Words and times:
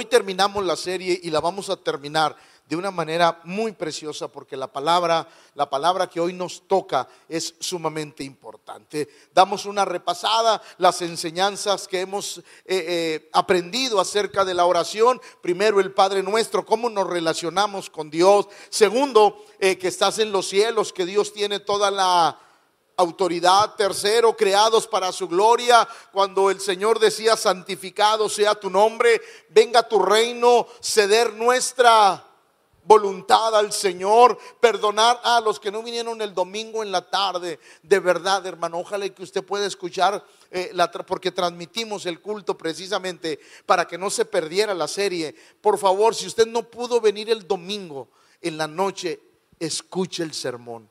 Hoy 0.00 0.06
terminamos 0.06 0.64
la 0.64 0.76
serie 0.76 1.20
y 1.24 1.28
la 1.28 1.40
vamos 1.40 1.68
a 1.68 1.76
terminar 1.76 2.34
de 2.66 2.74
una 2.74 2.90
manera 2.90 3.38
muy 3.44 3.72
preciosa 3.72 4.28
porque 4.28 4.56
la 4.56 4.72
palabra, 4.72 5.28
la 5.54 5.68
palabra 5.68 6.08
que 6.08 6.20
hoy 6.20 6.32
nos 6.32 6.66
toca 6.66 7.06
es 7.28 7.54
sumamente 7.60 8.24
importante. 8.24 9.10
Damos 9.34 9.66
una 9.66 9.84
repasada, 9.84 10.62
las 10.78 11.02
enseñanzas 11.02 11.86
que 11.86 12.00
hemos 12.00 12.38
eh, 12.38 12.42
eh, 12.64 13.30
aprendido 13.34 14.00
acerca 14.00 14.42
de 14.42 14.54
la 14.54 14.64
oración. 14.64 15.20
Primero, 15.42 15.80
el 15.80 15.92
Padre 15.92 16.22
nuestro, 16.22 16.64
cómo 16.64 16.88
nos 16.88 17.06
relacionamos 17.06 17.90
con 17.90 18.08
Dios. 18.08 18.48
Segundo, 18.70 19.44
eh, 19.58 19.76
que 19.76 19.88
estás 19.88 20.18
en 20.18 20.32
los 20.32 20.48
cielos, 20.48 20.94
que 20.94 21.04
Dios 21.04 21.34
tiene 21.34 21.60
toda 21.60 21.90
la 21.90 22.38
autoridad. 23.00 23.74
Tercero, 23.74 24.36
creados 24.36 24.86
para 24.86 25.12
su 25.12 25.28
gloria. 25.28 25.88
Cuando 26.12 26.50
el 26.50 26.60
Señor 26.60 26.98
decía, 26.98 27.36
santificado 27.36 28.28
sea 28.28 28.54
tu 28.54 28.70
nombre, 28.70 29.20
venga 29.48 29.82
tu 29.82 29.98
reino, 29.98 30.66
ceder 30.80 31.32
nuestra 31.34 32.26
voluntad 32.84 33.54
al 33.54 33.72
Señor, 33.72 34.38
perdonar 34.58 35.20
a 35.22 35.40
los 35.40 35.60
que 35.60 35.70
no 35.70 35.82
vinieron 35.82 36.20
el 36.22 36.34
domingo 36.34 36.82
en 36.82 36.90
la 36.90 37.08
tarde. 37.08 37.60
De 37.82 38.00
verdad, 38.00 38.44
hermano, 38.46 38.78
ojalá 38.78 39.08
que 39.08 39.22
usted 39.22 39.44
pueda 39.44 39.66
escuchar, 39.66 40.24
eh, 40.50 40.70
la, 40.72 40.90
porque 40.90 41.30
transmitimos 41.30 42.06
el 42.06 42.20
culto 42.20 42.56
precisamente 42.56 43.38
para 43.66 43.86
que 43.86 43.98
no 43.98 44.10
se 44.10 44.24
perdiera 44.24 44.74
la 44.74 44.88
serie. 44.88 45.34
Por 45.60 45.78
favor, 45.78 46.14
si 46.14 46.26
usted 46.26 46.46
no 46.46 46.62
pudo 46.62 47.00
venir 47.00 47.30
el 47.30 47.46
domingo 47.46 48.08
en 48.40 48.56
la 48.56 48.66
noche, 48.66 49.20
escuche 49.58 50.22
el 50.22 50.34
sermón. 50.34 50.88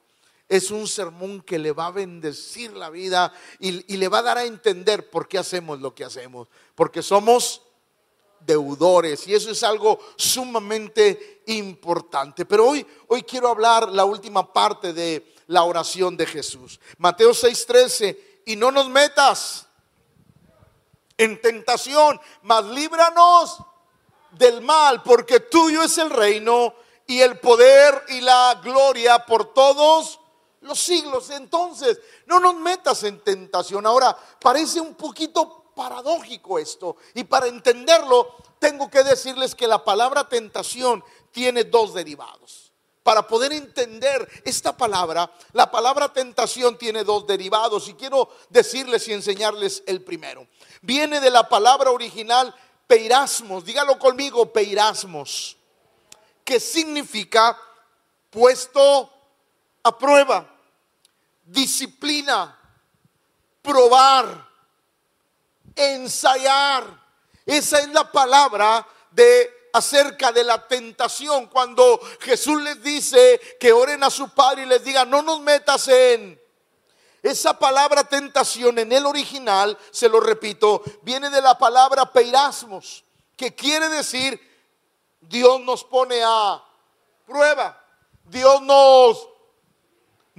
Es 0.50 0.72
un 0.72 0.88
sermón 0.88 1.42
que 1.42 1.60
le 1.60 1.72
va 1.72 1.86
a 1.86 1.92
bendecir 1.92 2.74
la 2.74 2.90
vida 2.90 3.32
y, 3.60 3.72
le 3.96 4.08
va 4.08 4.18
a 4.18 4.24
dar 4.24 4.38
a 4.40 4.46
entender 4.46 5.10
por 5.10 5.28
qué 5.28 5.38
hacemos 5.38 5.80
lo 5.80 5.94
que 5.94 6.04
hacemos. 6.04 6.48
Porque 6.74 7.04
somos 7.04 7.62
deudores 8.40 9.28
y 9.28 9.36
eso 9.36 9.52
es 9.52 9.62
algo 9.62 10.00
sumamente 10.16 11.44
importante. 11.46 12.46
Pero 12.46 12.68
hoy, 12.68 12.86
hoy 13.08 13.22
quiero 13.22 13.48
hablar 13.48 13.90
la 13.90 14.06
última 14.06 14.52
parte 14.52 14.92
de 14.92 15.36
la 15.48 15.64
oración 15.64 16.18
de 16.18 16.26
Jesús. 16.26 16.80
Mateo 16.98 17.32
6:13, 17.32 18.42
y 18.48 18.56
no 18.56 18.72
nos 18.72 18.90
metas 18.90 19.68
en 21.16 21.40
tentación, 21.40 22.20
mas 22.42 22.66
líbranos 22.66 23.60
del 24.32 24.62
mal, 24.62 25.04
porque 25.04 25.40
tuyo 25.42 25.84
es 25.84 25.98
el 25.98 26.10
reino 26.10 26.74
y 27.06 27.22
el 27.22 27.40
poder 27.40 28.04
y 28.10 28.22
la 28.22 28.60
gloria 28.64 29.26
por 29.26 29.54
todos 29.54 30.19
los 30.62 30.80
siglos. 30.80 31.30
Entonces, 31.30 32.00
no 32.26 32.40
nos 32.40 32.56
metas 32.56 33.04
en 33.04 33.20
tentación. 33.22 33.86
Ahora, 33.86 34.18
parece 34.42 34.82
un 34.82 34.96
poquito 34.96 35.72
paradójico 35.76 36.60
esto. 36.60 36.98
Y 37.14 37.24
para 37.24 37.48
entenderlo, 37.48 38.36
tengo 38.60 38.90
que 38.90 39.04
decirles 39.04 39.56
que 39.56 39.68
la 39.68 39.84
palabra 39.84 40.28
tentación 40.28 41.04
tiene 41.32 41.64
dos 41.64 41.94
derivados. 41.94 42.74
Para 43.04 43.26
poder 43.26 43.54
entender 43.54 44.28
esta 44.44 44.76
palabra, 44.76 45.32
la 45.54 45.72
palabra 45.72 46.12
tentación 46.12 46.78
tiene 46.78 47.04
dos 47.04 47.26
derivados 47.26 47.88
y 47.88 47.94
quiero 47.94 48.30
decirles 48.50 49.08
y 49.08 49.14
enseñarles 49.14 49.84
el 49.88 50.04
primero. 50.04 50.48
Viene 50.82 51.20
de 51.20 51.32
la 51.32 51.48
palabra 51.48 51.92
original 51.92 52.54
peirasmos, 52.86 53.64
dígalo 53.64 53.98
conmigo, 53.98 54.52
peirasmos, 54.52 55.58
que 56.44 56.60
significa 56.60 57.58
puesto 58.30 59.10
a 59.84 59.98
prueba, 59.98 60.50
disciplina, 61.44 62.58
probar, 63.62 64.48
ensayar. 65.76 66.84
Esa 67.46 67.80
es 67.80 67.90
la 67.90 68.12
palabra 68.12 68.86
de 69.12 69.70
acerca 69.74 70.32
de 70.32 70.44
la 70.44 70.68
tentación. 70.68 71.48
Cuando 71.48 72.00
Jesús 72.22 72.62
les 72.62 72.82
dice 72.84 73.40
que 73.60 73.72
oren 73.72 74.04
a 74.04 74.10
su 74.10 74.30
Padre 74.30 74.64
y 74.64 74.66
les 74.66 74.84
diga, 74.84 75.06
no 75.06 75.22
nos 75.22 75.40
metas 75.42 75.88
en 75.88 76.40
esa 77.22 77.58
palabra 77.58 78.04
tentación 78.06 78.80
en 78.80 78.92
el 78.92 79.06
original, 79.06 79.78
se 79.92 80.08
lo 80.08 80.22
repito, 80.22 80.82
viene 81.02 81.30
de 81.30 81.42
la 81.42 81.58
palabra 81.58 82.12
peirasmos, 82.12 83.04
que 83.36 83.54
quiere 83.54 83.90
decir 83.90 84.40
Dios 85.20 85.60
nos 85.62 85.84
pone 85.84 86.22
a 86.24 86.64
prueba. 87.26 87.86
Dios 88.24 88.62
nos 88.62 89.28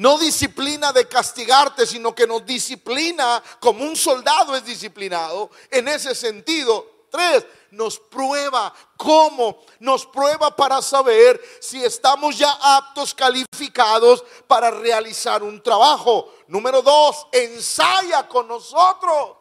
no 0.00 0.16
disciplina 0.16 0.94
de 0.94 1.06
castigarte, 1.06 1.86
sino 1.86 2.14
que 2.14 2.26
nos 2.26 2.46
disciplina 2.46 3.42
como 3.60 3.84
un 3.84 3.94
soldado 3.94 4.56
es 4.56 4.64
disciplinado. 4.64 5.50
En 5.70 5.88
ese 5.88 6.14
sentido, 6.14 7.04
tres, 7.10 7.44
nos 7.72 7.98
prueba. 7.98 8.72
¿Cómo? 8.96 9.58
Nos 9.78 10.06
prueba 10.06 10.56
para 10.56 10.80
saber 10.80 11.38
si 11.60 11.84
estamos 11.84 12.38
ya 12.38 12.50
aptos, 12.62 13.12
calificados 13.12 14.24
para 14.46 14.70
realizar 14.70 15.42
un 15.42 15.62
trabajo. 15.62 16.32
Número 16.46 16.80
dos, 16.80 17.26
ensaya 17.30 18.26
con 18.26 18.48
nosotros. 18.48 19.36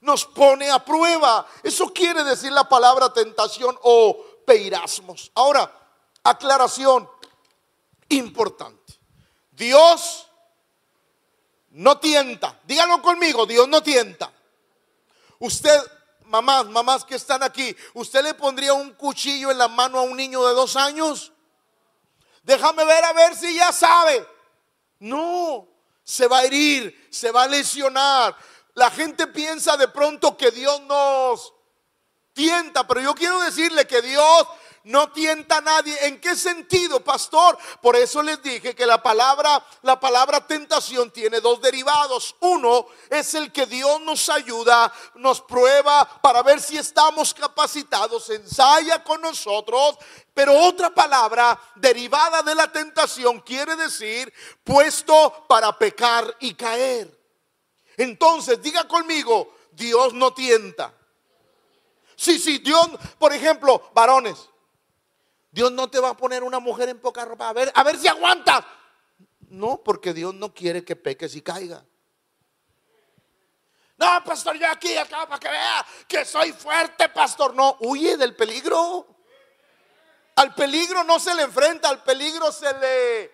Nos 0.00 0.26
pone 0.26 0.70
a 0.70 0.78
prueba. 0.78 1.44
Eso 1.64 1.88
quiere 1.88 2.22
decir 2.22 2.52
la 2.52 2.68
palabra 2.68 3.12
tentación 3.12 3.76
o 3.82 4.16
peirasmos. 4.46 5.32
Ahora, 5.34 5.68
aclaración 6.22 7.10
importante. 8.10 8.85
Dios 9.56 10.28
no 11.70 11.98
tienta. 11.98 12.60
Díganlo 12.64 13.00
conmigo, 13.00 13.46
Dios 13.46 13.66
no 13.68 13.82
tienta. 13.82 14.30
Usted, 15.38 15.78
mamás, 16.26 16.66
mamás 16.66 17.04
que 17.04 17.16
están 17.16 17.42
aquí, 17.42 17.74
¿usted 17.94 18.22
le 18.22 18.34
pondría 18.34 18.74
un 18.74 18.92
cuchillo 18.92 19.50
en 19.50 19.58
la 19.58 19.68
mano 19.68 19.98
a 19.98 20.02
un 20.02 20.16
niño 20.16 20.46
de 20.46 20.54
dos 20.54 20.76
años? 20.76 21.32
Déjame 22.42 22.84
ver 22.84 23.04
a 23.04 23.12
ver 23.12 23.34
si 23.34 23.54
ya 23.54 23.72
sabe. 23.72 24.26
No, 24.98 25.66
se 26.04 26.26
va 26.26 26.38
a 26.38 26.44
herir, 26.44 27.08
se 27.10 27.32
va 27.32 27.44
a 27.44 27.48
lesionar. 27.48 28.36
La 28.74 28.90
gente 28.90 29.26
piensa 29.26 29.76
de 29.76 29.88
pronto 29.88 30.36
que 30.36 30.50
Dios 30.50 30.80
nos 30.82 31.54
tienta, 32.34 32.86
pero 32.86 33.00
yo 33.00 33.14
quiero 33.14 33.40
decirle 33.40 33.86
que 33.86 34.02
Dios 34.02 34.46
no 34.86 35.10
tienta 35.10 35.58
a 35.58 35.60
nadie. 35.60 35.96
¿En 36.06 36.20
qué 36.20 36.36
sentido, 36.36 37.02
pastor? 37.02 37.58
Por 37.82 37.96
eso 37.96 38.22
les 38.22 38.40
dije 38.40 38.74
que 38.74 38.86
la 38.86 39.02
palabra, 39.02 39.64
la 39.82 39.98
palabra 39.98 40.46
tentación 40.46 41.10
tiene 41.10 41.40
dos 41.40 41.60
derivados. 41.60 42.36
Uno 42.40 42.86
es 43.10 43.34
el 43.34 43.50
que 43.50 43.66
Dios 43.66 44.00
nos 44.02 44.28
ayuda, 44.28 44.92
nos 45.16 45.40
prueba 45.40 46.08
para 46.22 46.42
ver 46.42 46.60
si 46.60 46.78
estamos 46.78 47.34
capacitados, 47.34 48.30
ensaya 48.30 49.02
con 49.02 49.20
nosotros. 49.20 49.96
Pero 50.32 50.56
otra 50.56 50.94
palabra 50.94 51.58
derivada 51.74 52.42
de 52.42 52.54
la 52.54 52.70
tentación 52.70 53.40
quiere 53.40 53.74
decir 53.74 54.32
puesto 54.62 55.46
para 55.48 55.76
pecar 55.76 56.36
y 56.38 56.54
caer. 56.54 57.12
Entonces, 57.96 58.62
diga 58.62 58.86
conmigo, 58.86 59.52
Dios 59.72 60.12
no 60.14 60.32
tienta. 60.32 60.94
Sí, 62.14 62.38
sí, 62.38 62.58
Dios, 62.58 62.88
por 63.18 63.32
ejemplo, 63.32 63.90
varones, 63.92 64.48
Dios 65.56 65.72
no 65.72 65.88
te 65.88 65.98
va 65.98 66.10
a 66.10 66.16
poner 66.18 66.44
una 66.44 66.58
mujer 66.58 66.90
en 66.90 67.00
poca 67.00 67.24
ropa. 67.24 67.48
A 67.48 67.54
ver, 67.54 67.72
a 67.74 67.82
ver 67.82 67.96
si 67.96 68.06
aguantas. 68.06 68.62
No, 69.48 69.82
porque 69.82 70.12
Dios 70.12 70.34
no 70.34 70.52
quiere 70.52 70.84
que 70.84 70.96
peques 70.96 71.34
y 71.34 71.40
caiga. 71.40 71.82
No, 73.96 74.22
pastor, 74.22 74.58
yo 74.58 74.68
aquí 74.70 74.94
acá 74.98 75.26
para 75.26 75.40
que 75.40 75.48
vea 75.48 75.86
que 76.06 76.26
soy 76.26 76.52
fuerte, 76.52 77.08
pastor. 77.08 77.54
No, 77.54 77.78
huye 77.80 78.18
del 78.18 78.36
peligro. 78.36 79.06
Al 80.34 80.54
peligro 80.54 81.02
no 81.04 81.18
se 81.18 81.34
le 81.34 81.44
enfrenta, 81.44 81.88
al 81.88 82.02
peligro 82.02 82.52
se 82.52 82.70
le 82.74 83.32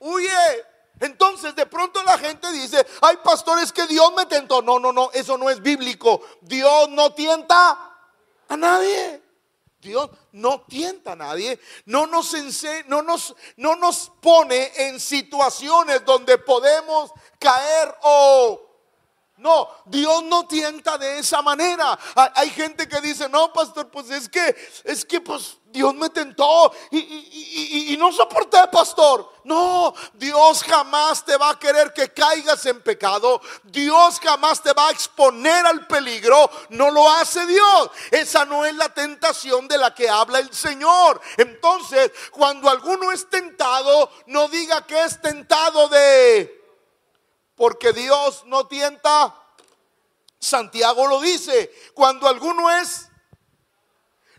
huye. 0.00 0.66
Entonces 0.98 1.54
de 1.54 1.66
pronto 1.66 2.02
la 2.02 2.18
gente 2.18 2.50
dice, 2.50 2.84
ay 3.02 3.18
pastor, 3.22 3.60
es 3.60 3.72
que 3.72 3.86
Dios 3.86 4.12
me 4.16 4.26
tentó. 4.26 4.62
No, 4.62 4.80
no, 4.80 4.92
no, 4.92 5.12
eso 5.12 5.38
no 5.38 5.48
es 5.48 5.62
bíblico. 5.62 6.22
Dios 6.40 6.88
no 6.88 7.12
tienta 7.14 7.94
a 8.48 8.56
nadie. 8.56 9.21
Dios 9.82 10.10
no 10.30 10.62
tienta 10.62 11.12
a 11.12 11.16
nadie, 11.16 11.58
no 11.86 12.06
nos, 12.06 12.34
no, 12.86 13.02
nos, 13.02 13.34
no 13.56 13.74
nos 13.74 14.12
pone 14.20 14.70
en 14.76 15.00
situaciones 15.00 16.04
donde 16.04 16.38
podemos 16.38 17.12
caer 17.38 17.94
o... 18.02 18.71
No, 19.42 19.68
Dios 19.86 20.22
no 20.22 20.46
tienta 20.46 20.96
de 20.96 21.18
esa 21.18 21.42
manera. 21.42 21.98
Hay 22.36 22.48
gente 22.50 22.88
que 22.88 23.00
dice, 23.00 23.28
no, 23.28 23.52
pastor, 23.52 23.90
pues 23.90 24.08
es 24.10 24.28
que, 24.28 24.54
es 24.84 25.04
que 25.04 25.20
pues 25.20 25.58
Dios 25.64 25.92
me 25.96 26.10
tentó 26.10 26.72
y, 26.92 27.96
no 27.98 28.12
soporté, 28.12 28.58
pastor. 28.70 29.32
No, 29.42 29.92
Dios 30.14 30.62
jamás 30.62 31.24
te 31.24 31.36
va 31.36 31.50
a 31.50 31.58
querer 31.58 31.92
que 31.92 32.12
caigas 32.12 32.64
en 32.66 32.80
pecado. 32.82 33.40
Dios 33.64 34.20
jamás 34.20 34.62
te 34.62 34.72
va 34.72 34.88
a 34.88 34.90
exponer 34.92 35.66
al 35.66 35.88
peligro. 35.88 36.48
No 36.68 36.92
lo 36.92 37.10
hace 37.10 37.44
Dios. 37.46 37.90
Esa 38.12 38.44
no 38.44 38.64
es 38.64 38.76
la 38.76 38.90
tentación 38.90 39.66
de 39.66 39.78
la 39.78 39.92
que 39.92 40.08
habla 40.08 40.38
el 40.38 40.52
Señor. 40.54 41.20
Entonces, 41.36 42.12
cuando 42.30 42.70
alguno 42.70 43.10
es 43.10 43.28
tentado, 43.28 44.08
no 44.26 44.46
diga 44.46 44.86
que 44.86 45.02
es 45.02 45.20
tentado 45.20 45.88
de... 45.88 46.61
Porque 47.54 47.92
Dios 47.92 48.44
no 48.46 48.66
tienta. 48.66 49.34
Santiago 50.38 51.06
lo 51.06 51.20
dice. 51.20 51.72
Cuando 51.94 52.26
alguno 52.26 52.70
es 52.70 53.08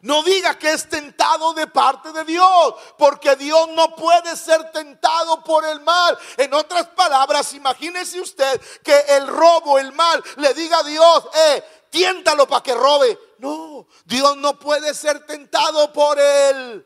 No 0.02 0.22
diga 0.22 0.60
que 0.60 0.70
es 0.74 0.90
tentado 0.90 1.54
de 1.54 1.66
parte 1.68 2.12
de 2.12 2.26
Dios, 2.26 2.76
porque 2.98 3.38
Dios 3.38 3.70
no 3.70 3.96
puede 3.96 4.36
ser 4.36 4.70
tentado 4.74 5.42
por 5.46 5.64
el 5.64 5.80
mal. 5.80 6.18
En 6.36 6.54
otras 6.54 6.88
palabras, 6.88 7.54
imagínese 7.54 8.20
usted 8.20 8.60
que 8.84 9.00
el 9.16 9.26
robo, 9.28 9.80
el 9.80 9.94
mal, 9.94 10.22
le 10.36 10.54
diga 10.54 10.80
a 10.80 10.84
Dios, 10.84 11.30
eh, 11.34 11.64
tiéntalo 11.90 12.46
para 12.46 12.62
que 12.62 12.76
robe. 12.76 13.18
No, 13.38 13.88
Dios 14.04 14.36
no 14.36 14.60
puede 14.60 14.94
ser 14.94 15.26
tentado 15.26 15.94
por 15.94 16.20
el 16.20 16.86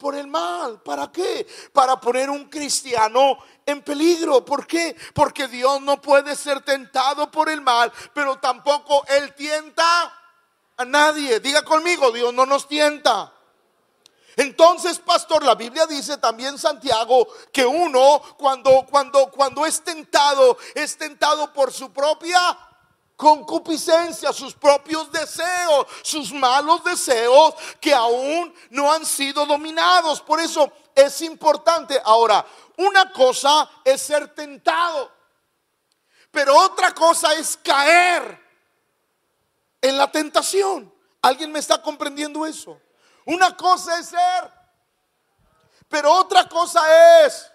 por 0.00 0.16
el 0.16 0.26
mal. 0.26 0.82
¿Para 0.82 1.12
qué? 1.12 1.46
Para 1.72 2.00
poner 2.00 2.28
un 2.28 2.46
cristiano 2.46 3.38
en 3.64 3.82
peligro. 3.82 4.44
¿Por 4.44 4.66
qué? 4.66 4.96
Porque 5.14 5.46
Dios 5.46 5.80
no 5.82 6.00
puede 6.00 6.34
ser 6.34 6.62
tentado 6.62 7.30
por 7.30 7.48
el 7.48 7.60
mal, 7.60 7.92
pero 8.12 8.40
tampoco 8.40 9.04
él 9.06 9.32
tienta 9.36 10.12
a 10.78 10.84
nadie. 10.84 11.38
Diga 11.38 11.62
conmigo, 11.62 12.10
Dios 12.10 12.34
no 12.34 12.46
nos 12.46 12.66
tienta. 12.66 13.32
Entonces, 14.36 14.98
pastor, 14.98 15.44
la 15.44 15.54
Biblia 15.54 15.86
dice 15.86 16.16
también 16.16 16.58
Santiago 16.58 17.28
que 17.52 17.66
uno 17.66 18.22
cuando 18.38 18.86
cuando 18.90 19.30
cuando 19.30 19.66
es 19.66 19.82
tentado, 19.82 20.56
es 20.74 20.96
tentado 20.96 21.52
por 21.52 21.72
su 21.72 21.92
propia 21.92 22.40
concupiscencia, 23.20 24.32
sus 24.32 24.54
propios 24.54 25.12
deseos, 25.12 25.86
sus 26.02 26.32
malos 26.32 26.82
deseos 26.82 27.54
que 27.78 27.92
aún 27.92 28.54
no 28.70 28.90
han 28.90 29.04
sido 29.04 29.44
dominados. 29.44 30.22
Por 30.22 30.40
eso 30.40 30.72
es 30.94 31.20
importante. 31.20 32.00
Ahora, 32.02 32.46
una 32.78 33.12
cosa 33.12 33.68
es 33.84 34.00
ser 34.00 34.28
tentado, 34.34 35.12
pero 36.30 36.56
otra 36.56 36.94
cosa 36.94 37.34
es 37.34 37.58
caer 37.62 38.42
en 39.82 39.98
la 39.98 40.10
tentación. 40.10 40.90
¿Alguien 41.20 41.52
me 41.52 41.58
está 41.58 41.82
comprendiendo 41.82 42.46
eso? 42.46 42.80
Una 43.26 43.54
cosa 43.54 43.98
es 43.98 44.06
ser, 44.06 44.50
pero 45.90 46.10
otra 46.10 46.48
cosa 46.48 46.80
es 47.26 47.52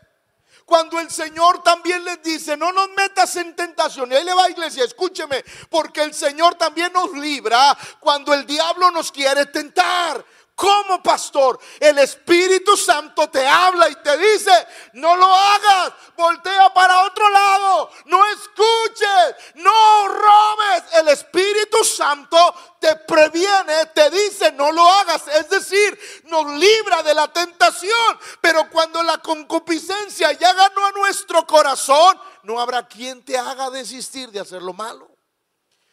cuando 0.65 0.99
el 0.99 1.11
Señor 1.11 1.61
también 1.61 2.03
les 2.03 2.21
dice, 2.23 2.57
no 2.57 2.71
nos 2.71 2.89
metas 2.89 3.35
en 3.35 3.55
tentación. 3.55 4.11
Y 4.11 4.15
ahí 4.15 4.23
le 4.23 4.33
va 4.33 4.49
iglesia, 4.49 4.83
escúcheme, 4.83 5.45
porque 5.69 6.01
el 6.01 6.13
Señor 6.13 6.55
también 6.55 6.91
nos 6.91 7.11
libra 7.13 7.77
cuando 7.99 8.33
el 8.33 8.45
diablo 8.45 8.89
nos 8.89 9.11
quiere 9.11 9.45
tentar. 9.45 10.25
Como 10.55 11.03
pastor, 11.03 11.59
el 11.81 11.99
Espíritu 11.99 12.77
Santo 12.77 13.29
te 13.29 13.45
habla 13.45 13.89
y 13.89 13.95
te 13.95 14.17
dice, 14.17 14.51
no 14.93 15.13
lo 15.17 15.25
hagas, 15.25 15.91
voltea 16.15 16.73
para 16.73 17.01
otro 17.01 17.29
lado, 17.29 17.89
no 18.05 18.23
escuches, 18.27 19.35
no 19.55 20.07
robes. 20.07 20.83
El 20.93 21.09
Espíritu 21.09 21.83
Santo 21.83 22.37
te 22.79 22.95
previene, 22.95 23.87
te 23.93 24.09
dice, 24.09 24.53
no 24.53 24.71
lo 24.71 24.87
hagas. 24.87 25.27
Es 25.27 25.49
decir, 25.49 25.99
nos 26.23 26.45
libra 26.57 27.03
de 27.03 27.13
la 27.13 27.27
tentación. 27.33 28.17
Pero 28.39 28.69
cuando 28.69 29.03
la 29.03 29.17
concupiscencia 29.17 30.31
ya 30.31 30.53
ganó 30.53 30.85
a 30.85 30.91
nuestro 30.93 31.45
corazón, 31.45 32.17
no 32.43 32.61
habrá 32.61 32.87
quien 32.87 33.25
te 33.25 33.37
haga 33.37 33.69
desistir 33.69 34.31
de 34.31 34.39
hacer 34.39 34.61
lo 34.61 34.71
malo. 34.71 35.11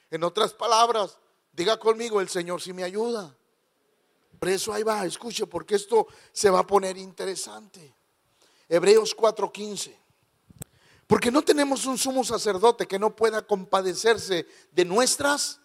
En 0.09 0.23
otras 0.23 0.53
palabras, 0.53 1.19
diga 1.51 1.79
conmigo, 1.81 2.21
el 2.21 2.29
Señor 2.29 2.63
si 2.63 2.73
me 2.73 2.85
ayuda. 2.85 3.35
Por 4.43 4.49
eso 4.49 4.73
ahí 4.73 4.83
va, 4.83 5.07
escuche, 5.07 5.47
porque 5.47 5.77
esto 5.77 6.09
se 6.33 6.51
va 6.51 6.59
a 6.59 6.67
poner 6.67 6.99
interesante. 6.99 7.95
Hebreos 8.69 9.17
4:15. 9.17 9.97
Porque 11.07 11.31
no 11.31 11.43
tenemos 11.43 11.87
un 11.87 11.97
sumo 11.97 12.25
sacerdote 12.25 12.89
que 12.89 12.99
no 12.99 13.15
pueda 13.15 13.47
compadecerse 13.47 14.49
de 14.73 14.85
nuestras, 14.85 15.61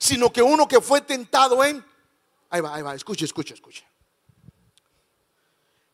sino 0.00 0.32
que 0.32 0.42
uno 0.42 0.66
que 0.66 0.80
fue 0.80 1.02
tentado 1.02 1.62
en... 1.62 1.86
Ahí 2.50 2.60
va, 2.60 2.74
ahí 2.74 2.82
va, 2.82 2.96
escuche, 2.96 3.24
escuche, 3.24 3.54
escuche. 3.54 3.86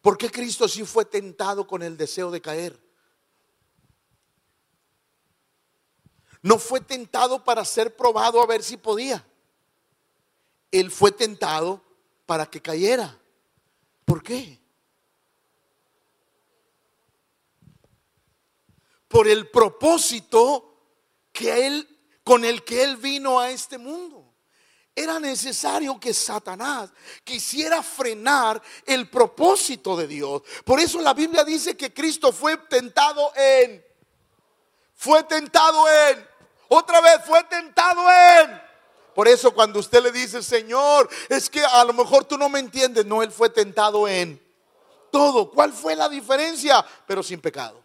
¿Por 0.01 0.17
qué 0.17 0.31
Cristo 0.31 0.67
sí 0.67 0.87
fue 0.87 1.05
tentado 1.05 1.67
con 1.67 1.83
el 1.83 1.99
deseo 1.99 2.31
de 2.31 2.41
caer? 2.41 2.83
No 6.41 6.59
fue 6.59 6.81
tentado 6.81 7.45
para 7.45 7.63
ser 7.67 7.95
probado 7.95 8.41
a 8.41 8.47
ver 8.47 8.63
si 8.63 8.79
podía 8.79 9.23
él 10.73 10.91
fue 10.91 11.13
tentado 11.13 11.83
para 12.27 12.47
que 12.47 12.61
cayera. 12.61 13.17
¿Por 14.05 14.23
qué? 14.23 14.59
Por 19.07 19.29
el 19.29 19.49
propósito 19.51 20.75
que 21.31 21.67
él 21.67 21.89
con 22.25 22.45
el 22.45 22.65
que 22.65 22.83
él 22.83 22.97
vino 22.97 23.39
a 23.39 23.51
este 23.51 23.79
mundo. 23.79 24.33
Era 24.95 25.19
necesario 25.19 25.99
que 25.99 26.13
Satanás 26.13 26.91
quisiera 27.25 27.83
frenar 27.83 28.63
el 28.87 29.09
propósito 29.09 29.97
de 29.97 30.07
Dios. 30.07 30.43
Por 30.65 30.81
eso 30.81 31.01
la 31.01 31.15
Biblia 31.15 31.45
dice 31.45 31.77
que 31.77 31.93
Cristo 31.93 32.33
fue 32.33 32.57
tentado 32.57 33.33
en 33.35 33.85
fue 34.95 35.25
tentado 35.25 35.85
en 35.89 36.29
otra 36.69 37.01
vez 37.01 37.21
fue 37.27 37.43
tentado 37.45 38.03
en 38.11 38.72
por 39.15 39.29
eso 39.29 39.53
cuando 39.53 39.79
usted 39.79 40.03
le 40.03 40.13
dice, 40.13 40.43
Señor, 40.43 41.09
es 41.29 41.51
que 41.51 41.65
a 41.65 41.85
lo 41.85 41.93
mejor 41.93 42.25
tú 42.25 42.39
no 42.39 42.49
me 42.49 42.59
entiendes, 42.59 43.05
no, 43.05 43.23
Él 43.23 43.31
fue 43.31 43.51
tentado 43.51 44.09
en 44.09 44.41
todo. 45.11 45.51
¿Cuál 45.51 45.73
fue 45.73 45.95
la 45.95 46.09
diferencia? 46.09 46.85
Pero 47.07 47.23
sin 47.23 47.41
pecado. 47.41 47.83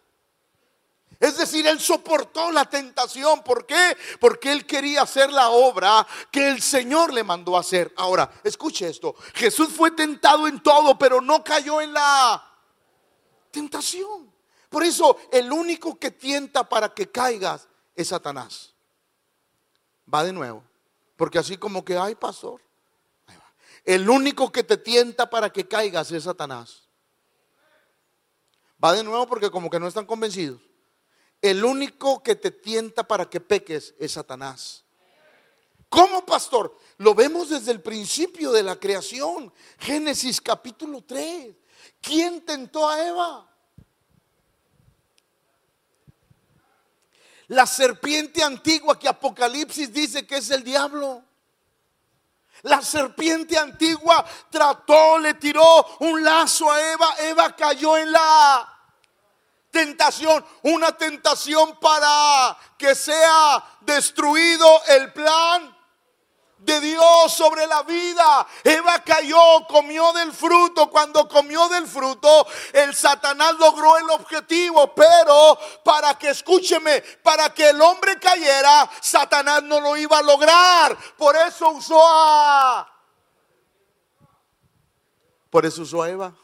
Es 1.20 1.38
decir, 1.38 1.66
Él 1.66 1.80
soportó 1.80 2.52
la 2.52 2.66
tentación. 2.66 3.44
¿Por 3.44 3.66
qué? 3.66 3.98
Porque 4.20 4.52
Él 4.52 4.66
quería 4.66 5.02
hacer 5.02 5.32
la 5.32 5.50
obra 5.50 6.06
que 6.32 6.48
el 6.48 6.62
Señor 6.62 7.12
le 7.12 7.24
mandó 7.24 7.58
hacer. 7.58 7.92
Ahora, 7.98 8.32
escuche 8.44 8.88
esto. 8.88 9.16
Jesús 9.34 9.70
fue 9.76 9.92
tentado 9.92 10.48
en 10.48 10.62
todo, 10.62 10.98
pero 10.98 11.20
no 11.20 11.44
cayó 11.44 11.82
en 11.82 11.94
la 11.94 12.44
tentación. 13.52 14.32
Por 14.70 14.84
eso, 14.84 15.18
el 15.32 15.52
único 15.52 15.98
que 15.98 16.12
tienta 16.12 16.68
para 16.68 16.94
que 16.94 17.10
caigas 17.10 17.68
es 17.96 18.10
Satanás. 18.10 18.74
Va 20.14 20.24
de 20.24 20.34
nuevo. 20.34 20.64
Porque 21.18 21.40
así 21.40 21.58
como 21.58 21.84
que, 21.84 21.98
ay, 21.98 22.16
pastor. 22.16 22.62
El 23.84 24.10
único 24.10 24.52
que 24.52 24.64
te 24.64 24.78
tienta 24.78 25.30
para 25.30 25.52
que 25.52 25.68
caigas 25.68 26.12
es 26.12 26.24
Satanás. 26.24 26.88
Va 28.84 28.94
de 28.94 29.04
nuevo 29.04 29.26
porque 29.28 29.50
como 29.50 29.70
que 29.70 29.80
no 29.80 29.88
están 29.88 30.06
convencidos. 30.06 30.62
El 31.42 31.64
único 31.64 32.22
que 32.22 32.36
te 32.36 32.52
tienta 32.52 33.08
para 33.08 33.30
que 33.30 33.42
peques 33.42 33.96
es 34.00 34.14
Satanás. 34.14 34.84
¿Cómo, 35.90 36.26
pastor? 36.26 36.78
Lo 36.98 37.16
vemos 37.16 37.50
desde 37.50 37.72
el 37.72 37.82
principio 37.82 38.52
de 38.52 38.64
la 38.64 38.76
creación. 38.76 39.52
Génesis 39.80 40.42
capítulo 40.42 41.02
3. 41.02 41.56
¿Quién 42.02 42.42
tentó 42.46 42.88
a 42.90 43.08
Eva? 43.08 43.57
La 47.48 47.66
serpiente 47.66 48.44
antigua 48.44 49.00
que 49.00 49.08
Apocalipsis 49.08 49.92
dice 49.92 50.28
que 50.28 50.38
es 50.38 50.50
el 50.50 50.64
diablo. 50.64 51.24
La 52.64 52.82
serpiente 52.82 53.58
antigua 53.58 54.26
trató, 54.50 55.20
le 55.20 55.36
tiró 55.36 55.86
un 56.00 56.24
lazo 56.24 56.72
a 56.72 56.92
Eva. 56.92 57.16
Eva 57.20 57.56
cayó 57.56 57.98
en 57.98 58.12
la 58.12 58.78
tentación, 59.72 60.44
una 60.64 60.92
tentación 60.98 61.80
para 61.80 62.58
que 62.78 62.96
sea 62.96 63.64
destruido 63.82 64.68
el 64.88 65.14
plan 65.14 65.77
de 66.68 66.82
Dios 66.82 67.34
sobre 67.34 67.66
la 67.66 67.82
vida. 67.84 68.46
Eva 68.64 69.00
cayó, 69.00 69.66
comió 69.68 70.12
del 70.12 70.34
fruto. 70.34 70.90
Cuando 70.90 71.28
comió 71.28 71.68
del 71.70 71.88
fruto, 71.88 72.46
el 72.74 72.94
Satanás 72.94 73.56
logró 73.58 73.98
el 73.98 74.10
objetivo. 74.10 74.94
Pero 74.94 75.58
para 75.84 76.16
que, 76.20 76.30
escúcheme, 76.30 77.02
para 77.24 77.54
que 77.54 77.70
el 77.70 77.82
hombre 77.82 78.20
cayera, 78.20 78.88
Satanás 79.02 79.64
no 79.64 79.80
lo 79.80 79.96
iba 79.96 80.20
a 80.20 80.22
lograr. 80.22 80.96
Por 81.18 81.36
eso 81.36 81.70
usó 81.70 82.02
a... 82.06 82.94
Por 85.50 85.66
eso 85.66 85.82
usó 85.84 86.04
a 86.04 86.10
Eva. 86.10 86.36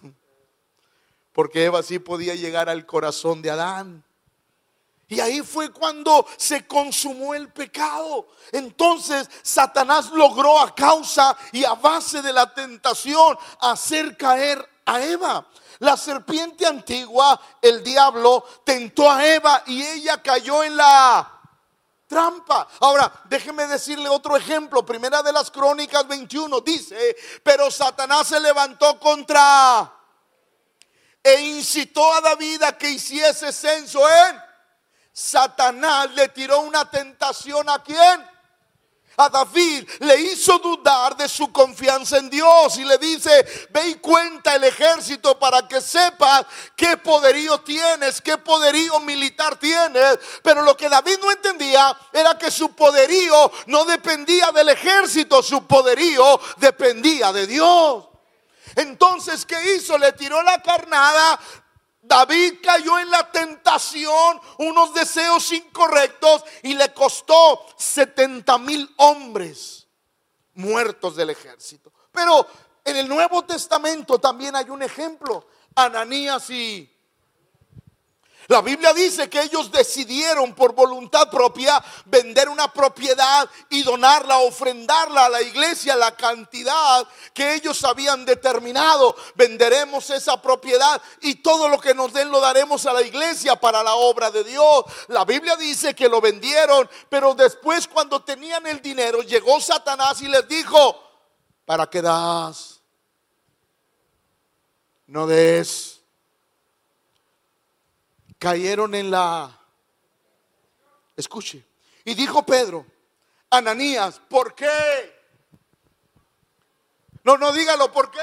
Porque 1.34 1.66
Eva 1.66 1.84
sí 1.84 2.00
podía 2.00 2.34
llegar 2.36 2.70
al 2.70 2.86
corazón 2.86 3.42
de 3.42 3.52
Adán. 3.52 4.06
Y 5.08 5.20
ahí 5.20 5.42
fue 5.42 5.72
cuando 5.72 6.26
se 6.38 6.66
consumó 6.66 7.34
el 7.34 7.52
pecado. 7.52 8.28
Entonces 8.52 9.30
Satanás 9.42 10.10
logró 10.12 10.60
a 10.60 10.74
causa 10.74 11.36
y 11.52 11.64
a 11.66 11.74
base 11.74 12.22
de 12.22 12.34
la 12.34 12.54
tentación 12.54 13.38
hacer 13.60 14.18
caer 14.18 14.68
a 14.86 15.02
Eva. 15.02 15.46
La 15.80 15.98
serpiente 15.98 16.66
antigua, 16.66 17.40
el 17.62 17.84
diablo, 17.84 18.46
tentó 18.64 19.12
a 19.12 19.26
Eva 19.26 19.64
y 19.68 19.84
ella 19.84 20.22
cayó 20.22 20.64
en 20.64 20.78
la 20.78 21.30
trampa. 22.08 22.68
Ahora, 22.80 23.12
déjeme 23.26 23.68
decirle 23.68 24.08
otro 24.08 24.38
ejemplo. 24.38 24.86
Primera 24.86 25.22
de 25.22 25.34
las 25.34 25.52
Crónicas 25.52 26.08
21 26.08 26.62
dice, 26.62 27.16
pero 27.44 27.70
Satanás 27.70 28.28
se 28.28 28.40
levantó 28.40 29.00
contra 29.00 29.92
e 31.22 31.42
incitó 31.42 32.14
a 32.14 32.22
David 32.22 32.64
a 32.64 32.78
que 32.78 32.90
hiciese 32.90 33.52
censo 33.52 34.02
en 34.10 34.43
Satanás 35.14 36.12
le 36.16 36.28
tiró 36.30 36.62
una 36.62 36.90
tentación 36.90 37.70
a 37.70 37.82
quién? 37.82 38.34
a 39.18 39.30
David 39.30 39.88
le 40.00 40.16
hizo 40.22 40.58
dudar 40.60 41.16
de 41.16 41.30
su 41.30 41.52
confianza 41.52 42.18
en 42.18 42.30
Dios 42.30 42.78
y 42.78 42.84
le 42.84 42.98
dice, 42.98 43.68
ve 43.70 43.90
y 43.90 43.96
cuenta 43.96 44.56
el 44.56 44.64
ejército 44.64 45.38
para 45.38 45.68
que 45.68 45.82
sepas 45.82 46.46
qué 46.76 46.98
poderío 46.98 47.60
tienes, 47.62 48.22
qué 48.22 48.38
poderío 48.38 49.00
militar 49.02 49.58
tienes. 49.58 50.20
Pero 50.42 50.64
lo 50.64 50.76
que 50.76 50.90
David 50.90 51.20
no 51.22 51.32
entendía 51.32 51.96
era 52.12 52.38
que 52.38 52.50
su 52.50 52.74
poderío 52.74 53.52
no 53.68 53.86
dependía 53.86 54.52
del 54.52 54.70
ejército, 54.70 55.44
su 55.44 55.66
poderío 55.68 56.40
dependía 56.58 57.32
de 57.32 57.48
Dios. 57.48 58.06
Entonces, 58.76 59.46
¿qué 59.46 59.76
hizo? 59.76 59.98
Le 60.00 60.14
tiró 60.14 60.42
la 60.42 60.60
carnada, 60.62 61.40
David 62.06 62.56
cayó 62.62 63.00
en 63.00 63.10
la 63.10 63.32
tentación, 63.32 64.40
unos 64.58 64.94
deseos 64.94 65.50
incorrectos 65.54 66.44
y 66.62 66.74
le 66.74 66.94
costó 66.94 67.66
70 67.78 68.58
mil 68.58 68.94
hombres 68.98 69.88
muertos 70.54 71.16
del 71.16 71.30
ejército. 71.30 71.94
Pero 72.12 72.46
en 72.84 72.98
el 72.98 73.08
Nuevo 73.08 73.46
Testamento 73.46 74.20
también 74.20 74.54
hay 74.54 74.70
un 74.70 74.84
ejemplo, 74.84 75.48
Ananías 75.76 76.50
y 76.50 76.93
la 78.48 78.62
Biblia 78.62 78.94
dice 78.94 79.30
que 79.30 79.42
ellos 79.42 79.72
decidieron 79.72 80.54
por 80.54 80.74
voluntad 80.74 81.30
propia 81.30 81.84
vender 82.06 82.50
una 82.50 82.72
propiedad 82.72 83.50
y 83.70 83.84
donarla, 83.84 84.40
ofrendarla 84.40 85.26
a 85.26 85.30
la 85.30 85.42
iglesia, 85.42 85.96
la 85.96 86.16
cantidad 86.16 87.08
que 87.34 87.56
ellos 87.56 87.84
habían 87.84 88.26
determinado. 88.26 89.16
Venderemos 89.36 90.10
esa 90.10 90.42
propiedad 90.42 91.02
y 91.22 91.36
todo 91.36 91.70
lo 91.70 91.80
que 91.80 91.94
nos 91.94 92.12
den 92.12 92.32
lo 92.32 92.42
daremos 92.42 92.86
a 92.86 92.94
la 92.94 93.02
iglesia 93.02 93.56
para 93.56 93.82
la 93.82 93.96
obra 93.96 94.30
de 94.30 94.44
Dios. 94.44 94.84
La 95.08 95.24
Biblia 95.24 95.56
dice 95.56 95.96
que 95.96 96.10
lo 96.10 96.20
vendieron, 96.20 96.90
pero 97.10 97.34
después 97.36 97.88
cuando 97.88 98.24
tenían 98.24 98.68
el 98.68 98.82
dinero 98.82 99.22
llegó 99.22 99.62
Satanás 99.62 100.22
y 100.22 100.28
les 100.28 100.48
dijo, 100.48 101.02
¿para 101.66 101.90
qué 101.90 102.02
das? 102.02 102.82
No 105.08 105.28
des 105.28 105.93
cayeron 108.44 108.94
en 108.94 109.10
la... 109.10 109.58
Escuche. 111.16 111.66
Y 112.04 112.14
dijo 112.14 112.46
Pedro, 112.46 112.86
Ananías, 113.50 114.20
¿por 114.20 114.54
qué? 114.54 114.68
No, 117.24 117.38
no 117.38 117.54
dígalo, 117.54 117.90
¿por 117.90 118.12
qué? 118.12 118.20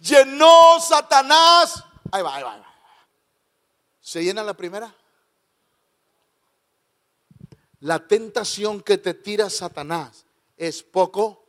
Llenó 0.00 0.78
Satanás. 0.78 1.82
Ahí 2.12 2.22
va, 2.22 2.36
ahí 2.36 2.42
va, 2.42 2.58
va. 2.58 2.74
¿Se 3.98 4.22
llena 4.22 4.44
la 4.44 4.52
primera? 4.52 4.94
La 7.78 8.06
tentación 8.06 8.82
que 8.82 8.98
te 8.98 9.14
tira 9.14 9.48
Satanás 9.48 10.26
es 10.58 10.82
poco, 10.82 11.46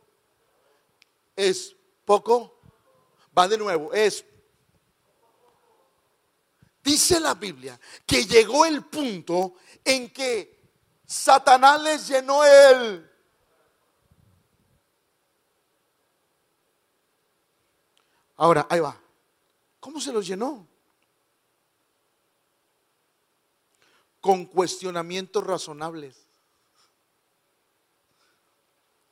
es 1.36 1.76
poco, 2.06 2.58
va 3.36 3.48
de 3.48 3.58
nuevo, 3.58 3.92
es 3.92 4.24
Dice 6.82 7.20
la 7.20 7.34
Biblia 7.34 7.78
que 8.04 8.24
llegó 8.26 8.66
el 8.66 8.84
punto 8.84 9.54
en 9.84 10.10
que 10.10 10.60
Satanás 11.06 11.80
les 11.82 12.08
llenó 12.08 12.44
el... 12.44 13.08
Ahora, 18.36 18.66
ahí 18.68 18.80
va. 18.80 18.98
¿Cómo 19.78 20.00
se 20.00 20.12
los 20.12 20.26
llenó? 20.26 20.66
Con 24.20 24.46
cuestionamientos 24.46 25.44
razonables. 25.44 26.26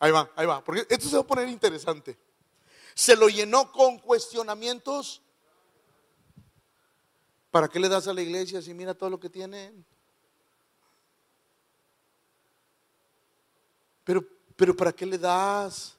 Ahí 0.01 0.11
va, 0.11 0.31
ahí 0.35 0.47
va. 0.47 0.65
Porque 0.65 0.87
esto 0.89 1.09
se 1.09 1.15
va 1.15 1.23
a 1.23 1.27
poner 1.27 1.49
interesante. 1.49 2.19
Se 2.95 3.15
lo 3.15 3.29
llenó 3.29 3.71
con 3.71 3.99
cuestionamientos 3.99 5.23
¿Para 7.51 7.69
qué 7.69 7.81
le 7.81 7.89
das 7.89 8.07
a 8.07 8.15
la 8.15 8.23
iglesia 8.23 8.63
si 8.63 8.73
mira 8.75 8.95
todo 8.95 9.11
lo 9.11 9.19
que 9.19 9.29
tiene? 9.29 9.73
Pero, 14.05 14.25
pero 14.57 14.77
¿para 14.77 14.93
qué 14.93 15.05
le 15.05 15.19
das? 15.19 15.97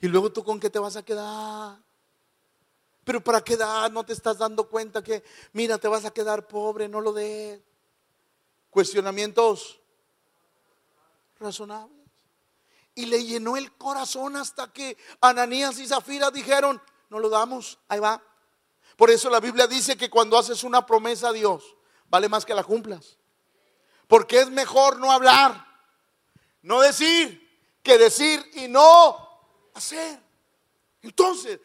Y 0.00 0.08
luego 0.08 0.30
tú 0.30 0.44
con 0.44 0.60
qué 0.60 0.70
te 0.70 0.78
vas 0.78 0.96
a 0.96 1.04
quedar? 1.04 1.78
Pero 3.04 3.22
¿para 3.22 3.42
qué 3.42 3.56
das? 3.56 3.90
No 3.90 4.04
te 4.04 4.12
estás 4.12 4.38
dando 4.38 4.68
cuenta 4.68 5.02
que, 5.02 5.24
mira, 5.52 5.78
te 5.78 5.88
vas 5.88 6.04
a 6.04 6.10
quedar 6.10 6.46
pobre, 6.46 6.88
no 6.88 7.00
lo 7.00 7.12
des. 7.12 7.60
Cuestionamientos 8.70 9.80
razonables. 11.38 11.96
Y 12.94 13.06
le 13.06 13.24
llenó 13.24 13.56
el 13.56 13.72
corazón 13.72 14.36
hasta 14.36 14.72
que 14.72 14.96
Ananías 15.20 15.78
y 15.78 15.86
Zafira 15.86 16.30
dijeron, 16.30 16.80
no 17.10 17.18
lo 17.18 17.28
damos, 17.28 17.78
ahí 17.88 18.00
va. 18.00 18.22
Por 18.96 19.10
eso 19.10 19.28
la 19.28 19.40
Biblia 19.40 19.66
dice 19.66 19.96
que 19.96 20.10
cuando 20.10 20.38
haces 20.38 20.64
una 20.64 20.84
promesa 20.84 21.28
a 21.28 21.32
Dios, 21.32 21.76
vale 22.08 22.28
más 22.28 22.44
que 22.44 22.54
la 22.54 22.64
cumplas. 22.64 23.18
Porque 24.08 24.40
es 24.40 24.50
mejor 24.50 24.98
no 24.98 25.12
hablar, 25.12 25.66
no 26.62 26.80
decir, 26.80 27.46
que 27.82 27.98
decir 27.98 28.44
y 28.54 28.68
no 28.68 29.16
hacer. 29.74 30.20
Entonces, 31.02 31.60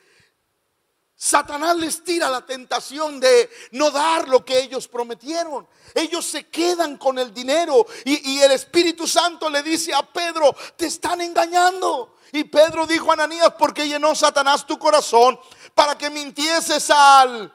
Satanás 1.23 1.77
les 1.77 2.03
tira 2.03 2.31
la 2.31 2.43
tentación 2.43 3.19
de 3.19 3.47
no 3.73 3.91
dar 3.91 4.27
lo 4.27 4.43
que 4.43 4.59
ellos 4.59 4.87
prometieron. 4.87 5.67
Ellos 5.93 6.25
se 6.25 6.47
quedan 6.47 6.97
con 6.97 7.19
el 7.19 7.31
dinero 7.31 7.85
y, 8.05 8.39
el 8.39 8.51
Espíritu 8.51 9.05
Santo 9.05 9.47
le 9.47 9.61
dice 9.61 9.93
a 9.93 10.01
Pedro, 10.01 10.55
te 10.75 10.87
están 10.87 11.21
engañando. 11.21 12.17
Y 12.31 12.45
Pedro 12.45 12.87
dijo 12.87 13.11
a 13.11 13.13
Ananías, 13.13 13.53
porque 13.59 13.87
llenó 13.87 14.15
Satanás 14.15 14.65
tu 14.65 14.79
corazón 14.79 15.39
para 15.73 15.97
que 15.97 16.09
mintieses 16.09 16.89
al 16.89 17.53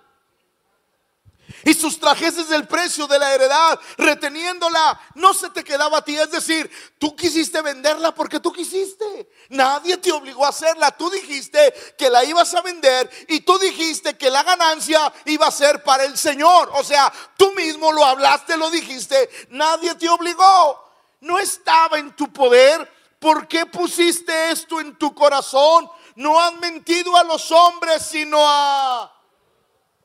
y 1.65 1.75
sustrajeses 1.75 2.51
el 2.51 2.67
precio 2.67 3.07
de 3.07 3.19
la 3.19 3.35
heredad, 3.35 3.81
reteniéndola, 3.97 5.01
no 5.15 5.35
se 5.35 5.51
te 5.51 5.65
quedaba 5.65 5.99
a 5.99 6.05
ti. 6.05 6.17
Es 6.17 6.31
decir, 6.31 6.71
tú 6.99 7.17
quisiste 7.17 7.61
venderla 7.61 8.15
porque 8.15 8.41
tú 8.41 8.53
quisiste. 8.53 9.31
Nadie 9.49 9.97
te 9.97 10.13
obligó 10.13 10.45
a 10.47 10.51
hacerla. 10.51 10.97
Tú 10.97 11.11
dijiste 11.11 11.75
que 11.99 12.09
la 12.09 12.25
ibas 12.25 12.55
a 12.55 12.63
vender 12.63 13.11
y 13.29 13.41
tú 13.41 13.59
dijiste 13.59 14.17
que 14.17 14.31
la 14.31 14.43
ganancia 14.43 15.13
iba 15.25 15.47
a 15.47 15.51
ser 15.51 15.83
para 15.83 16.05
el 16.05 16.17
Señor. 16.17 16.71
O 16.75 16.85
sea, 16.85 17.13
tú 17.37 17.53
mismo 17.53 17.93
lo 17.93 18.05
hablaste, 18.05 18.57
lo 18.57 18.71
dijiste. 18.71 19.29
Nadie 19.51 19.95
te 19.97 20.09
obligó. 20.09 20.85
No 21.21 21.39
estaba 21.39 21.99
en 21.99 22.15
tu 22.15 22.33
poder. 22.33 22.93
¿Por 23.19 23.49
qué 23.49 23.67
pusiste 23.67 24.51
esto 24.51 24.79
en 24.79 24.97
tu 24.97 25.13
corazón? 25.15 25.91
No 26.17 26.41
has 26.41 26.55
mentido 26.55 27.17
a 27.17 27.25
los 27.25 27.53
hombres, 27.53 28.03
sino 28.03 28.39
a... 28.41 29.13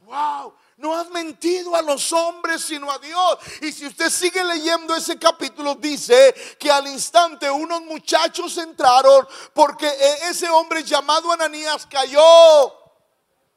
¡Wow! 0.01 0.53
No 0.75 0.95
has 0.95 1.09
mentido 1.09 1.75
a 1.75 1.81
los 1.81 2.11
hombres, 2.11 2.63
sino 2.63 2.91
a 2.91 2.97
Dios. 2.97 3.37
Y 3.61 3.71
si 3.71 3.85
usted 3.85 4.09
sigue 4.09 4.43
leyendo 4.43 4.95
ese 4.95 5.17
capítulo, 5.17 5.75
dice 5.75 6.33
que 6.59 6.71
al 6.71 6.87
instante 6.87 7.49
unos 7.49 7.81
muchachos 7.83 8.57
entraron 8.57 9.27
porque 9.53 9.87
e, 9.87 10.29
ese 10.29 10.49
hombre 10.49 10.83
llamado 10.83 11.31
Ananías 11.31 11.85
cayó 11.85 12.21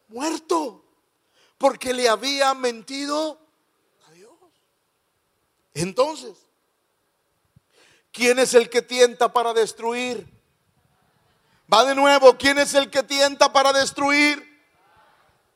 muerto 0.08 0.84
porque 1.56 1.94
le 1.94 2.08
había 2.08 2.52
mentido 2.54 3.40
a 4.06 4.12
Dios. 4.12 4.38
Entonces, 5.72 6.36
¿quién 8.12 8.38
es 8.38 8.54
el 8.54 8.68
que 8.68 8.82
tienta 8.82 9.32
para 9.32 9.54
destruir? 9.54 10.33
Va 11.72 11.84
de 11.84 11.94
nuevo, 11.94 12.36
¿quién 12.36 12.58
es 12.58 12.74
el 12.74 12.90
que 12.90 13.02
tienta 13.02 13.52
para 13.52 13.72
destruir? 13.72 14.42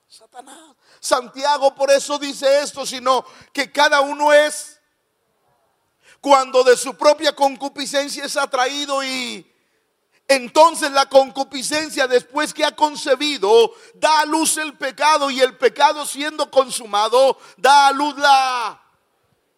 Satanás. 0.08 0.74
Santiago 1.00 1.74
por 1.74 1.90
eso 1.90 2.18
dice 2.18 2.60
esto, 2.60 2.84
sino 2.84 3.24
que 3.52 3.70
cada 3.70 4.00
uno 4.00 4.32
es 4.32 4.80
cuando 6.20 6.64
de 6.64 6.76
su 6.76 6.96
propia 6.96 7.34
concupiscencia 7.34 8.24
es 8.24 8.36
atraído 8.36 9.04
y 9.04 9.46
entonces 10.26 10.90
la 10.90 11.06
concupiscencia 11.06 12.06
después 12.06 12.52
que 12.52 12.64
ha 12.64 12.74
concebido 12.74 13.72
da 13.94 14.20
a 14.20 14.26
luz 14.26 14.56
el 14.56 14.76
pecado 14.76 15.30
y 15.30 15.40
el 15.40 15.56
pecado 15.56 16.04
siendo 16.04 16.50
consumado 16.50 17.38
da 17.56 17.88
a 17.88 17.92
luz 17.92 18.16
la, 18.18 18.82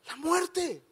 la 0.06 0.16
muerte. 0.16 0.89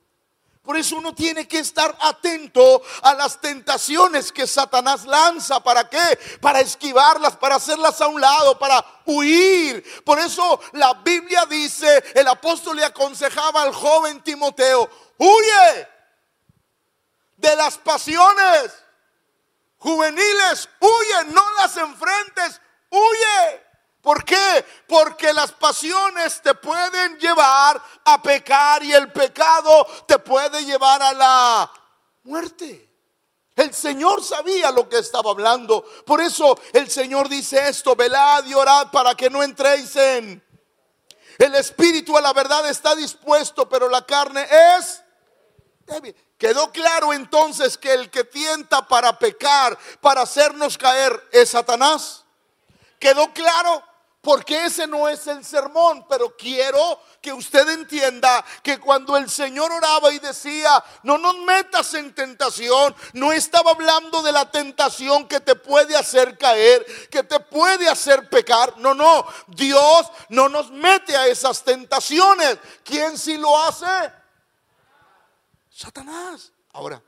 Por 0.68 0.76
eso 0.76 0.96
uno 0.96 1.14
tiene 1.14 1.48
que 1.48 1.60
estar 1.60 1.96
atento 1.98 2.82
a 3.00 3.14
las 3.14 3.40
tentaciones 3.40 4.30
que 4.30 4.46
Satanás 4.46 5.06
lanza. 5.06 5.60
¿Para 5.60 5.88
qué? 5.88 6.18
Para 6.42 6.60
esquivarlas, 6.60 7.36
para 7.36 7.54
hacerlas 7.54 7.98
a 8.02 8.08
un 8.08 8.20
lado, 8.20 8.58
para 8.58 8.84
huir. 9.06 9.82
Por 10.04 10.18
eso 10.18 10.60
la 10.72 10.92
Biblia 10.92 11.46
dice, 11.46 12.04
el 12.14 12.28
apóstol 12.28 12.76
le 12.76 12.84
aconsejaba 12.84 13.62
al 13.62 13.72
joven 13.72 14.22
Timoteo, 14.22 14.90
huye 15.16 15.88
de 17.38 17.56
las 17.56 17.78
pasiones 17.78 18.70
juveniles, 19.78 20.68
huye, 20.80 21.32
no 21.32 21.50
las 21.62 21.78
enfrentes, 21.78 22.60
huye. 22.90 23.67
¿Por 24.00 24.24
qué? 24.24 24.64
Porque 24.86 25.32
las 25.32 25.52
pasiones 25.52 26.40
te 26.40 26.54
pueden 26.54 27.18
llevar 27.18 27.82
a 28.04 28.22
pecar 28.22 28.82
y 28.82 28.92
el 28.92 29.12
pecado 29.12 29.86
te 30.06 30.18
puede 30.18 30.64
llevar 30.64 31.02
a 31.02 31.12
la 31.12 31.72
muerte. 32.24 32.88
El 33.56 33.74
Señor 33.74 34.22
sabía 34.22 34.70
lo 34.70 34.88
que 34.88 34.98
estaba 34.98 35.32
hablando. 35.32 35.84
Por 36.06 36.20
eso 36.20 36.58
el 36.72 36.88
Señor 36.88 37.28
dice 37.28 37.68
esto, 37.68 37.96
velad 37.96 38.44
y 38.46 38.54
orad 38.54 38.90
para 38.92 39.14
que 39.16 39.28
no 39.28 39.42
entréis 39.42 39.96
en... 39.96 40.44
El 41.38 41.54
espíritu 41.54 42.16
a 42.16 42.20
la 42.20 42.32
verdad 42.32 42.68
está 42.68 42.94
dispuesto, 42.94 43.68
pero 43.68 43.88
la 43.88 44.04
carne 44.06 44.46
es 44.76 45.02
débil. 45.86 46.14
Quedó 46.36 46.70
claro 46.70 47.12
entonces 47.12 47.76
que 47.76 47.92
el 47.92 48.10
que 48.10 48.22
tienta 48.24 48.86
para 48.86 49.18
pecar, 49.18 49.76
para 50.00 50.22
hacernos 50.22 50.78
caer, 50.78 51.28
es 51.32 51.50
Satanás. 51.50 52.24
Quedó 53.08 53.32
claro 53.32 53.82
porque 54.20 54.66
ese 54.66 54.86
no 54.86 55.08
es 55.08 55.26
el 55.28 55.42
sermón, 55.42 56.04
pero 56.10 56.36
quiero 56.36 57.00
que 57.22 57.32
usted 57.32 57.66
entienda 57.70 58.44
que 58.62 58.78
cuando 58.78 59.16
el 59.16 59.30
Señor 59.30 59.72
oraba 59.72 60.12
y 60.12 60.18
decía, 60.18 60.84
no 61.04 61.16
nos 61.16 61.38
metas 61.38 61.94
en 61.94 62.14
tentación, 62.14 62.94
no 63.14 63.32
estaba 63.32 63.70
hablando 63.70 64.20
de 64.20 64.30
la 64.30 64.50
tentación 64.50 65.26
que 65.26 65.40
te 65.40 65.54
puede 65.54 65.96
hacer 65.96 66.36
caer, 66.36 66.84
que 67.08 67.22
te 67.22 67.40
puede 67.40 67.88
hacer 67.88 68.28
pecar. 68.28 68.76
No, 68.76 68.92
no, 68.92 69.24
Dios 69.46 70.06
no 70.28 70.50
nos 70.50 70.70
mete 70.70 71.16
a 71.16 71.28
esas 71.28 71.64
tentaciones. 71.64 72.58
¿Quién 72.84 73.16
sí 73.16 73.38
lo 73.38 73.56
hace? 73.62 73.86
Satanás. 75.70 76.52
Ahora, 76.74 77.02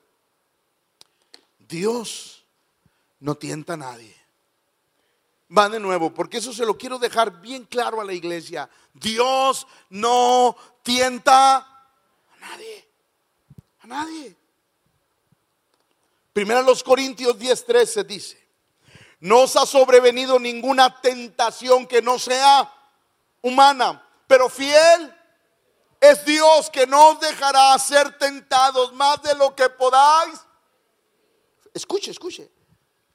Dios 1.58 2.46
no 3.18 3.34
tienta 3.34 3.74
a 3.74 3.76
nadie. 3.76 4.19
Va 5.56 5.68
de 5.68 5.80
nuevo, 5.80 6.14
porque 6.14 6.38
eso 6.38 6.52
se 6.52 6.64
lo 6.64 6.78
quiero 6.78 6.98
dejar 6.98 7.40
bien 7.40 7.64
claro 7.64 8.00
a 8.00 8.04
la 8.04 8.12
iglesia. 8.12 8.70
Dios 8.94 9.66
no 9.88 10.56
tienta 10.82 11.56
a 11.56 12.36
nadie. 12.40 12.88
A 13.80 13.86
nadie. 13.88 14.36
Primero 16.32 16.62
los 16.62 16.84
Corintios 16.84 17.36
10:13 17.36 18.06
dice, 18.06 18.48
no 19.18 19.40
os 19.40 19.56
ha 19.56 19.66
sobrevenido 19.66 20.38
ninguna 20.38 21.00
tentación 21.00 21.86
que 21.86 22.00
no 22.00 22.18
sea 22.18 22.72
humana, 23.42 24.06
pero 24.28 24.48
fiel 24.48 25.14
es 26.00 26.24
Dios 26.24 26.70
que 26.70 26.86
no 26.86 27.10
os 27.10 27.20
dejará 27.20 27.76
ser 27.78 28.16
tentados 28.18 28.92
más 28.94 29.20
de 29.22 29.34
lo 29.34 29.54
que 29.54 29.68
podáis. 29.68 30.40
Escuche, 31.74 32.12
escuche. 32.12 32.50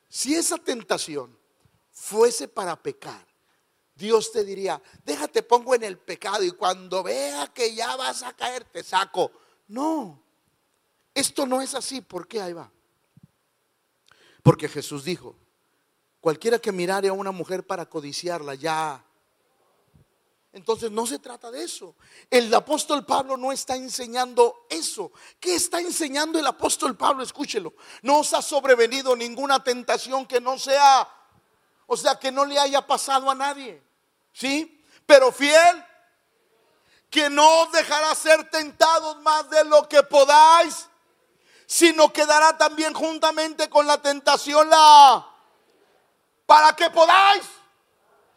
Si 0.09 0.35
esa 0.35 0.57
tentación 0.57 1.35
fuese 1.95 2.49
para 2.49 2.75
pecar, 2.75 3.25
Dios 3.95 4.31
te 4.33 4.43
diría, 4.43 4.81
déjate 5.05 5.41
pongo 5.41 5.73
en 5.73 5.83
el 5.83 5.97
pecado 5.97 6.43
y 6.43 6.51
cuando 6.51 7.01
vea 7.01 7.47
que 7.53 7.73
ya 7.73 7.95
vas 7.95 8.23
a 8.23 8.33
caer 8.33 8.65
te 8.65 8.83
saco. 8.83 9.31
No, 9.69 10.21
esto 11.13 11.45
no 11.45 11.61
es 11.61 11.73
así. 11.73 12.01
¿Por 12.01 12.27
qué? 12.27 12.41
Ahí 12.41 12.51
va. 12.51 12.69
Porque 14.43 14.67
Jesús 14.67 15.05
dijo, 15.05 15.35
cualquiera 16.19 16.59
que 16.59 16.73
mirare 16.73 17.07
a 17.07 17.13
una 17.13 17.31
mujer 17.31 17.65
para 17.65 17.89
codiciarla 17.89 18.55
ya 18.55 19.05
entonces 20.55 20.89
no 20.89 21.05
se 21.05 21.19
trata 21.19 21.51
de 21.51 21.63
eso. 21.63 21.95
El 22.29 22.51
apóstol 22.53 23.05
Pablo 23.05 23.35
no 23.35 23.51
está 23.51 23.75
enseñando 23.75 24.65
eso. 24.69 25.11
¿Qué 25.37 25.53
está 25.53 25.81
enseñando 25.81 26.39
el 26.39 26.47
apóstol 26.47 26.95
Pablo? 26.95 27.23
Escúchelo. 27.23 27.73
No 28.03 28.19
os 28.19 28.33
ha 28.33 28.41
sobrevenido 28.41 29.17
ninguna 29.17 29.61
tentación 29.61 30.25
que 30.25 30.39
no 30.39 30.57
sea, 30.57 31.09
o 31.87 31.97
sea, 31.97 32.15
que 32.15 32.31
no 32.31 32.45
le 32.45 32.59
haya 32.59 32.85
pasado 32.85 33.29
a 33.29 33.35
nadie. 33.35 33.81
¿Sí? 34.33 34.83
Pero 35.05 35.31
fiel, 35.31 35.85
que 37.09 37.29
no 37.29 37.61
os 37.61 37.71
dejará 37.71 38.13
ser 38.15 38.49
tentados 38.49 39.17
más 39.21 39.49
de 39.49 39.63
lo 39.65 39.87
que 39.87 40.03
podáis, 40.03 40.87
sino 41.65 42.11
que 42.11 42.25
dará 42.25 42.57
también 42.57 42.93
juntamente 42.93 43.69
con 43.69 43.87
la 43.87 44.01
tentación 44.01 44.69
la... 44.69 45.25
Para 46.45 46.75
que 46.75 46.89
podáis 46.89 47.43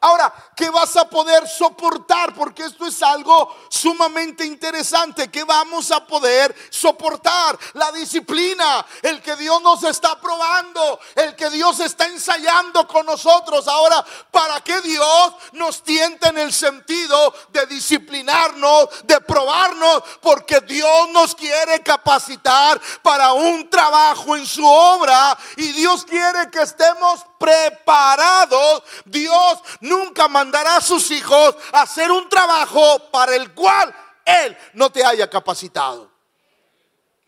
Ahora, 0.01 0.33
¿qué 0.55 0.71
vas 0.71 0.97
a 0.97 1.11
poder 1.11 1.49
soportar? 1.49 2.33
Porque 2.33 2.63
esto 2.65 2.87
es 2.87 3.03
algo 3.03 3.57
sumamente 3.69 4.45
interesante. 4.45 5.29
¿Qué 5.29 5.43
vamos 5.43 5.91
a 5.91 6.07
poder 6.07 6.55
soportar? 6.71 7.59
La 7.73 7.91
disciplina, 7.91 8.87
el 9.03 9.21
que 9.21 9.35
Dios 9.35 9.61
nos 9.61 9.83
está 9.83 10.21
probando, 10.21 11.01
el 11.17 11.35
que 11.35 11.51
Dios 11.51 11.81
está 11.81 12.07
ensayando 12.07 12.87
con 12.87 13.07
nosotros. 13.07 13.67
Ahora, 13.67 14.05
¿para 14.31 14.61
qué 14.61 14.81
Dios 14.83 15.35
nos 15.55 15.83
tienta 15.83 16.29
en 16.29 16.39
el 16.39 16.53
sentido 16.53 17.35
de 17.49 17.67
disciplinarnos, 17.67 19.05
de 19.05 19.21
probarnos? 19.21 20.05
Porque 20.23 20.61
Dios 20.61 21.09
nos 21.11 21.35
quiere 21.35 21.83
capacitar 21.83 22.81
para 23.03 23.33
un 23.33 23.69
trabajo 23.69 24.37
en 24.37 24.47
su 24.47 24.65
obra 24.65 25.37
y 25.57 25.73
Dios 25.73 26.05
quiere 26.05 26.49
que 26.53 26.63
estemos 26.63 27.25
preparados. 27.39 28.83
Dios 29.05 29.59
nunca 29.81 30.29
mandará 30.29 30.77
a 30.77 30.81
sus 30.81 31.11
hijos 31.11 31.57
a 31.73 31.83
hacer 31.83 32.11
un 32.11 32.29
trabajo 32.29 33.11
para 33.11 33.35
el 33.35 33.53
cual 33.55 33.95
Él 34.25 34.57
no 34.75 34.91
te 34.91 35.05
haya 35.05 35.29
capacitado. 35.31 36.11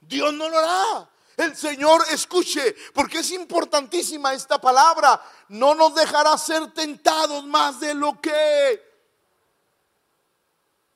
Dios 0.01 0.33
no 0.35 0.49
lo 0.49 0.59
hará. 0.59 1.09
El 1.37 1.57
Señor 1.57 2.05
escuche, 2.11 2.77
porque 2.93 3.21
es 3.21 3.31
importantísima 3.31 4.35
esta 4.35 4.61
palabra. 4.61 5.23
No 5.49 5.75
nos 5.75 5.95
dejará 5.95 6.37
ser 6.37 6.73
tentados 6.73 7.45
más 7.47 7.81
de 7.81 7.95
lo 7.95 8.21
que 8.21 8.91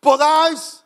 podáis 0.01 0.85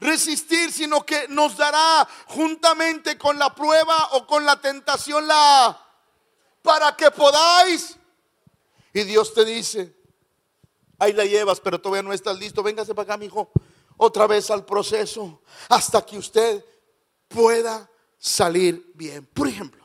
resistir, 0.00 0.72
sino 0.72 1.04
que 1.06 1.28
nos 1.28 1.56
dará 1.56 2.08
juntamente 2.26 3.16
con 3.16 3.38
la 3.38 3.54
prueba 3.54 4.08
o 4.12 4.26
con 4.26 4.44
la 4.44 4.60
tentación 4.60 5.26
la 5.28 5.87
para 6.68 6.94
que 6.94 7.10
podáis 7.10 7.96
y 8.92 9.02
Dios 9.04 9.32
te 9.32 9.42
dice, 9.42 9.96
ahí 10.98 11.14
la 11.14 11.24
llevas, 11.24 11.60
pero 11.60 11.80
todavía 11.80 12.02
no 12.02 12.12
estás 12.12 12.38
listo. 12.38 12.62
Véngase 12.62 12.94
para 12.94 13.04
acá, 13.04 13.16
mi 13.16 13.24
hijo. 13.24 13.50
Otra 13.96 14.26
vez 14.26 14.50
al 14.50 14.66
proceso 14.66 15.40
hasta 15.70 16.04
que 16.04 16.18
usted 16.18 16.62
pueda 17.26 17.90
salir 18.18 18.92
bien. 18.94 19.24
Por 19.24 19.48
ejemplo, 19.48 19.82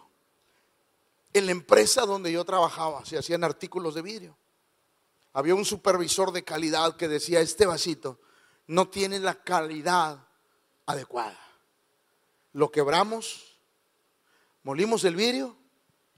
en 1.31 1.45
la 1.45 1.53
empresa 1.53 2.05
donde 2.05 2.33
yo 2.33 2.43
trabajaba 2.43 3.05
se 3.05 3.17
hacían 3.17 3.45
artículos 3.45 3.95
de 3.95 4.01
vidrio. 4.01 4.37
Había 5.31 5.55
un 5.55 5.63
supervisor 5.63 6.33
de 6.33 6.43
calidad 6.43 6.97
que 6.97 7.07
decía, 7.07 7.39
este 7.39 7.65
vasito 7.65 8.19
no 8.67 8.89
tiene 8.89 9.19
la 9.19 9.41
calidad 9.41 10.27
adecuada. 10.85 11.39
Lo 12.51 12.71
quebramos, 12.71 13.57
molimos 14.63 15.05
el 15.05 15.15
vidrio 15.15 15.62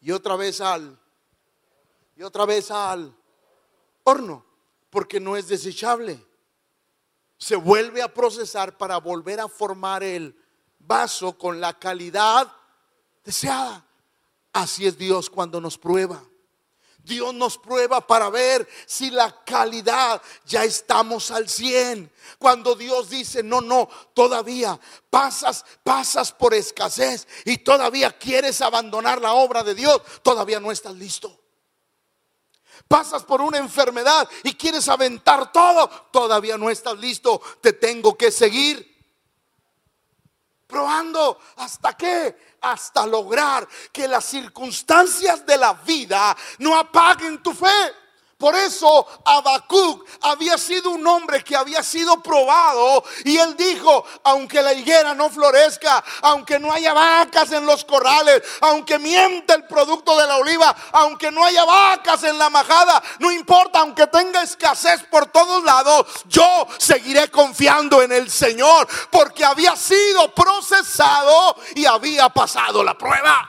y 0.06 0.12
otra 0.12 0.36
vez 0.36 0.62
al 0.62 1.00
y 2.16 2.22
otra 2.22 2.46
vez 2.46 2.70
al 2.70 3.12
horno, 4.04 4.46
porque 4.92 5.20
no 5.20 5.36
es 5.36 5.48
desechable. 5.48 6.24
Se 7.40 7.56
vuelve 7.56 8.04
a 8.04 8.14
procesar 8.14 8.78
para 8.78 9.00
volver 9.00 9.40
a 9.40 9.48
formar 9.48 10.04
el 10.04 10.40
vaso 10.78 11.36
con 11.36 11.60
la 11.60 11.80
calidad 11.80 12.56
deseada. 13.24 13.84
Así 14.54 14.86
es 14.86 14.96
Dios 14.96 15.28
cuando 15.28 15.60
nos 15.60 15.76
prueba. 15.76 16.24
Dios 17.06 17.34
nos 17.34 17.58
prueba 17.58 18.06
para 18.06 18.30
ver 18.30 18.68
si 18.86 19.12
la 19.12 19.44
calidad 19.44 20.22
ya 20.46 20.64
estamos 20.64 21.32
al 21.32 21.48
100. 21.48 22.12
Cuando 22.40 22.76
Dios 22.76 23.10
dice, 23.10 23.44
no, 23.44 23.62
no, 23.62 23.88
todavía 24.14 24.80
pasas, 25.10 25.64
pasas 25.84 26.32
por 26.32 26.54
escasez 26.54 27.28
y 27.46 27.60
todavía 27.60 28.18
quieres 28.18 28.62
abandonar 28.62 29.22
la 29.22 29.34
obra 29.34 29.64
de 29.64 29.76
Dios, 29.76 30.02
todavía 30.24 30.60
no 30.60 30.72
estás 30.72 30.96
listo 30.96 31.40
pasas 32.88 33.24
por 33.24 33.42
una 33.42 33.58
enfermedad 33.58 34.30
y 34.44 34.54
quieres 34.54 34.88
aventar 34.90 35.52
todo, 35.52 35.90
todavía 36.12 36.58
no 36.58 36.70
estás 36.70 36.98
listo, 37.00 37.42
te 37.60 37.74
tengo 37.74 38.16
que 38.16 38.32
seguir 38.32 38.95
probando 40.68 41.40
hasta 41.58 41.96
qué, 41.96 42.56
hasta 42.62 43.06
lograr 43.06 43.68
que 43.92 44.08
las 44.08 44.26
circunstancias 44.26 45.46
de 45.46 45.58
la 45.58 45.74
vida 45.74 46.36
no 46.60 46.78
apaguen 46.78 47.42
tu 47.42 47.54
fe. 47.54 47.94
Por 48.38 48.54
eso 48.54 49.08
Habacuc 49.24 50.06
había 50.22 50.58
sido 50.58 50.90
un 50.90 51.08
hombre 51.08 51.42
que 51.42 51.56
había 51.56 51.82
sido 51.82 52.22
probado 52.22 53.02
y 53.24 53.38
él 53.38 53.56
dijo, 53.56 54.04
aunque 54.26 54.62
la 54.62 54.74
higuera 54.74 55.14
no 55.14 55.30
florezca, 55.30 56.04
aunque 56.22 56.60
no 56.60 56.74
haya 56.74 56.92
vacas 56.92 57.54
en 57.54 57.66
los 57.66 57.86
corrales, 57.86 58.44
aunque 58.60 59.00
miente 59.00 59.54
el 59.54 59.66
producto 59.66 60.18
de 60.18 60.28
la 60.28 60.36
oliva, 60.36 60.76
aunque 60.92 61.32
no 61.32 61.46
haya 61.46 61.64
vacas 61.64 62.26
en 62.26 62.38
la 62.38 62.50
majada, 62.50 63.02
no 63.20 63.32
importa, 63.32 63.80
aunque 63.80 64.06
tenga 64.08 64.42
escasez 64.44 65.04
por 65.04 65.28
todos 65.28 65.64
lados, 65.64 66.06
yo 66.26 66.68
seguiré 66.78 67.32
confiando 67.32 68.02
en 68.02 68.12
el 68.12 68.30
Señor 68.30 68.86
porque 69.12 69.46
había 69.46 69.78
sido 69.78 70.36
procesado 70.36 71.56
y 71.74 71.86
había 71.86 72.28
pasado 72.28 72.84
la 72.84 72.98
prueba. 72.98 73.48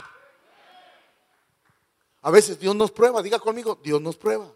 A 2.22 2.30
veces 2.30 2.60
Dios 2.60 2.76
nos 2.76 2.92
prueba, 2.92 3.20
diga 3.20 3.40
conmigo, 3.40 3.80
Dios 3.82 4.00
nos 4.00 4.16
prueba. 4.16 4.55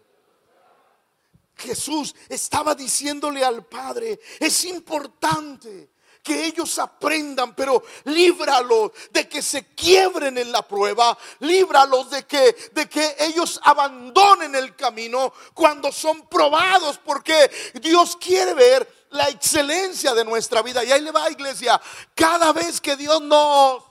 Jesús 1.61 2.15
estaba 2.27 2.75
diciéndole 2.75 3.43
al 3.43 3.65
Padre, 3.65 4.19
es 4.39 4.65
importante 4.65 5.91
que 6.23 6.45
ellos 6.45 6.77
aprendan, 6.79 7.55
pero 7.55 7.83
líbralos 8.05 8.91
de 9.11 9.27
que 9.27 9.41
se 9.41 9.73
quiebren 9.73 10.37
en 10.37 10.51
la 10.51 10.67
prueba, 10.67 11.17
líbralos 11.39 12.09
de 12.09 12.25
que, 12.25 12.55
de 12.73 12.87
que 12.87 13.15
ellos 13.19 13.59
abandonen 13.63 14.55
el 14.55 14.75
camino 14.75 15.33
cuando 15.53 15.91
son 15.91 16.27
probados, 16.27 16.99
porque 17.03 17.49
Dios 17.81 18.17
quiere 18.17 18.53
ver 18.53 19.05
la 19.11 19.29
excelencia 19.29 20.13
de 20.13 20.25
nuestra 20.25 20.61
vida. 20.61 20.83
Y 20.83 20.91
ahí 20.91 21.01
le 21.01 21.11
va, 21.11 21.29
iglesia, 21.29 21.81
cada 22.15 22.53
vez 22.53 22.79
que 22.79 22.95
Dios 22.95 23.21
nos 23.21 23.83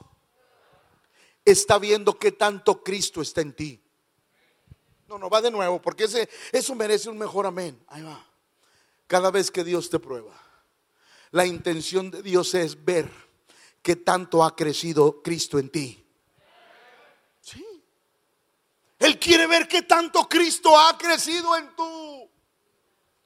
está 1.44 1.78
viendo 1.78 2.18
que 2.18 2.32
tanto 2.32 2.82
Cristo 2.82 3.22
está 3.22 3.40
en 3.40 3.54
ti. 3.54 3.89
No, 5.10 5.18
no, 5.18 5.28
va 5.28 5.42
de 5.42 5.50
nuevo, 5.50 5.82
porque 5.82 6.04
ese, 6.04 6.28
eso 6.52 6.72
merece 6.76 7.10
un 7.10 7.18
mejor 7.18 7.44
amén. 7.44 7.76
Ahí 7.88 8.00
va. 8.00 8.24
Cada 9.08 9.32
vez 9.32 9.50
que 9.50 9.64
Dios 9.64 9.90
te 9.90 9.98
prueba, 9.98 10.40
la 11.32 11.44
intención 11.44 12.12
de 12.12 12.22
Dios 12.22 12.54
es 12.54 12.84
ver 12.84 13.10
que 13.82 13.96
tanto 13.96 14.44
ha 14.44 14.54
crecido 14.54 15.20
Cristo 15.20 15.58
en 15.58 15.68
ti. 15.68 16.06
Sí. 17.40 17.82
Él 19.00 19.18
quiere 19.18 19.48
ver 19.48 19.66
que 19.66 19.82
tanto 19.82 20.28
Cristo 20.28 20.78
ha 20.78 20.96
crecido 20.96 21.56
en 21.56 21.74
tu, 21.74 22.30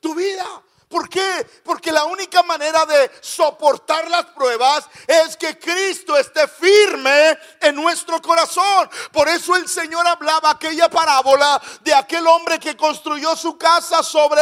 tu 0.00 0.14
vida. 0.14 0.64
¿Por 0.94 1.08
qué? 1.08 1.44
Porque 1.64 1.90
la 1.90 2.04
única 2.04 2.44
manera 2.44 2.86
de 2.86 3.10
soportar 3.20 4.08
las 4.08 4.26
pruebas 4.26 4.88
es 5.08 5.36
que 5.36 5.58
Cristo 5.58 6.16
esté 6.16 6.46
firme 6.46 7.36
en 7.60 7.74
nuestro 7.74 8.22
corazón. 8.22 8.88
Por 9.10 9.28
eso 9.28 9.56
el 9.56 9.68
Señor 9.68 10.06
hablaba 10.06 10.50
aquella 10.50 10.88
parábola 10.88 11.60
de 11.80 11.92
aquel 11.92 12.24
hombre 12.28 12.60
que 12.60 12.76
construyó 12.76 13.34
su 13.34 13.58
casa 13.58 14.04
sobre 14.04 14.40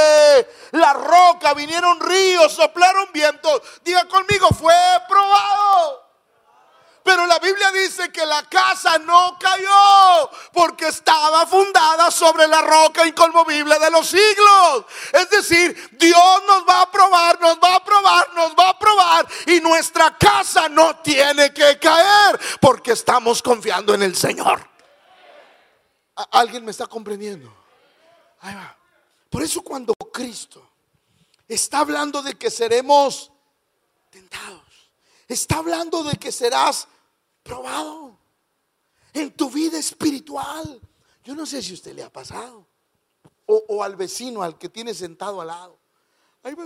la 0.73 0.93
roca. 0.93 1.55
Vinieron 1.55 1.99
ríos, 1.99 2.53
soplaron 2.53 3.09
vientos. 3.15 3.63
Diga 3.83 4.05
conmigo, 4.05 4.49
fue 4.51 4.75
probado. 5.09 6.02
Pero 7.05 7.27
la 7.27 7.39
Biblia 7.41 7.71
dice 7.73 8.13
que 8.13 8.25
la 8.25 8.45
casa 8.49 8.99
no 8.99 9.37
cayó 9.39 10.31
porque 10.53 10.89
estaba 10.89 11.47
fundada 11.47 12.11
sobre 12.11 12.47
la 12.47 12.63
roca 12.63 13.07
inconmovible 13.07 13.79
de 13.79 13.91
los 13.91 14.07
siglos. 14.07 14.85
Es 15.13 15.29
decir, 15.31 15.91
Dios 15.99 16.43
nos 16.47 16.63
va 16.69 16.83
a 16.83 16.91
probar, 16.91 17.41
nos 17.41 17.57
va 17.59 17.77
a 17.77 17.85
probar, 17.85 18.35
nos 18.35 18.53
va 18.55 18.69
a 18.71 18.79
probar 18.79 19.27
y 19.47 19.61
nuestra 19.61 20.17
casa 20.17 20.69
no 20.69 20.97
tiene 20.99 21.53
que 21.53 21.79
caer 21.79 22.41
porque 22.61 22.93
estamos 22.93 23.43
confiando 23.43 23.95
en 23.95 24.03
el 24.03 24.15
Señor. 24.15 24.69
¿Alguien 26.31 26.65
me 26.65 26.71
está 26.71 26.87
comprendiendo? 26.87 27.53
Por 29.29 29.43
eso 29.43 29.63
cuando 29.63 29.95
Cristo 30.13 30.69
está 31.49 31.81
hablando 31.81 32.23
de 32.23 32.35
que 32.35 32.51
seremos 32.51 33.33
tentados, 34.11 34.63
está 35.27 35.57
hablando 35.57 36.05
de 36.05 36.17
que 36.17 36.31
serás 36.31 36.87
probado 37.43 38.19
en 39.13 39.31
tu 39.33 39.51
vida 39.51 39.79
espiritual. 39.79 40.81
Yo 41.25 41.35
no 41.35 41.47
sé 41.47 41.63
si 41.63 41.73
a 41.73 41.75
usted 41.75 41.95
le 41.95 42.03
ha 42.03 42.13
pasado. 42.13 42.67
O, 43.47 43.83
al 43.83 43.97
vecino, 43.97 44.43
al 44.43 44.57
que 44.57 44.69
tiene 44.69 44.95
sentado 44.95 45.41
al 45.41 45.49
lado. 45.49 45.79
Ay, 46.43 46.57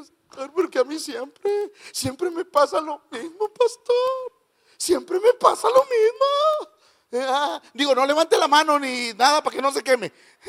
porque 0.54 0.78
a 0.78 0.84
mí 0.84 0.98
siempre, 0.98 1.72
siempre 1.92 2.30
me 2.30 2.44
pasa 2.44 2.80
lo 2.80 3.02
mismo, 3.10 3.48
pastor. 3.48 4.32
Siempre 4.76 5.18
me 5.18 5.32
pasa 5.34 5.68
lo 5.68 5.82
mismo. 5.84 6.76
Eh, 7.10 7.26
ah, 7.28 7.62
digo, 7.74 7.94
no 7.94 8.06
levante 8.06 8.36
la 8.38 8.46
mano 8.46 8.78
ni 8.78 9.12
nada 9.14 9.42
para 9.42 9.56
que 9.56 9.62
no 9.62 9.72
se 9.72 9.82
queme. 9.82 10.12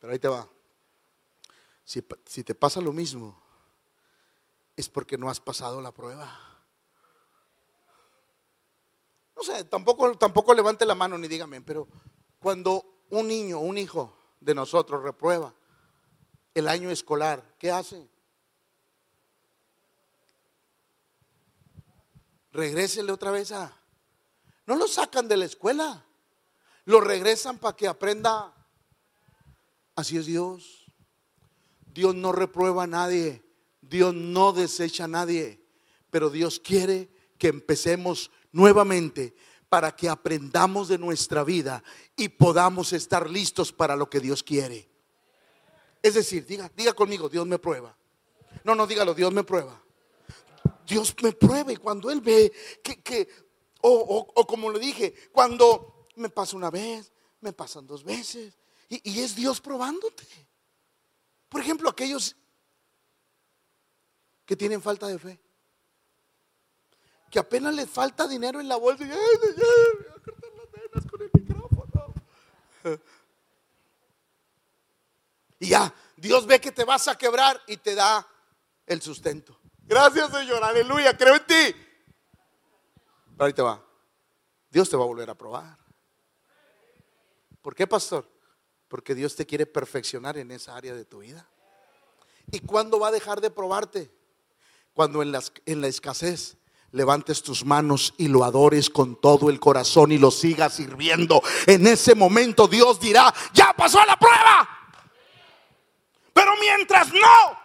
Pero 0.00 0.12
ahí 0.12 0.18
te 0.18 0.28
va. 0.28 0.46
Si 1.84 2.44
te 2.44 2.54
pasa 2.54 2.80
lo 2.80 2.92
mismo, 2.92 3.40
es 4.76 4.88
porque 4.88 5.16
no 5.16 5.30
has 5.30 5.40
pasado 5.40 5.80
la 5.80 5.92
prueba. 5.92 6.47
No 9.38 9.44
sé, 9.44 9.64
tampoco, 9.66 10.18
tampoco 10.18 10.52
levante 10.52 10.84
la 10.84 10.96
mano 10.96 11.16
ni 11.16 11.28
dígame, 11.28 11.60
pero 11.60 11.86
cuando 12.40 13.04
un 13.10 13.28
niño, 13.28 13.60
un 13.60 13.78
hijo 13.78 14.12
de 14.40 14.52
nosotros 14.52 15.00
reprueba 15.00 15.54
el 16.54 16.66
año 16.66 16.90
escolar, 16.90 17.54
¿qué 17.56 17.70
hace? 17.70 18.08
Regrésele 22.50 23.12
otra 23.12 23.30
vez 23.30 23.52
a... 23.52 23.80
No 24.66 24.74
lo 24.74 24.88
sacan 24.88 25.28
de 25.28 25.36
la 25.36 25.44
escuela, 25.44 26.04
lo 26.84 27.00
regresan 27.00 27.58
para 27.58 27.76
que 27.76 27.86
aprenda. 27.86 28.52
Así 29.94 30.16
es 30.16 30.26
Dios. 30.26 30.84
Dios 31.86 32.16
no 32.16 32.32
reprueba 32.32 32.82
a 32.82 32.88
nadie, 32.88 33.44
Dios 33.82 34.14
no 34.14 34.52
desecha 34.52 35.04
a 35.04 35.08
nadie, 35.08 35.64
pero 36.10 36.28
Dios 36.28 36.58
quiere 36.58 37.08
que 37.38 37.46
empecemos 37.46 38.32
nuevamente 38.52 39.34
para 39.68 39.94
que 39.94 40.08
aprendamos 40.08 40.88
de 40.88 40.98
nuestra 40.98 41.44
vida 41.44 41.82
y 42.16 42.28
podamos 42.28 42.92
estar 42.92 43.28
listos 43.28 43.72
para 43.72 43.96
lo 43.96 44.08
que 44.08 44.20
Dios 44.20 44.42
quiere. 44.42 44.88
Es 46.02 46.14
decir, 46.14 46.46
diga, 46.46 46.70
diga 46.76 46.92
conmigo, 46.92 47.28
Dios 47.28 47.46
me 47.46 47.58
prueba. 47.58 47.96
No, 48.64 48.74
no, 48.74 48.86
dígalo, 48.86 49.14
Dios 49.14 49.32
me 49.32 49.44
prueba. 49.44 49.82
Dios 50.86 51.14
me 51.22 51.32
prueba 51.32 51.74
cuando 51.76 52.10
Él 52.10 52.20
ve 52.20 52.52
que, 52.82 53.28
o, 53.82 54.46
como 54.46 54.70
le 54.70 54.78
dije, 54.78 55.14
cuando 55.32 56.06
me 56.16 56.30
pasa 56.30 56.56
una 56.56 56.70
vez, 56.70 57.12
me 57.40 57.52
pasan 57.52 57.86
dos 57.86 58.02
veces, 58.02 58.56
y, 58.88 59.10
y 59.10 59.20
es 59.20 59.36
Dios 59.36 59.60
probándote. 59.60 60.24
Por 61.48 61.60
ejemplo, 61.60 61.90
aquellos 61.90 62.34
que 64.46 64.56
tienen 64.56 64.80
falta 64.80 65.06
de 65.08 65.18
fe 65.18 65.47
que 67.30 67.38
apenas 67.38 67.74
le 67.74 67.86
falta 67.86 68.26
dinero 68.26 68.60
en 68.60 68.68
la 68.68 68.76
bolsa 68.76 69.04
y, 69.04 69.10
ay, 69.10 69.18
voy 69.40 70.06
a 70.08 70.20
cortar 70.22 70.50
las 70.56 70.70
venas 70.72 71.10
con 71.10 71.22
el 71.22 71.30
micrófono. 71.32 72.14
Y 75.60 75.68
ya, 75.68 75.92
Dios 76.16 76.46
ve 76.46 76.60
que 76.60 76.72
te 76.72 76.84
vas 76.84 77.08
a 77.08 77.18
quebrar 77.18 77.60
y 77.66 77.76
te 77.76 77.94
da 77.94 78.26
el 78.86 79.02
sustento. 79.02 79.58
Gracias, 79.84 80.30
Señor, 80.30 80.62
aleluya, 80.62 81.16
creo 81.16 81.34
en 81.34 81.46
ti. 81.46 81.76
Pero 83.36 83.46
ahí 83.46 83.52
te 83.52 83.62
va. 83.62 83.82
Dios 84.70 84.90
te 84.90 84.96
va 84.96 85.04
a 85.04 85.06
volver 85.06 85.30
a 85.30 85.34
probar. 85.34 85.78
¿Por 87.62 87.74
qué, 87.74 87.86
pastor? 87.86 88.28
Porque 88.86 89.14
Dios 89.14 89.34
te 89.34 89.46
quiere 89.46 89.66
perfeccionar 89.66 90.36
en 90.38 90.50
esa 90.50 90.76
área 90.76 90.94
de 90.94 91.04
tu 91.04 91.20
vida. 91.20 91.48
¿Y 92.50 92.60
cuándo 92.60 92.98
va 92.98 93.08
a 93.08 93.12
dejar 93.12 93.40
de 93.40 93.50
probarte? 93.50 94.10
Cuando 94.92 95.22
en, 95.22 95.32
las, 95.32 95.52
en 95.66 95.80
la 95.80 95.88
escasez 95.88 96.57
levantes 96.92 97.42
tus 97.42 97.64
manos 97.64 98.14
y 98.16 98.28
lo 98.28 98.44
adores 98.44 98.90
con 98.90 99.16
todo 99.20 99.50
el 99.50 99.60
corazón 99.60 100.12
y 100.12 100.18
lo 100.18 100.30
sigas 100.30 100.74
sirviendo. 100.74 101.42
En 101.66 101.86
ese 101.86 102.14
momento 102.14 102.66
Dios 102.66 102.98
dirá, 102.98 103.32
ya 103.52 103.72
pasó 103.76 104.04
la 104.04 104.16
prueba. 104.16 104.68
Pero 106.32 106.52
mientras 106.60 107.12
no, 107.12 107.58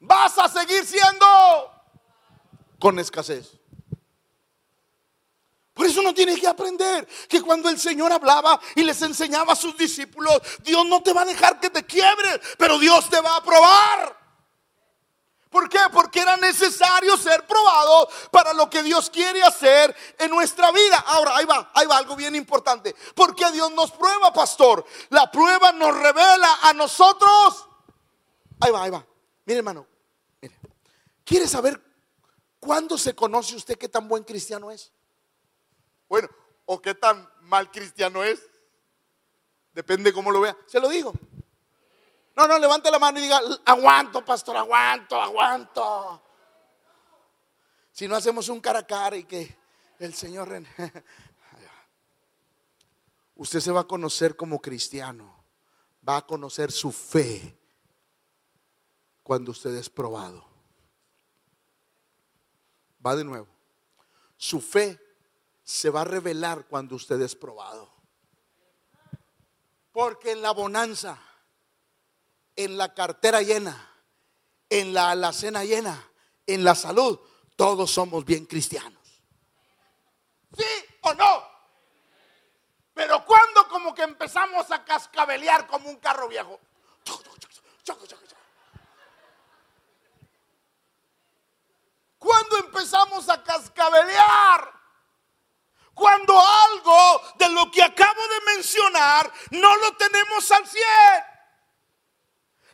vas 0.00 0.38
a 0.38 0.48
seguir 0.48 0.84
siendo 0.84 1.26
con 2.78 2.98
escasez. 2.98 3.58
Por 5.74 5.86
eso 5.86 6.02
no 6.02 6.14
tienes 6.14 6.38
que 6.38 6.46
aprender 6.46 7.06
que 7.28 7.42
cuando 7.42 7.68
el 7.68 7.80
Señor 7.80 8.12
hablaba 8.12 8.60
y 8.76 8.84
les 8.84 9.02
enseñaba 9.02 9.54
a 9.54 9.56
sus 9.56 9.76
discípulos, 9.76 10.40
Dios 10.62 10.86
no 10.86 11.02
te 11.02 11.12
va 11.12 11.22
a 11.22 11.26
dejar 11.26 11.58
que 11.58 11.68
te 11.68 11.84
quiebres, 11.84 12.40
pero 12.56 12.78
Dios 12.78 13.10
te 13.10 13.20
va 13.20 13.36
a 13.36 13.42
probar. 13.42 14.23
¿Por 15.54 15.68
qué? 15.68 15.78
Porque 15.92 16.18
era 16.18 16.36
necesario 16.36 17.16
ser 17.16 17.46
probado 17.46 18.08
para 18.32 18.52
lo 18.52 18.68
que 18.68 18.82
Dios 18.82 19.08
quiere 19.08 19.40
hacer 19.40 19.94
en 20.18 20.28
nuestra 20.28 20.72
vida. 20.72 20.98
Ahora, 21.06 21.36
ahí 21.36 21.44
va, 21.44 21.70
ahí 21.72 21.86
va 21.86 21.96
algo 21.96 22.16
bien 22.16 22.34
importante. 22.34 22.92
¿Por 23.14 23.36
qué 23.36 23.52
Dios 23.52 23.70
nos 23.70 23.92
prueba, 23.92 24.32
pastor? 24.32 24.84
La 25.10 25.30
prueba 25.30 25.70
nos 25.70 25.96
revela 25.96 26.58
a 26.60 26.72
nosotros. 26.72 27.68
Ahí 28.58 28.72
va, 28.72 28.82
ahí 28.82 28.90
va. 28.90 29.06
Mire, 29.44 29.58
hermano. 29.58 29.86
Mire. 30.42 30.58
¿Quiere 31.24 31.46
saber 31.46 31.80
cuándo 32.58 32.98
se 32.98 33.14
conoce 33.14 33.54
usted 33.54 33.78
qué 33.78 33.88
tan 33.88 34.08
buen 34.08 34.24
cristiano 34.24 34.72
es? 34.72 34.90
Bueno, 36.08 36.28
o 36.64 36.82
qué 36.82 36.96
tan 36.96 37.30
mal 37.42 37.70
cristiano 37.70 38.24
es. 38.24 38.40
Depende 39.72 40.12
cómo 40.12 40.32
lo 40.32 40.40
vea. 40.40 40.56
Se 40.66 40.80
lo 40.80 40.88
digo. 40.88 41.12
No, 42.36 42.48
no, 42.48 42.58
levante 42.58 42.90
la 42.90 42.98
mano 42.98 43.18
y 43.18 43.22
diga, 43.22 43.40
aguanto, 43.64 44.24
pastor, 44.24 44.56
aguanto, 44.56 45.20
aguanto. 45.20 46.22
Si 47.92 48.08
no 48.08 48.16
hacemos 48.16 48.48
un 48.48 48.60
cara 48.60 48.80
a 48.80 48.86
cara 48.86 49.16
y 49.16 49.24
que 49.24 49.56
el 49.98 50.14
Señor... 50.14 50.48
Usted 53.36 53.60
se 53.60 53.72
va 53.72 53.80
a 53.80 53.88
conocer 53.88 54.36
como 54.36 54.60
cristiano, 54.60 55.44
va 56.08 56.18
a 56.18 56.26
conocer 56.26 56.70
su 56.70 56.92
fe 56.92 57.58
cuando 59.24 59.50
usted 59.50 59.74
es 59.74 59.90
probado. 59.90 60.46
Va 63.04 63.16
de 63.16 63.24
nuevo. 63.24 63.48
Su 64.36 64.60
fe 64.60 65.00
se 65.64 65.90
va 65.90 66.02
a 66.02 66.04
revelar 66.04 66.66
cuando 66.68 66.94
usted 66.94 67.20
es 67.22 67.34
probado. 67.34 67.92
Porque 69.90 70.32
en 70.32 70.42
la 70.42 70.52
bonanza 70.52 71.18
en 72.56 72.76
la 72.76 72.94
cartera 72.94 73.42
llena, 73.42 73.90
en 74.68 74.94
la 74.94 75.10
alacena 75.10 75.64
llena, 75.64 76.10
en 76.46 76.64
la 76.64 76.74
salud. 76.74 77.18
todos 77.56 77.90
somos 77.90 78.24
bien 78.24 78.46
cristianos. 78.46 79.22
¿Sí 80.56 80.64
o 81.02 81.14
no? 81.14 81.54
Pero 82.92 83.24
cuando 83.24 83.68
como 83.68 83.94
que 83.94 84.02
empezamos 84.02 84.70
a 84.70 84.84
cascabelear 84.84 85.66
como 85.66 85.88
un 85.88 85.96
carro 85.96 86.28
viejo. 86.28 86.60
Cuando 92.18 92.56
empezamos 92.58 93.28
a 93.28 93.42
cascabelear. 93.42 94.72
Cuando 95.92 96.40
algo 96.40 97.22
de 97.36 97.48
lo 97.50 97.70
que 97.70 97.82
acabo 97.82 98.20
de 98.28 98.54
mencionar 98.54 99.30
no 99.50 99.76
lo 99.76 99.96
tenemos 99.96 100.50
al 100.50 100.66
100. 100.66 100.84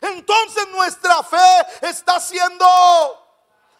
Entonces 0.01 0.67
nuestra 0.69 1.23
fe 1.23 1.37
está 1.81 2.19
siendo 2.19 2.65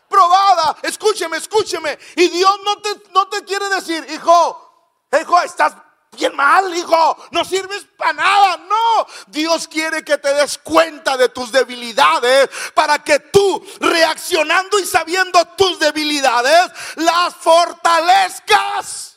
probada. 0.08 0.78
Escúcheme, 0.84 1.38
escúcheme. 1.38 1.98
Y 2.16 2.30
Dios 2.30 2.60
no 2.64 2.78
te, 2.78 2.90
no 3.12 3.28
te 3.28 3.44
quiere 3.44 3.68
decir, 3.70 4.06
hijo, 4.12 5.08
hijo, 5.20 5.42
estás 5.42 5.74
bien 6.12 6.36
mal, 6.36 6.76
hijo, 6.76 7.18
no 7.32 7.44
sirves 7.44 7.86
para 7.98 8.14
nada. 8.14 8.58
No, 8.58 9.08
Dios 9.28 9.68
quiere 9.68 10.04
que 10.04 10.18
te 10.18 10.34
des 10.34 10.58
cuenta 10.60 11.18
de 11.18 11.30
tus 11.30 11.52
debilidades 11.52 12.50
para 12.74 13.00
que 13.04 13.20
tú, 13.20 13.66
reaccionando 13.80 14.78
y 14.80 14.86
sabiendo 14.86 15.44
tus 15.58 15.80
debilidades, 15.80 16.72
las 16.98 17.34
fortalezcas. 17.36 19.11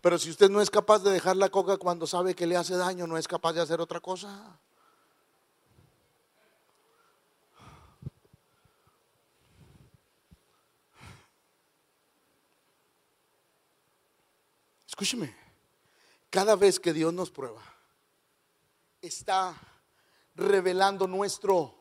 Pero 0.00 0.18
si 0.18 0.30
usted 0.30 0.48
no 0.48 0.60
es 0.60 0.70
capaz 0.70 1.00
de 1.00 1.10
dejar 1.10 1.36
la 1.36 1.50
coca 1.50 1.76
cuando 1.76 2.06
sabe 2.06 2.34
que 2.34 2.46
le 2.46 2.56
hace 2.56 2.76
daño, 2.76 3.06
no 3.06 3.18
es 3.18 3.28
capaz 3.28 3.52
de 3.52 3.60
hacer 3.60 3.80
otra 3.80 4.00
cosa. 4.00 4.58
Escúcheme, 14.86 15.34
cada 16.30 16.56
vez 16.56 16.80
que 16.80 16.92
Dios 16.92 17.12
nos 17.12 17.30
prueba, 17.30 17.62
está 19.00 19.54
revelando 20.34 21.06
nuestro... 21.06 21.76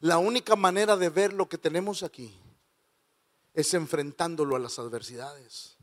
La 0.00 0.18
única 0.18 0.54
manera 0.54 0.96
de 0.96 1.08
ver 1.08 1.32
lo 1.32 1.48
que 1.48 1.56
tenemos 1.56 2.02
aquí 2.02 2.38
es 3.54 3.72
enfrentándolo 3.74 4.54
a 4.54 4.58
las 4.58 4.78
adversidades. 4.78 5.78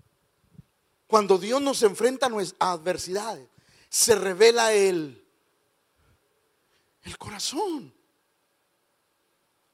Cuando 1.12 1.38
Dios 1.38 1.62
nos 1.62 1.84
enfrenta 1.84 2.30
a 2.58 2.72
adversidades, 2.72 3.46
se 3.90 4.16
revela 4.16 4.72
el, 4.72 5.22
el 7.04 7.18
corazón. 7.18 7.94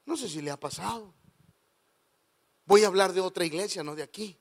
No 0.04 0.16
sé 0.16 0.28
si 0.28 0.42
le 0.42 0.50
ha 0.50 0.58
pasado. 0.58 1.14
Voy 2.66 2.82
a 2.82 2.88
hablar 2.88 3.12
de 3.12 3.20
otra 3.20 3.44
iglesia, 3.44 3.84
no 3.84 3.94
de 3.94 4.02
aquí. 4.02 4.36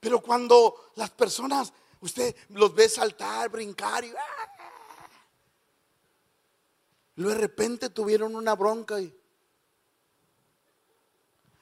Pero 0.00 0.20
cuando 0.20 0.90
las 0.96 1.10
personas, 1.10 1.72
usted 2.00 2.34
los 2.48 2.74
ve 2.74 2.88
saltar, 2.88 3.48
brincar 3.48 4.04
y... 4.04 4.10
¡ah! 4.10 5.08
Luego 7.14 7.34
de 7.34 7.40
repente 7.40 7.90
tuvieron 7.90 8.34
una 8.34 8.56
bronca 8.56 9.00
y 9.00 9.16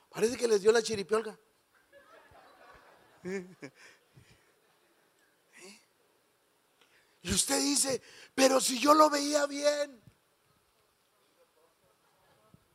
parece 0.08 0.38
que 0.38 0.48
les 0.48 0.62
dio 0.62 0.72
la 0.72 0.82
chiripiolga. 0.82 1.38
Y 7.22 7.32
usted 7.32 7.58
dice, 7.58 8.02
pero 8.34 8.60
si 8.60 8.78
yo 8.78 8.92
lo 8.92 9.08
veía 9.08 9.46
bien, 9.46 10.02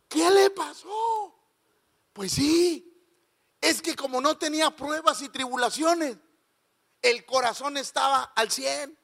¿qué 0.08 0.30
le 0.32 0.50
pasó? 0.50 1.36
Pues 2.14 2.32
sí, 2.32 3.00
es 3.62 3.82
que 3.82 3.96
como 3.96 4.20
no 4.22 4.38
tenía 4.40 4.76
pruebas 4.76 5.22
y 5.22 5.30
tribulaciones, 5.30 6.18
el 7.02 7.26
corazón 7.26 7.78
estaba 7.78 8.24
al 8.36 8.50
100. 8.50 8.98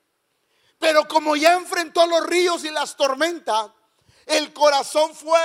Pero 0.79 1.07
como 1.07 1.35
ya 1.35 1.53
enfrentó 1.53 2.07
los 2.07 2.25
ríos 2.25 2.63
y 2.63 2.71
las 2.71 2.97
tormentas, 2.97 3.71
el 4.25 4.51
corazón 4.51 5.13
fue 5.13 5.39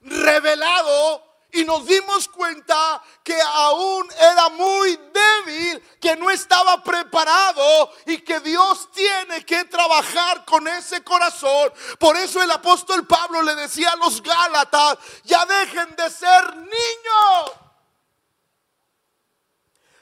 revelado 0.00 1.29
y 1.52 1.64
nos 1.64 1.86
dimos 1.86 2.28
cuenta 2.28 3.02
que 3.22 3.36
aún 3.40 4.08
era 4.20 4.48
muy 4.50 4.98
débil, 5.12 5.82
que 6.00 6.16
no 6.16 6.30
estaba 6.30 6.82
preparado 6.82 7.92
y 8.06 8.18
que 8.18 8.40
Dios 8.40 8.90
tiene 8.92 9.44
que 9.44 9.64
trabajar 9.64 10.44
con 10.44 10.66
ese 10.68 11.02
corazón. 11.02 11.72
Por 11.98 12.16
eso 12.16 12.42
el 12.42 12.50
apóstol 12.50 13.06
Pablo 13.06 13.42
le 13.42 13.54
decía 13.54 13.90
a 13.90 13.96
los 13.96 14.22
Gálatas, 14.22 14.98
ya 15.24 15.44
dejen 15.44 15.94
de 15.96 16.10
ser 16.10 16.56
niños. 16.56 17.52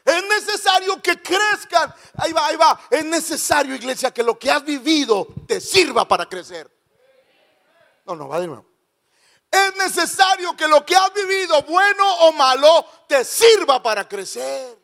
Es 0.05 0.23
necesario 0.27 1.03
que 1.03 1.21
crezcan. 1.21 1.95
Ahí 2.17 2.33
va, 2.33 2.47
ahí 2.47 2.57
va. 2.57 2.81
Es 2.89 3.05
necesario, 3.05 3.75
iglesia, 3.75 4.11
que 4.11 4.23
lo 4.23 4.39
que 4.39 4.51
has 4.51 4.65
vivido 4.65 5.27
te 5.47 5.61
sirva 5.61 6.09
para 6.09 6.27
crecer. 6.27 6.71
No, 8.07 8.17
no, 8.17 8.27
va 8.27 8.41
de 8.41 8.47
nuevo. 8.47 8.68
Es 9.51 9.77
necesario 9.77 10.57
que 10.57 10.69
lo 10.69 10.85
que 10.85 10.95
has 10.95 11.13
vivido, 11.15 11.63
bueno 11.63 12.15
o 12.27 12.33
malo, 12.33 12.85
te 13.07 13.25
sirva 13.25 13.83
para 13.83 14.07
crecer. 14.07 14.79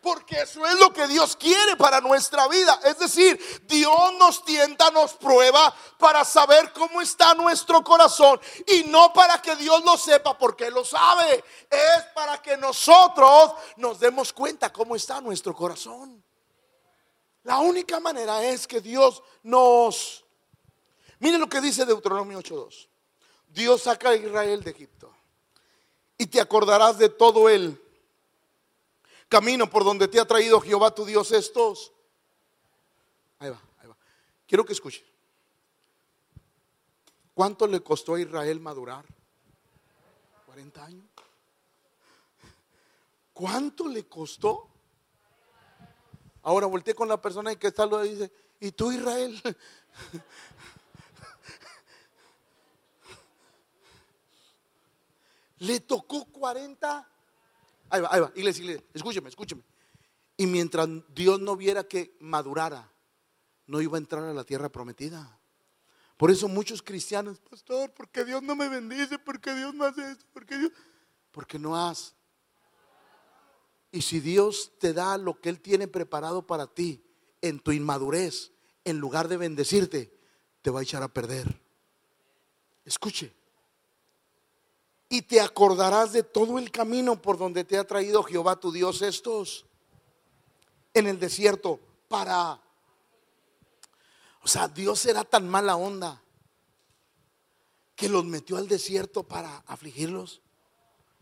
Porque 0.00 0.42
eso 0.42 0.64
es 0.64 0.78
lo 0.78 0.92
que 0.92 1.08
Dios 1.08 1.36
quiere 1.36 1.76
para 1.76 2.00
nuestra 2.00 2.46
vida. 2.46 2.78
Es 2.84 2.98
decir, 2.98 3.38
Dios 3.64 4.14
nos 4.18 4.44
tienta, 4.44 4.90
nos 4.90 5.14
prueba 5.14 5.74
para 5.98 6.24
saber 6.24 6.72
cómo 6.72 7.00
está 7.00 7.34
nuestro 7.34 7.82
corazón. 7.82 8.40
Y 8.66 8.84
no 8.84 9.12
para 9.12 9.42
que 9.42 9.56
Dios 9.56 9.84
lo 9.84 9.98
sepa 9.98 10.38
porque 10.38 10.70
lo 10.70 10.84
sabe. 10.84 11.44
Es 11.68 12.04
para 12.14 12.40
que 12.40 12.56
nosotros 12.56 13.54
nos 13.76 13.98
demos 13.98 14.32
cuenta 14.32 14.72
cómo 14.72 14.94
está 14.94 15.20
nuestro 15.20 15.54
corazón. 15.54 16.22
La 17.42 17.58
única 17.58 17.98
manera 17.98 18.42
es 18.44 18.66
que 18.66 18.80
Dios 18.80 19.22
nos... 19.42 20.24
Miren 21.18 21.40
lo 21.40 21.48
que 21.48 21.60
dice 21.60 21.84
Deuteronomio 21.84 22.38
8.2. 22.38 22.87
Dios 23.48 23.82
saca 23.82 24.10
a 24.10 24.16
Israel 24.16 24.62
de 24.62 24.70
Egipto. 24.70 25.12
Y 26.16 26.26
te 26.26 26.40
acordarás 26.40 26.98
de 26.98 27.08
todo 27.08 27.48
el 27.48 27.80
camino 29.28 29.70
por 29.70 29.84
donde 29.84 30.08
te 30.08 30.18
ha 30.20 30.26
traído 30.26 30.60
Jehová 30.60 30.94
tu 30.94 31.04
Dios 31.04 31.32
estos. 31.32 31.92
Ahí 33.38 33.50
va, 33.50 33.60
ahí 33.80 33.88
va. 33.88 33.96
Quiero 34.46 34.64
que 34.64 34.72
escuche. 34.72 35.04
¿Cuánto 37.34 37.66
le 37.66 37.80
costó 37.80 38.14
a 38.14 38.20
Israel 38.20 38.58
madurar? 38.58 39.04
40 40.46 40.84
años. 40.84 41.04
¿Cuánto 43.32 43.86
le 43.86 44.08
costó? 44.08 44.68
Ahora 46.42 46.66
volteé 46.66 46.92
con 46.92 47.06
la 47.06 47.22
persona 47.22 47.54
que 47.54 47.68
está 47.68 47.86
lo 47.86 48.02
dice, 48.02 48.32
¿y 48.58 48.72
tú 48.72 48.90
Israel? 48.90 49.40
Le 55.58 55.80
tocó 55.80 56.24
40. 56.26 57.08
Ahí 57.90 58.00
va, 58.00 58.08
ahí 58.10 58.20
va, 58.20 58.32
iglesia, 58.34 58.64
iglesia, 58.64 58.84
escúcheme, 58.92 59.28
escúcheme. 59.28 59.62
Y 60.36 60.46
mientras 60.46 60.88
Dios 61.14 61.40
no 61.40 61.56
viera 61.56 61.84
que 61.84 62.16
madurara, 62.20 62.92
no 63.66 63.80
iba 63.80 63.96
a 63.96 64.00
entrar 64.00 64.24
a 64.24 64.32
la 64.32 64.44
tierra 64.44 64.68
prometida. 64.70 65.38
Por 66.16 66.30
eso 66.30 66.48
muchos 66.48 66.82
cristianos, 66.82 67.38
pastor, 67.40 67.92
porque 67.94 68.24
Dios 68.24 68.42
no 68.42 68.56
me 68.56 68.68
bendice, 68.68 69.18
porque 69.18 69.54
Dios 69.54 69.74
no 69.74 69.84
hace 69.84 70.10
esto, 70.10 70.24
porque 70.32 70.58
Dios, 70.58 70.72
porque 71.30 71.58
no 71.58 71.76
has. 71.76 72.14
Y 73.92 74.02
si 74.02 74.20
Dios 74.20 74.72
te 74.78 74.92
da 74.92 75.16
lo 75.16 75.40
que 75.40 75.48
Él 75.48 75.60
tiene 75.60 75.88
preparado 75.88 76.46
para 76.46 76.66
ti 76.66 77.04
en 77.40 77.60
tu 77.60 77.72
inmadurez, 77.72 78.52
en 78.84 78.98
lugar 78.98 79.28
de 79.28 79.36
bendecirte, 79.36 80.12
te 80.62 80.70
va 80.70 80.80
a 80.80 80.82
echar 80.82 81.02
a 81.02 81.08
perder. 81.08 81.60
Escuche, 82.84 83.32
y 85.08 85.22
te 85.22 85.40
acordarás 85.40 86.12
de 86.12 86.22
todo 86.22 86.58
el 86.58 86.70
camino 86.70 87.20
por 87.20 87.38
donde 87.38 87.64
te 87.64 87.78
ha 87.78 87.86
traído 87.86 88.22
Jehová 88.22 88.60
tu 88.60 88.70
Dios 88.70 89.02
estos 89.02 89.64
en 90.94 91.06
el 91.06 91.18
desierto 91.18 91.80
para... 92.08 92.60
O 94.42 94.48
sea, 94.48 94.68
Dios 94.68 95.04
era 95.06 95.24
tan 95.24 95.48
mala 95.48 95.76
onda 95.76 96.22
que 97.94 98.08
los 98.08 98.24
metió 98.24 98.56
al 98.56 98.68
desierto 98.68 99.24
para 99.24 99.58
afligirlos. 99.66 100.40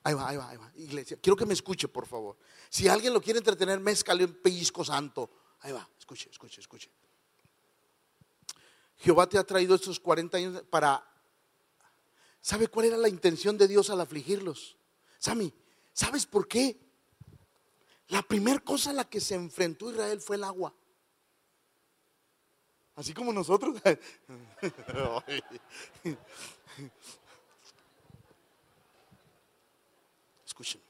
Ahí 0.03 0.15
va, 0.15 0.29
ahí 0.29 0.37
va, 0.37 0.51
ahí 0.51 0.57
va. 0.57 0.71
Iglesia, 0.77 1.19
quiero 1.21 1.37
que 1.37 1.47
me 1.47 1.55
escuche, 1.55 1.89
por 1.89 2.07
favor. 2.07 2.37
Si 2.69 2.87
alguien 2.87 3.13
lo 3.13 3.21
quiere 3.21 3.39
entretener, 3.39 3.81
mézcale 3.81 4.25
un 4.25 4.35
pellizco 4.35 4.85
santo. 4.85 5.31
Ahí 5.61 5.73
va, 5.73 5.89
escuche, 5.99 6.29
escuche, 6.31 6.61
escuche. 6.61 6.91
Jehová 8.99 9.29
te 9.29 9.39
ha 9.39 9.45
traído 9.45 9.75
estos 9.75 9.99
40 9.99 10.37
años 10.37 10.63
para 10.71 11.05
¿Sabe 12.47 12.69
cuál 12.69 12.87
era 12.87 12.97
la 12.97 13.09
intención 13.09 13.59
de 13.59 13.67
Dios 13.67 13.91
al 13.91 14.01
afligirlos? 14.01 14.77
Sami, 15.19 15.53
¿sabes 15.93 16.27
por 16.27 16.47
qué? 16.47 16.79
La 18.07 18.23
primera 18.23 18.61
cosa 18.61 18.91
a 18.91 18.93
la 18.93 19.03
que 19.03 19.21
se 19.21 19.35
enfrentó 19.35 19.91
Israel 19.91 20.21
fue 20.21 20.37
el 20.37 20.45
agua. 20.45 20.73
Así 22.95 23.13
como 23.13 23.33
nosotros. 23.33 23.75
Escuchen. 30.47 30.81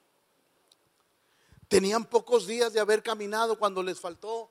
Tenían 1.68 2.04
pocos 2.04 2.46
días 2.46 2.74
de 2.74 2.80
haber 2.80 3.02
caminado 3.02 3.58
cuando 3.58 3.82
les 3.82 3.98
faltó. 3.98 4.50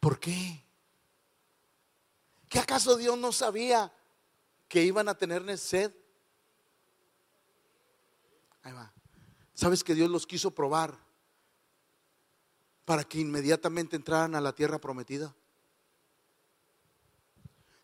¿Por 0.00 0.18
qué? 0.18 0.60
¿Qué 2.48 2.58
acaso 2.58 2.96
Dios 2.96 3.16
no 3.16 3.30
sabía 3.30 3.92
que 4.68 4.82
iban 4.82 5.08
a 5.08 5.16
tener 5.16 5.58
sed? 5.58 5.92
Ahí 8.62 8.72
va. 8.72 8.92
¿Sabes 9.54 9.84
que 9.84 9.94
Dios 9.94 10.10
los 10.10 10.26
quiso 10.26 10.50
probar 10.50 10.98
para 12.84 13.04
que 13.04 13.18
inmediatamente 13.18 13.96
entraran 13.96 14.34
a 14.34 14.40
la 14.40 14.54
tierra 14.54 14.78
prometida? 14.78 15.34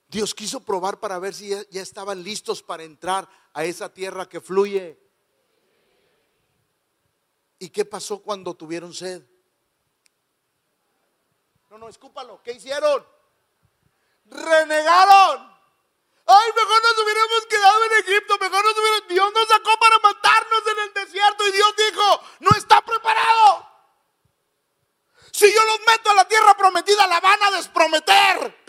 Dios 0.08 0.34
quiso 0.34 0.60
probar 0.60 1.00
para 1.00 1.18
ver 1.18 1.32
si 1.32 1.48
ya, 1.48 1.64
estaban 1.80 2.22
listos 2.22 2.62
para 2.62 2.82
entrar 2.82 3.26
a 3.54 3.64
esa 3.64 3.92
tierra 3.92 4.28
que 4.28 4.40
fluye. 4.40 5.00
¿Y 7.58 7.70
qué 7.70 7.84
pasó 7.86 8.22
cuando 8.22 8.54
tuvieron 8.54 8.92
sed? 8.92 9.22
No, 11.70 11.78
no, 11.78 11.88
escúpalo. 11.88 12.42
¿Qué 12.42 12.52
hicieron? 12.52 13.06
Renegaron. 14.26 15.51
Ay, 16.26 16.50
mejor 16.56 16.82
nos 16.82 17.04
hubiéramos 17.04 17.46
quedado 17.46 17.84
en 17.84 17.92
Egipto, 18.04 18.38
mejor 18.40 18.64
nos 18.64 18.78
hubiéramos... 18.78 19.08
Dios 19.08 19.32
nos 19.34 19.48
sacó 19.48 19.78
para 19.78 19.98
matarnos 19.98 20.62
en 20.66 20.78
el 20.84 20.94
desierto 20.94 21.46
y 21.46 21.52
Dios 21.52 21.74
dijo, 21.76 22.20
no 22.40 22.50
está 22.56 22.80
preparado. 22.82 23.68
Si 25.32 25.52
yo 25.52 25.64
los 25.64 25.80
meto 25.86 26.10
a 26.10 26.14
la 26.14 26.28
tierra 26.28 26.56
prometida, 26.56 27.06
la 27.06 27.20
van 27.20 27.42
a 27.42 27.50
desprometer. 27.50 28.62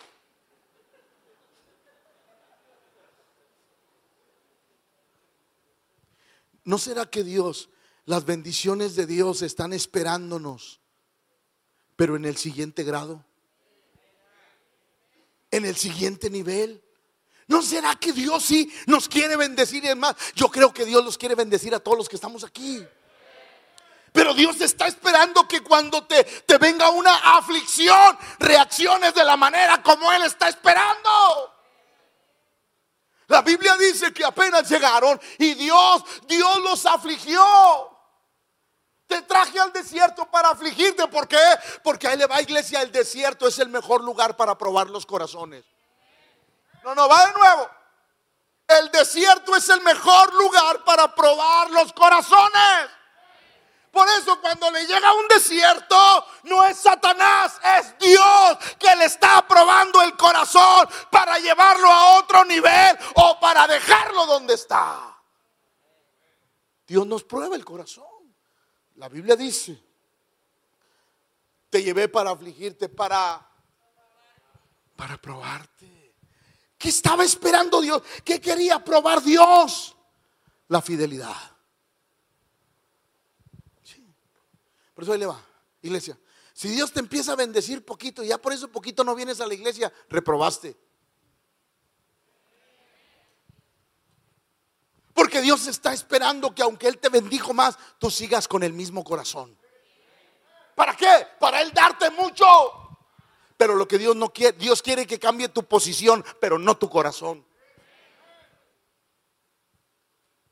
¿No 6.65 6.77
será 6.77 7.05
que 7.05 7.23
Dios, 7.23 7.69
las 8.05 8.25
bendiciones 8.25 8.95
de 8.95 9.05
Dios 9.05 9.41
están 9.41 9.73
esperándonos, 9.73 10.79
pero 11.95 12.15
en 12.15 12.25
el 12.25 12.37
siguiente 12.37 12.83
grado? 12.83 13.25
En 15.51 15.65
el 15.65 15.75
siguiente 15.75 16.29
nivel. 16.29 16.81
¿No 17.47 17.61
será 17.61 17.95
que 17.95 18.13
Dios 18.13 18.43
sí 18.43 18.73
nos 18.87 19.07
quiere 19.09 19.35
bendecir? 19.35 19.85
Es 19.85 19.95
más, 19.95 20.15
yo 20.35 20.49
creo 20.49 20.73
que 20.73 20.85
Dios 20.85 21.03
los 21.03 21.17
quiere 21.17 21.35
bendecir 21.35 21.73
a 21.75 21.79
todos 21.79 21.97
los 21.97 22.09
que 22.09 22.15
estamos 22.15 22.43
aquí. 22.43 22.85
Pero 24.11 24.33
Dios 24.33 24.61
está 24.61 24.87
esperando 24.87 25.47
que 25.47 25.61
cuando 25.61 26.05
te, 26.05 26.23
te 26.23 26.57
venga 26.57 26.89
una 26.91 27.15
aflicción, 27.37 28.17
reacciones 28.39 29.13
de 29.13 29.23
la 29.23 29.35
manera 29.35 29.81
como 29.81 30.11
Él 30.11 30.23
está 30.23 30.49
esperando. 30.49 31.53
La 33.27 33.41
Biblia 33.41 33.75
dice 33.77 34.13
que 34.13 34.23
apenas 34.23 34.69
llegaron 34.69 35.19
y 35.39 35.55
Dios, 35.55 36.03
Dios 36.27 36.59
los 36.59 36.85
afligió. 36.85 37.43
Te 39.07 39.21
traje 39.23 39.59
al 39.59 39.73
desierto 39.73 40.29
para 40.29 40.49
afligirte. 40.49 41.07
¿Por 41.07 41.27
qué? 41.27 41.37
Porque 41.83 42.07
ahí 42.07 42.17
le 42.17 42.27
va 42.27 42.41
iglesia. 42.41 42.81
El 42.81 42.91
desierto 42.91 43.47
es 43.47 43.59
el 43.59 43.69
mejor 43.69 44.03
lugar 44.03 44.35
para 44.37 44.57
probar 44.57 44.89
los 44.89 45.05
corazones. 45.05 45.65
No, 46.83 46.93
no, 46.93 47.07
va 47.07 47.27
de 47.27 47.33
nuevo. 47.33 47.69
El 48.67 48.91
desierto 48.91 49.55
es 49.55 49.69
el 49.69 49.81
mejor 49.81 50.33
lugar 50.33 50.83
para 50.83 51.13
probar 51.13 51.69
los 51.71 51.93
corazones. 51.93 52.89
Por 53.91 54.07
eso 54.09 54.41
cuando 54.41 54.71
le 54.71 54.87
llega 54.87 55.13
un 55.13 55.27
desierto, 55.27 56.25
no 56.43 56.63
es 56.63 56.77
Satanás, 56.77 57.59
es 57.77 57.95
Dios 57.99 58.57
que 58.79 58.95
le 58.95 59.05
está 59.05 59.47
probando 59.47 60.01
el 60.01 60.17
corazón 60.17 60.89
para 61.11 61.37
llevarlo 61.37 61.91
a 61.91 62.17
otro 62.17 62.43
nivel 62.43 62.97
o 63.13 63.39
para 63.39 63.67
dejarlo 63.67 64.25
donde 64.25 64.55
está. 64.55 65.15
Dios 66.87 67.05
nos 67.05 67.23
prueba 67.23 67.55
el 67.55 67.63
corazón. 67.63 68.05
La 68.95 69.09
Biblia 69.09 69.35
dice, 69.35 69.79
te 71.69 71.83
llevé 71.83 72.09
para 72.09 72.31
afligirte, 72.31 72.89
para, 72.89 73.47
para 74.95 75.17
probarte. 75.17 75.92
¿Qué 76.83 76.89
estaba 76.89 77.23
esperando 77.23 77.79
Dios? 77.79 78.03
¿Qué 78.25 78.41
quería 78.41 78.83
probar 78.83 79.23
Dios? 79.23 79.95
La 80.67 80.81
fidelidad. 80.81 81.33
Por 84.93 85.05
eso 85.05 85.13
ahí 85.13 85.19
le 85.19 85.25
va, 85.25 85.41
iglesia. 85.81 86.19
Si 86.51 86.67
Dios 86.67 86.91
te 86.91 86.99
empieza 86.99 87.31
a 87.31 87.35
bendecir 87.37 87.85
poquito 87.85 88.21
y 88.21 88.27
ya 88.27 88.37
por 88.37 88.51
eso 88.51 88.69
poquito 88.69 89.05
no 89.05 89.15
vienes 89.15 89.39
a 89.39 89.47
la 89.47 89.53
iglesia, 89.53 89.93
reprobaste. 90.09 90.75
Porque 95.13 95.39
Dios 95.39 95.65
está 95.67 95.93
esperando 95.93 96.53
que 96.53 96.63
aunque 96.63 96.89
Él 96.89 96.97
te 96.97 97.07
bendijo 97.07 97.53
más, 97.53 97.77
tú 97.97 98.11
sigas 98.11 98.45
con 98.45 98.61
el 98.61 98.73
mismo 98.73 99.05
corazón. 99.05 99.57
¿Para 100.75 100.97
qué? 100.97 101.27
Para 101.39 101.61
Él 101.61 101.71
darte 101.71 102.09
mucho. 102.09 102.82
Pero 103.57 103.75
lo 103.75 103.87
que 103.87 103.97
Dios 103.97 104.15
no 104.15 104.29
quiere, 104.31 104.57
Dios 104.57 104.81
quiere 104.81 105.05
que 105.05 105.19
cambie 105.19 105.49
tu 105.49 105.63
posición, 105.63 106.23
pero 106.39 106.57
no 106.57 106.77
tu 106.77 106.89
corazón. 106.89 107.45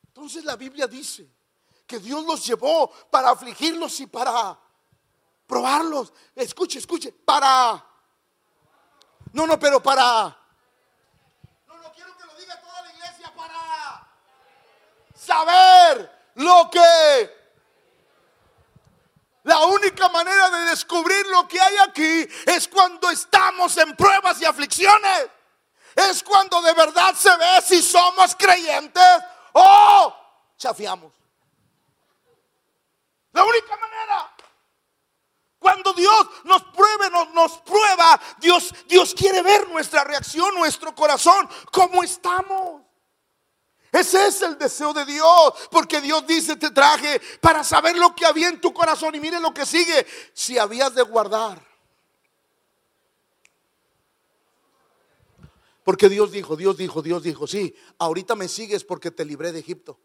Entonces 0.06 0.44
la 0.44 0.56
Biblia 0.56 0.86
dice 0.86 1.28
que 1.86 1.98
Dios 1.98 2.24
los 2.24 2.46
llevó 2.46 2.90
para 3.10 3.30
afligirlos 3.30 3.98
y 4.00 4.06
para 4.06 4.58
probarlos. 5.46 6.12
Escuche, 6.34 6.78
escuche, 6.78 7.12
para... 7.12 7.84
No, 9.32 9.46
no, 9.46 9.58
pero 9.58 9.82
para... 9.82 10.36
No, 11.66 11.76
no 11.78 11.92
quiero 11.92 12.16
que 12.16 12.24
lo 12.24 12.34
diga 12.36 12.60
toda 12.60 12.82
la 12.82 12.92
iglesia, 12.92 13.34
para 13.34 14.08
saber 15.14 16.30
lo 16.36 16.70
que... 16.70 17.41
La 19.44 19.58
única 19.66 20.08
manera 20.08 20.50
de 20.50 20.70
descubrir 20.70 21.26
lo 21.26 21.48
que 21.48 21.60
hay 21.60 21.76
aquí 21.78 22.28
es 22.46 22.68
cuando 22.68 23.10
estamos 23.10 23.76
en 23.76 23.96
pruebas 23.96 24.40
y 24.40 24.44
aflicciones. 24.44 25.28
Es 25.96 26.22
cuando 26.22 26.62
de 26.62 26.72
verdad 26.72 27.14
se 27.14 27.36
ve 27.36 27.60
si 27.66 27.82
somos 27.82 28.36
creyentes 28.36 29.18
o 29.52 30.14
chafiamos. 30.56 31.12
La 33.32 33.44
única 33.44 33.76
manera. 33.76 34.36
Cuando 35.58 35.92
Dios 35.92 36.26
nos 36.44 36.62
pruebe, 36.64 37.08
nos, 37.10 37.30
nos 37.30 37.58
prueba, 37.58 38.20
Dios, 38.38 38.74
Dios 38.88 39.14
quiere 39.14 39.42
ver 39.42 39.68
nuestra 39.68 40.02
reacción, 40.02 40.54
nuestro 40.56 40.92
corazón, 40.92 41.48
cómo 41.70 42.02
estamos. 42.02 42.82
Ese 43.92 44.26
es 44.26 44.40
el 44.40 44.56
deseo 44.56 44.94
de 44.94 45.04
Dios, 45.04 45.52
porque 45.70 46.00
Dios 46.00 46.26
dice, 46.26 46.56
te 46.56 46.70
traje 46.70 47.20
para 47.42 47.62
saber 47.62 47.94
lo 47.98 48.14
que 48.14 48.24
había 48.24 48.48
en 48.48 48.58
tu 48.58 48.72
corazón. 48.72 49.14
Y 49.14 49.20
mire 49.20 49.38
lo 49.38 49.52
que 49.52 49.66
sigue, 49.66 50.06
si 50.32 50.56
habías 50.56 50.94
de 50.94 51.02
guardar. 51.02 51.62
Porque 55.84 56.08
Dios 56.08 56.32
dijo, 56.32 56.56
Dios 56.56 56.78
dijo, 56.78 57.02
Dios 57.02 57.22
dijo, 57.22 57.46
sí, 57.46 57.76
ahorita 57.98 58.34
me 58.34 58.48
sigues 58.48 58.82
porque 58.82 59.10
te 59.10 59.26
libré 59.26 59.52
de 59.52 59.60
Egipto. 59.60 60.00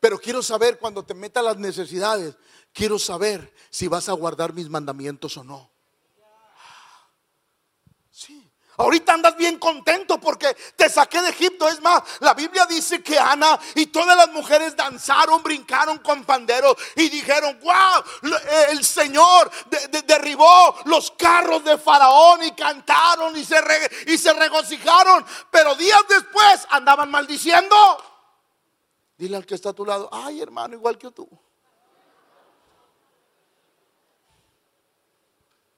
Pero 0.00 0.18
quiero 0.18 0.42
saber 0.42 0.78
cuando 0.78 1.04
te 1.04 1.12
meta 1.12 1.42
las 1.42 1.58
necesidades, 1.58 2.36
quiero 2.72 2.98
saber 2.98 3.52
si 3.68 3.86
vas 3.86 4.08
a 4.08 4.12
guardar 4.12 4.54
mis 4.54 4.68
mandamientos 4.70 5.36
o 5.36 5.44
no. 5.44 5.70
Sí. 8.10 8.48
Ahorita 8.78 9.12
andas 9.12 9.36
bien 9.36 9.58
contento 9.58 10.18
porque 10.18 10.56
te 10.76 10.88
saqué 10.88 11.20
de 11.20 11.28
Egipto. 11.28 11.68
Es 11.68 11.80
más, 11.82 12.02
la 12.20 12.32
Biblia 12.32 12.64
dice 12.66 13.02
que 13.02 13.18
Ana 13.18 13.58
y 13.74 13.86
todas 13.86 14.16
las 14.16 14.28
mujeres 14.32 14.74
danzaron, 14.74 15.42
brincaron 15.42 15.98
con 15.98 16.24
panderos 16.24 16.76
y 16.96 17.10
dijeron, 17.10 17.58
wow, 17.62 18.32
eh, 18.32 18.66
el 18.70 18.82
Señor 18.84 19.50
derribó 20.06 20.76
los 20.86 21.10
carros 21.12 21.62
de 21.64 21.76
Faraón 21.76 22.42
y 22.44 22.52
cantaron 22.52 23.36
y 23.36 23.44
se, 23.44 23.60
y 24.06 24.16
se 24.16 24.32
regocijaron. 24.32 25.24
Pero 25.50 25.74
días 25.74 26.02
después 26.08 26.66
andaban 26.70 27.10
maldiciendo. 27.10 27.76
Dile 29.18 29.36
al 29.36 29.44
que 29.44 29.54
está 29.54 29.70
a 29.70 29.74
tu 29.74 29.84
lado, 29.84 30.08
ay 30.10 30.40
hermano, 30.40 30.74
igual 30.74 30.96
que 30.96 31.10
tú. 31.10 31.28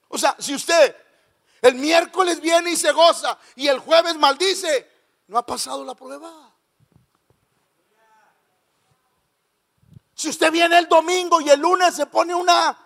O 0.08 0.16
sea, 0.16 0.36
si 0.38 0.54
usted 0.54 1.03
el 1.64 1.76
miércoles 1.76 2.42
viene 2.42 2.72
y 2.72 2.76
se 2.76 2.92
goza 2.92 3.38
y 3.56 3.68
el 3.68 3.78
jueves 3.78 4.16
maldice, 4.16 4.86
no 5.28 5.38
ha 5.38 5.46
pasado 5.46 5.82
la 5.82 5.94
prueba. 5.94 6.52
Si 10.14 10.28
usted 10.28 10.52
viene 10.52 10.78
el 10.78 10.88
domingo 10.88 11.40
y 11.40 11.48
el 11.48 11.58
lunes 11.58 11.94
se 11.94 12.04
pone 12.04 12.34
una, 12.34 12.78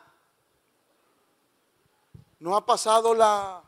no 2.39 2.57
ha 2.57 2.65
pasado 2.65 3.15
la, 3.15 3.65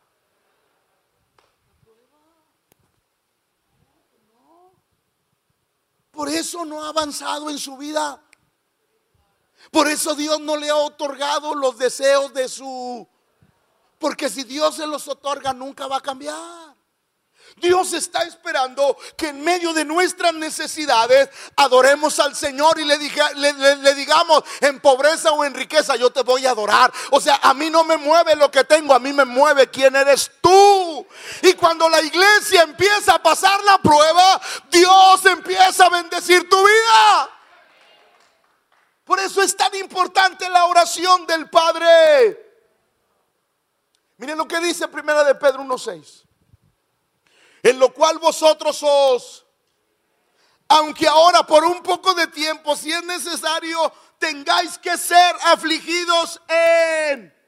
Por 6.12 6.28
eso 6.28 6.64
no 6.64 6.84
ha 6.84 6.90
avanzado 6.90 7.50
en 7.50 7.58
su 7.58 7.76
vida. 7.76 8.22
Por 9.72 9.88
eso 9.88 10.14
Dios 10.14 10.38
no 10.38 10.56
le 10.56 10.70
ha 10.70 10.76
otorgado 10.76 11.54
los 11.54 11.78
deseos 11.78 12.32
de 12.32 12.48
su... 12.48 13.08
Porque 14.01 14.30
si 14.30 14.44
Dios 14.44 14.76
se 14.76 14.86
los 14.86 15.07
otorga, 15.09 15.53
nunca 15.53 15.86
va 15.86 15.98
a 15.98 16.01
cambiar. 16.01 16.74
Dios 17.57 17.92
está 17.92 18.22
esperando 18.22 18.96
que 19.14 19.28
en 19.28 19.44
medio 19.44 19.74
de 19.74 19.84
nuestras 19.84 20.32
necesidades 20.32 21.28
adoremos 21.57 22.18
al 22.18 22.34
Señor 22.34 22.78
y 22.78 22.84
le, 22.84 22.96
le, 22.96 23.94
digamos 23.94 24.42
en 24.61 24.80
pobreza 24.80 25.32
o 25.32 25.44
en 25.44 25.53
riqueza, 25.53 25.96
yo 25.96 26.11
te 26.11 26.22
voy 26.22 26.46
a 26.46 26.53
adorar. 26.53 26.90
O 27.11 27.20
sea, 27.20 27.40
a 27.42 27.53
mí 27.53 27.68
no 27.68 27.84
me 27.84 27.98
mueve 27.98 28.36
lo 28.36 28.51
que 28.51 28.64
tengo, 28.64 28.94
a 28.94 28.98
mí 28.98 29.12
me 29.12 29.26
mueve 29.26 29.68
quién 29.68 29.94
eres 29.94 30.30
tú. 30.40 31.07
Y 31.42 31.53
cuando 31.53 31.86
la 31.90 32.01
iglesia 32.01 32.62
empieza 32.62 33.16
a 33.16 33.22
pasar 33.22 33.62
la 33.64 33.76
prueba, 33.78 34.40
Dios 34.70 35.26
empieza 35.26 35.84
a 35.84 35.90
bendecir 35.90 36.48
tu 36.48 36.57
vida. 36.57 37.30
Por 39.05 39.18
eso 39.20 39.42
es 39.42 39.55
tan 39.55 39.74
importante 39.74 40.48
la 40.48 40.64
oración 40.64 41.26
del 41.26 41.51
Padre. 41.51 42.49
Miren 44.20 44.38
lo 44.38 44.46
que 44.46 44.60
dice 44.60 44.86
Primera 44.86 45.24
de 45.24 45.34
Pedro 45.34 45.62
1.6 45.64 46.30
en 47.62 47.78
lo 47.78 47.92
cual 47.92 48.18
vosotros 48.18 48.82
os, 48.82 49.46
aunque 50.68 51.06
ahora 51.08 51.44
por 51.46 51.64
un 51.64 51.82
poco 51.82 52.14
de 52.14 52.26
tiempo, 52.28 52.76
si 52.76 52.92
es 52.92 53.02
necesario, 53.04 53.92
tengáis 54.18 54.78
que 54.78 54.96
ser 54.96 55.36
afligidos 55.44 56.40
en... 56.48 57.40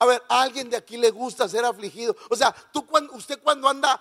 A 0.00 0.06
ver, 0.06 0.22
¿a 0.28 0.42
alguien 0.42 0.68
de 0.68 0.76
aquí 0.76 0.96
le 0.96 1.10
gusta 1.10 1.48
ser 1.48 1.64
afligido? 1.64 2.14
O 2.28 2.36
sea, 2.36 2.54
tú 2.72 2.84
cuando, 2.84 3.14
usted 3.14 3.40
cuando 3.42 3.68
anda, 3.68 3.98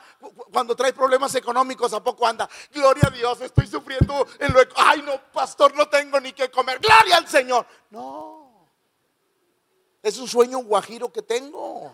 cuando 0.51 0.75
trae 0.75 0.91
problemas 0.91 1.33
económicos, 1.35 1.93
¿a 1.93 2.03
poco 2.03 2.27
anda? 2.27 2.49
Gloria 2.71 3.07
a 3.07 3.09
Dios, 3.11 3.39
estoy 3.41 3.67
sufriendo 3.67 4.27
en 4.39 4.53
lo... 4.53 4.59
Ay, 4.75 5.01
no, 5.03 5.21
pastor, 5.31 5.73
no 5.75 5.87
tengo 5.87 6.19
ni 6.19 6.33
que 6.33 6.51
comer. 6.51 6.79
Gloria 6.79 7.17
al 7.17 7.27
Señor. 7.27 7.65
No. 7.91 8.42
Es 10.03 10.17
un 10.17 10.27
sueño 10.27 10.59
guajiro 10.59 11.11
que 11.11 11.21
tengo. 11.21 11.91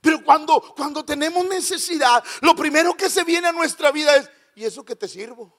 Pero 0.00 0.24
cuando, 0.24 0.60
cuando 0.74 1.04
tenemos 1.04 1.46
necesidad, 1.46 2.24
lo 2.40 2.56
primero 2.56 2.94
que 2.94 3.10
se 3.10 3.22
viene 3.22 3.48
a 3.48 3.52
nuestra 3.52 3.92
vida 3.92 4.16
es, 4.16 4.30
¿y 4.54 4.64
eso 4.64 4.82
que 4.82 4.96
te 4.96 5.06
sirvo? 5.06 5.54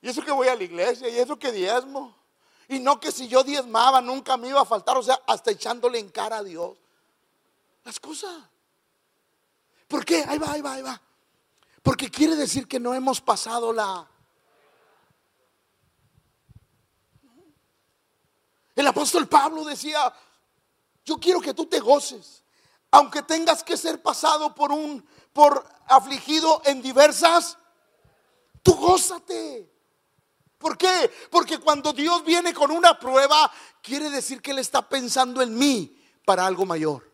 ¿Y 0.00 0.08
eso 0.08 0.22
que 0.22 0.30
voy 0.30 0.48
a 0.48 0.54
la 0.54 0.62
iglesia? 0.62 1.08
¿Y 1.08 1.18
eso 1.18 1.38
que 1.38 1.50
diezmo? 1.50 2.16
Y 2.68 2.78
no 2.78 3.00
que 3.00 3.10
si 3.10 3.26
yo 3.26 3.42
diezmaba 3.42 4.00
nunca 4.00 4.36
me 4.36 4.48
iba 4.48 4.60
a 4.60 4.64
faltar, 4.64 4.96
o 4.96 5.02
sea, 5.02 5.20
hasta 5.26 5.50
echándole 5.50 5.98
en 5.98 6.08
cara 6.08 6.36
a 6.36 6.44
Dios. 6.44 6.78
Las 7.84 7.98
cosas. 7.98 8.32
¿Por 9.88 10.04
qué? 10.04 10.24
Ahí 10.28 10.38
va, 10.38 10.52
ahí 10.52 10.60
va, 10.60 10.74
ahí 10.74 10.82
va. 10.82 11.00
Porque 11.82 12.10
quiere 12.10 12.36
decir 12.36 12.68
que 12.68 12.78
no 12.78 12.94
hemos 12.94 13.20
pasado 13.20 13.72
la... 13.72 14.08
El 18.80 18.86
apóstol 18.88 19.28
Pablo 19.28 19.64
decía, 19.64 20.12
yo 21.04 21.18
quiero 21.18 21.40
que 21.40 21.54
tú 21.54 21.66
te 21.66 21.80
goces 21.80 22.40
aunque 22.90 23.22
tengas 23.22 23.62
que 23.62 23.76
ser 23.76 24.02
pasado 24.02 24.54
por 24.54 24.72
un 24.72 25.06
por 25.32 25.64
afligido 25.86 26.60
en 26.64 26.82
diversas, 26.82 27.56
tú 28.62 28.74
gózate. 28.74 29.70
¿Por 30.58 30.76
qué? 30.76 31.10
Porque 31.30 31.58
cuando 31.58 31.92
Dios 31.92 32.24
viene 32.24 32.52
con 32.52 32.70
una 32.70 32.98
prueba, 32.98 33.50
quiere 33.80 34.10
decir 34.10 34.42
que 34.42 34.50
Él 34.50 34.58
está 34.58 34.86
pensando 34.86 35.40
en 35.40 35.56
mí 35.56 35.96
para 36.24 36.46
algo 36.46 36.66
mayor. 36.66 37.10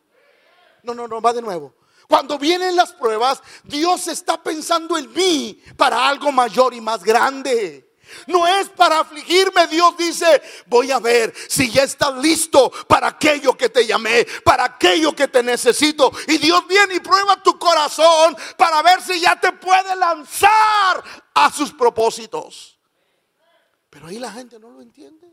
No, 0.82 0.94
no, 0.94 1.06
no, 1.06 1.20
va 1.20 1.32
de 1.32 1.42
nuevo. 1.42 1.74
Cuando 2.08 2.38
vienen 2.38 2.74
las 2.74 2.92
pruebas, 2.92 3.42
Dios 3.64 4.08
está 4.08 4.42
pensando 4.42 4.96
en 4.96 5.12
mí 5.12 5.60
para 5.76 6.08
algo 6.08 6.32
mayor 6.32 6.74
y 6.74 6.80
más 6.80 7.04
grande. 7.04 7.85
No 8.26 8.46
es 8.46 8.68
para 8.70 9.00
afligirme. 9.00 9.66
Dios 9.66 9.96
dice, 9.96 10.42
voy 10.66 10.90
a 10.90 10.98
ver 10.98 11.34
si 11.48 11.70
ya 11.70 11.84
estás 11.84 12.16
listo 12.18 12.70
para 12.86 13.08
aquello 13.08 13.56
que 13.56 13.68
te 13.68 13.86
llamé, 13.86 14.26
para 14.44 14.64
aquello 14.64 15.14
que 15.14 15.28
te 15.28 15.42
necesito. 15.42 16.10
Y 16.26 16.38
Dios 16.38 16.66
viene 16.68 16.96
y 16.96 17.00
prueba 17.00 17.42
tu 17.42 17.58
corazón 17.58 18.36
para 18.56 18.82
ver 18.82 19.02
si 19.02 19.20
ya 19.20 19.38
te 19.38 19.52
puede 19.52 19.94
lanzar 19.96 21.04
a 21.34 21.52
sus 21.52 21.72
propósitos. 21.72 22.78
Pero 23.90 24.06
ahí 24.06 24.18
la 24.18 24.32
gente 24.32 24.58
no 24.58 24.70
lo 24.70 24.80
entiende. 24.80 25.26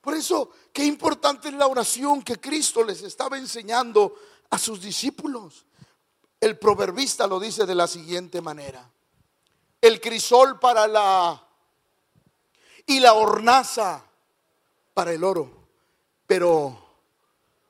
Por 0.00 0.14
eso, 0.14 0.50
qué 0.72 0.84
importante 0.84 1.48
es 1.48 1.54
la 1.54 1.66
oración 1.66 2.22
que 2.22 2.40
Cristo 2.40 2.82
les 2.84 3.02
estaba 3.02 3.36
enseñando 3.36 4.14
a 4.50 4.58
sus 4.58 4.80
discípulos. 4.80 5.66
El 6.40 6.58
proverbista 6.58 7.26
lo 7.26 7.40
dice 7.40 7.66
de 7.66 7.74
la 7.74 7.86
siguiente 7.86 8.40
manera 8.40 8.88
el 9.80 10.00
crisol 10.00 10.58
para 10.58 10.86
la 10.86 11.44
y 12.86 13.00
la 13.00 13.14
hornaza 13.14 14.04
para 14.94 15.12
el 15.12 15.22
oro. 15.22 15.50
Pero 16.26 16.76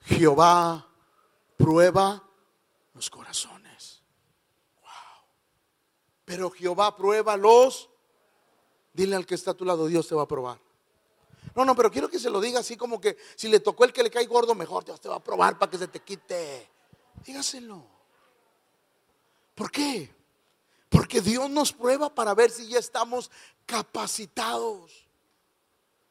Jehová 0.05 0.87
prueba 1.57 2.23
los 2.95 3.11
corazones. 3.11 4.03
Wow. 4.81 4.91
Pero 6.25 6.51
Jehová 6.51 6.97
prueba 6.97 7.37
los. 7.37 7.91
Dile 8.93 9.17
al 9.17 9.27
que 9.27 9.35
está 9.35 9.51
a 9.53 9.55
tu 9.55 9.65
lado, 9.65 9.87
Dios 9.87 10.09
te 10.09 10.15
va 10.15 10.23
a 10.23 10.29
probar. 10.29 10.59
No, 11.55 11.65
no, 11.65 11.75
pero 11.75 11.91
quiero 11.91 12.09
que 12.09 12.19
se 12.19 12.31
lo 12.31 12.41
diga 12.41 12.61
así 12.61 12.77
como 12.77 13.01
que 13.01 13.17
si 13.37 13.49
le 13.49 13.61
tocó 13.61 13.85
el 13.85 13.93
que 13.93 14.03
le 14.03 14.11
cae 14.11 14.27
gordo, 14.27 14.55
mejor 14.55 14.85
Dios 14.85 15.01
te 15.01 15.09
va 15.09 15.17
a 15.17 15.23
probar 15.23 15.59
para 15.59 15.71
que 15.71 15.79
se 15.79 15.89
te 15.89 16.01
quite. 16.01 16.69
Dígaselo. 17.25 17.85
¿Por 19.55 19.71
qué? 19.71 20.18
Porque 20.89 21.20
Dios 21.20 21.51
nos 21.51 21.72
prueba 21.72 22.14
para 22.14 22.34
ver 22.34 22.51
si 22.51 22.68
ya 22.68 22.78
estamos 22.78 23.30
capacitados 23.66 25.09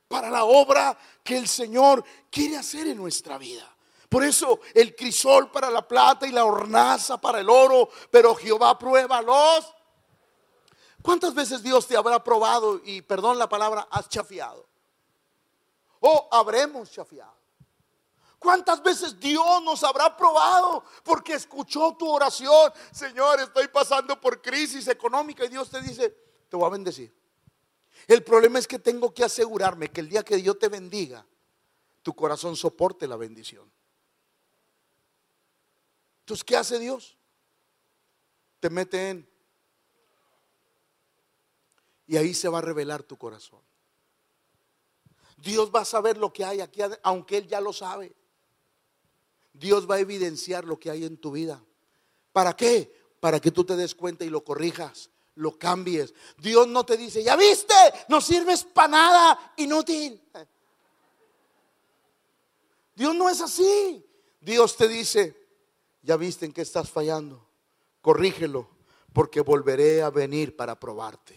para 0.07 0.29
la 0.29 0.45
obra 0.45 0.97
que 1.23 1.37
el 1.37 1.47
Señor 1.47 2.03
quiere 2.29 2.57
hacer 2.57 2.87
en 2.87 2.97
nuestra 2.97 3.37
vida. 3.37 3.75
Por 4.09 4.23
eso 4.23 4.61
el 4.73 4.95
crisol 4.95 5.51
para 5.51 5.69
la 5.69 5.85
plata 5.85 6.25
y 6.25 6.31
la 6.31 6.45
hornaza 6.45 7.19
para 7.19 7.41
el 7.41 7.49
oro, 7.49 7.89
pero 8.09 8.35
Jehová 8.35 8.77
prueba 8.77 9.21
los. 9.21 9.73
¿Cuántas 11.01 11.33
veces 11.33 11.61
Dios 11.61 11.87
te 11.87 11.97
habrá 11.97 12.23
probado 12.23 12.81
y, 12.83 13.01
perdón 13.01 13.37
la 13.37 13.49
palabra, 13.49 13.87
has 13.91 14.07
chafiado? 14.07 14.65
O 15.99 16.27
habremos 16.31 16.89
chafiado. 16.91 17.36
¿Cuántas 18.39 18.83
veces 18.83 19.19
Dios 19.19 19.63
nos 19.63 19.83
habrá 19.83 20.15
probado 20.15 20.83
porque 21.03 21.33
escuchó 21.33 21.95
tu 21.97 22.09
oración? 22.09 22.71
Señor, 22.91 23.39
estoy 23.39 23.67
pasando 23.67 24.19
por 24.21 24.41
crisis 24.41 24.87
económica 24.87 25.43
y 25.45 25.49
Dios 25.49 25.69
te 25.69 25.81
dice, 25.81 26.15
te 26.47 26.55
voy 26.55 26.65
a 26.65 26.69
bendecir. 26.69 27.13
El 28.07 28.23
problema 28.23 28.59
es 28.59 28.67
que 28.67 28.79
tengo 28.79 29.13
que 29.13 29.23
asegurarme 29.23 29.89
que 29.89 30.01
el 30.01 30.09
día 30.09 30.23
que 30.23 30.37
Dios 30.37 30.59
te 30.59 30.69
bendiga, 30.69 31.25
tu 32.03 32.13
corazón 32.15 32.55
soporte 32.55 33.07
la 33.07 33.17
bendición. 33.17 33.69
Entonces, 36.19 36.43
¿qué 36.43 36.55
hace 36.55 36.77
Dios? 36.77 37.17
Te 38.59 38.69
mete 38.69 39.09
en... 39.09 39.29
Y 42.05 42.17
ahí 42.17 42.33
se 42.33 42.47
va 42.47 42.59
a 42.59 42.61
revelar 42.61 43.03
tu 43.03 43.17
corazón. 43.17 43.61
Dios 45.37 45.71
va 45.73 45.81
a 45.81 45.85
saber 45.85 46.17
lo 46.17 46.31
que 46.31 46.45
hay 46.45 46.61
aquí, 46.61 46.81
aunque 47.03 47.37
Él 47.37 47.47
ya 47.47 47.59
lo 47.59 47.73
sabe. 47.73 48.15
Dios 49.57 49.89
va 49.89 49.95
a 49.95 49.99
evidenciar 49.99 50.65
lo 50.65 50.79
que 50.79 50.89
hay 50.89 51.05
en 51.05 51.17
tu 51.17 51.31
vida. 51.31 51.63
¿Para 52.31 52.55
qué? 52.55 52.93
Para 53.19 53.39
que 53.39 53.51
tú 53.51 53.63
te 53.63 53.75
des 53.75 53.95
cuenta 53.95 54.23
y 54.23 54.29
lo 54.29 54.43
corrijas, 54.43 55.09
lo 55.35 55.57
cambies. 55.57 56.13
Dios 56.37 56.67
no 56.67 56.85
te 56.85 56.97
dice, 56.97 57.23
ya 57.23 57.35
viste, 57.35 57.73
no 58.09 58.21
sirves 58.21 58.63
para 58.63 58.87
nada, 58.87 59.53
inútil. 59.57 60.21
Dios 62.95 63.15
no 63.15 63.29
es 63.29 63.41
así. 63.41 64.03
Dios 64.39 64.77
te 64.77 64.87
dice, 64.87 65.35
ya 66.01 66.15
viste 66.15 66.45
en 66.45 66.53
qué 66.53 66.61
estás 66.61 66.89
fallando, 66.89 67.45
corrígelo, 68.01 68.69
porque 69.13 69.41
volveré 69.41 70.01
a 70.01 70.09
venir 70.09 70.55
para 70.55 70.79
probarte. 70.79 71.35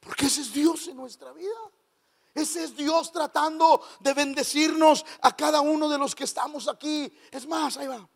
Porque 0.00 0.26
ese 0.26 0.40
es 0.40 0.52
Dios 0.52 0.88
en 0.88 0.96
nuestra 0.96 1.32
vida. 1.32 1.58
Ese 2.38 2.62
es 2.62 2.76
Dios 2.76 3.10
tratando 3.10 3.84
de 3.98 4.14
bendecirnos 4.14 5.04
a 5.22 5.34
cada 5.34 5.60
uno 5.60 5.88
de 5.88 5.98
los 5.98 6.14
que 6.14 6.22
estamos 6.22 6.68
aquí. 6.68 7.12
Es 7.32 7.46
más, 7.48 7.76
ahí 7.76 7.88
va. 7.88 8.08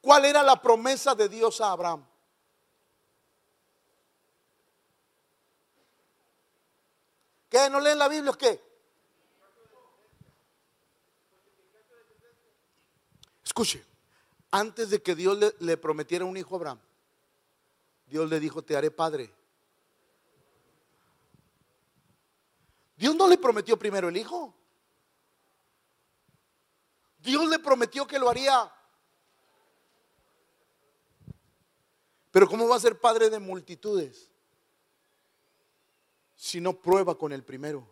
¿Cuál 0.00 0.24
era 0.24 0.42
la 0.44 0.62
promesa 0.62 1.16
de 1.16 1.28
Dios 1.28 1.60
a 1.60 1.72
Abraham? 1.72 2.06
¿Qué? 7.48 7.68
¿No 7.68 7.80
leen 7.80 7.98
la 7.98 8.06
Biblia 8.06 8.30
o 8.30 8.38
qué? 8.38 8.62
Escuche, 13.42 13.84
antes 14.52 14.88
de 14.90 15.02
que 15.02 15.16
Dios 15.16 15.36
le, 15.58 15.76
prometiera 15.76 16.24
un 16.24 16.36
hijo 16.36 16.54
a 16.54 16.58
Abraham, 16.58 16.80
Dios 18.06 18.30
le 18.30 18.38
dijo, 18.38 18.62
te 18.62 18.76
haré 18.76 18.92
padre 18.92 19.39
Dios 23.00 23.16
no 23.16 23.26
le 23.26 23.38
prometió 23.38 23.78
primero 23.78 24.10
el 24.10 24.16
hijo. 24.18 24.54
Dios 27.16 27.48
le 27.48 27.58
prometió 27.58 28.06
que 28.06 28.18
lo 28.18 28.28
haría. 28.28 28.70
Pero 32.30 32.46
¿cómo 32.46 32.68
va 32.68 32.76
a 32.76 32.80
ser 32.80 33.00
padre 33.00 33.30
de 33.30 33.38
multitudes 33.38 34.28
si 36.36 36.60
no 36.60 36.78
prueba 36.78 37.16
con 37.16 37.32
el 37.32 37.42
primero? 37.42 37.88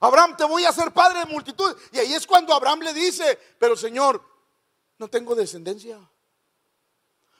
Abraham, 0.00 0.34
te 0.38 0.44
voy 0.44 0.64
a 0.64 0.70
hacer 0.70 0.90
padre 0.90 1.18
de 1.18 1.26
multitudes. 1.26 1.76
Y 1.92 1.98
ahí 1.98 2.14
es 2.14 2.26
cuando 2.26 2.54
Abraham 2.54 2.80
le 2.80 2.94
dice, 2.94 3.38
pero 3.58 3.76
Señor, 3.76 4.24
no 4.96 5.08
tengo 5.08 5.34
descendencia. 5.34 6.00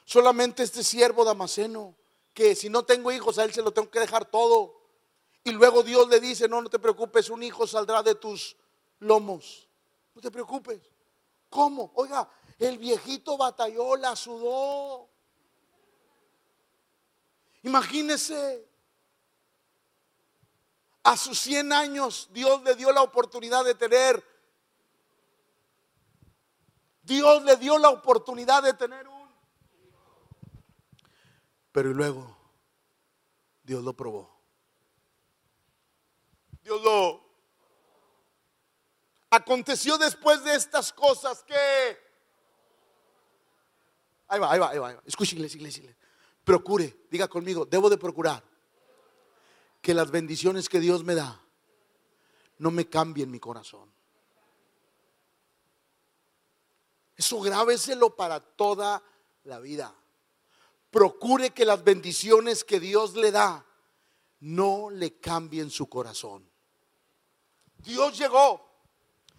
Solamente 0.04 0.62
este 0.62 0.84
siervo 0.84 1.24
damaseno, 1.24 1.96
que 2.34 2.54
si 2.54 2.68
no 2.68 2.84
tengo 2.84 3.10
hijos 3.10 3.38
a 3.38 3.44
él 3.44 3.54
se 3.54 3.62
lo 3.62 3.72
tengo 3.72 3.90
que 3.90 4.00
dejar 4.00 4.26
todo. 4.26 4.77
Y 5.48 5.52
luego 5.52 5.82
Dios 5.82 6.06
le 6.08 6.20
dice, 6.20 6.46
no, 6.46 6.60
no 6.60 6.68
te 6.68 6.78
preocupes, 6.78 7.30
un 7.30 7.42
hijo 7.42 7.66
saldrá 7.66 8.02
de 8.02 8.14
tus 8.14 8.54
lomos. 8.98 9.66
No 10.14 10.20
te 10.20 10.30
preocupes. 10.30 10.78
¿Cómo? 11.48 11.90
Oiga, 11.94 12.28
el 12.58 12.76
viejito 12.76 13.38
batalló, 13.38 13.96
la 13.96 14.14
sudó. 14.14 15.08
Imagínese, 17.62 18.68
a 21.02 21.16
sus 21.16 21.38
100 21.38 21.72
años 21.72 22.28
Dios 22.30 22.62
le 22.62 22.74
dio 22.74 22.92
la 22.92 23.00
oportunidad 23.00 23.64
de 23.64 23.74
tener. 23.74 24.22
Dios 27.00 27.42
le 27.44 27.56
dio 27.56 27.78
la 27.78 27.88
oportunidad 27.88 28.62
de 28.62 28.74
tener 28.74 29.08
un. 29.08 29.28
Pero 31.72 31.94
luego 31.94 32.36
Dios 33.62 33.82
lo 33.82 33.94
probó. 33.94 34.37
Dios 36.68 36.82
lo 36.82 37.24
aconteció 39.30 39.96
después 39.96 40.44
de 40.44 40.54
estas 40.54 40.92
cosas 40.92 41.42
que 41.42 41.54
Ahí 44.28 44.38
va, 44.38 44.52
ahí 44.52 44.58
va, 44.58 44.68
ahí 44.68 44.78
va. 44.78 45.02
Escuche, 45.06 45.34
iglesia, 45.34 45.56
iglesia. 45.56 45.96
Procure, 46.44 47.06
diga 47.10 47.26
conmigo, 47.28 47.64
debo 47.64 47.88
de 47.88 47.96
procurar 47.96 48.44
que 49.80 49.94
las 49.94 50.10
bendiciones 50.10 50.68
que 50.68 50.80
Dios 50.80 51.02
me 51.02 51.14
da 51.14 51.40
no 52.58 52.70
me 52.70 52.86
cambien 52.86 53.30
mi 53.30 53.40
corazón. 53.40 53.90
Eso 57.16 57.40
grábeselo 57.40 58.14
para 58.14 58.40
toda 58.40 59.02
la 59.44 59.60
vida. 59.60 59.94
Procure 60.90 61.50
que 61.50 61.64
las 61.64 61.82
bendiciones 61.82 62.64
que 62.64 62.80
Dios 62.80 63.14
le 63.14 63.30
da 63.30 63.64
no 64.40 64.90
le 64.90 65.18
cambien 65.18 65.70
su 65.70 65.88
corazón. 65.88 66.47
Dios 67.78 68.18
llegó. 68.18 68.60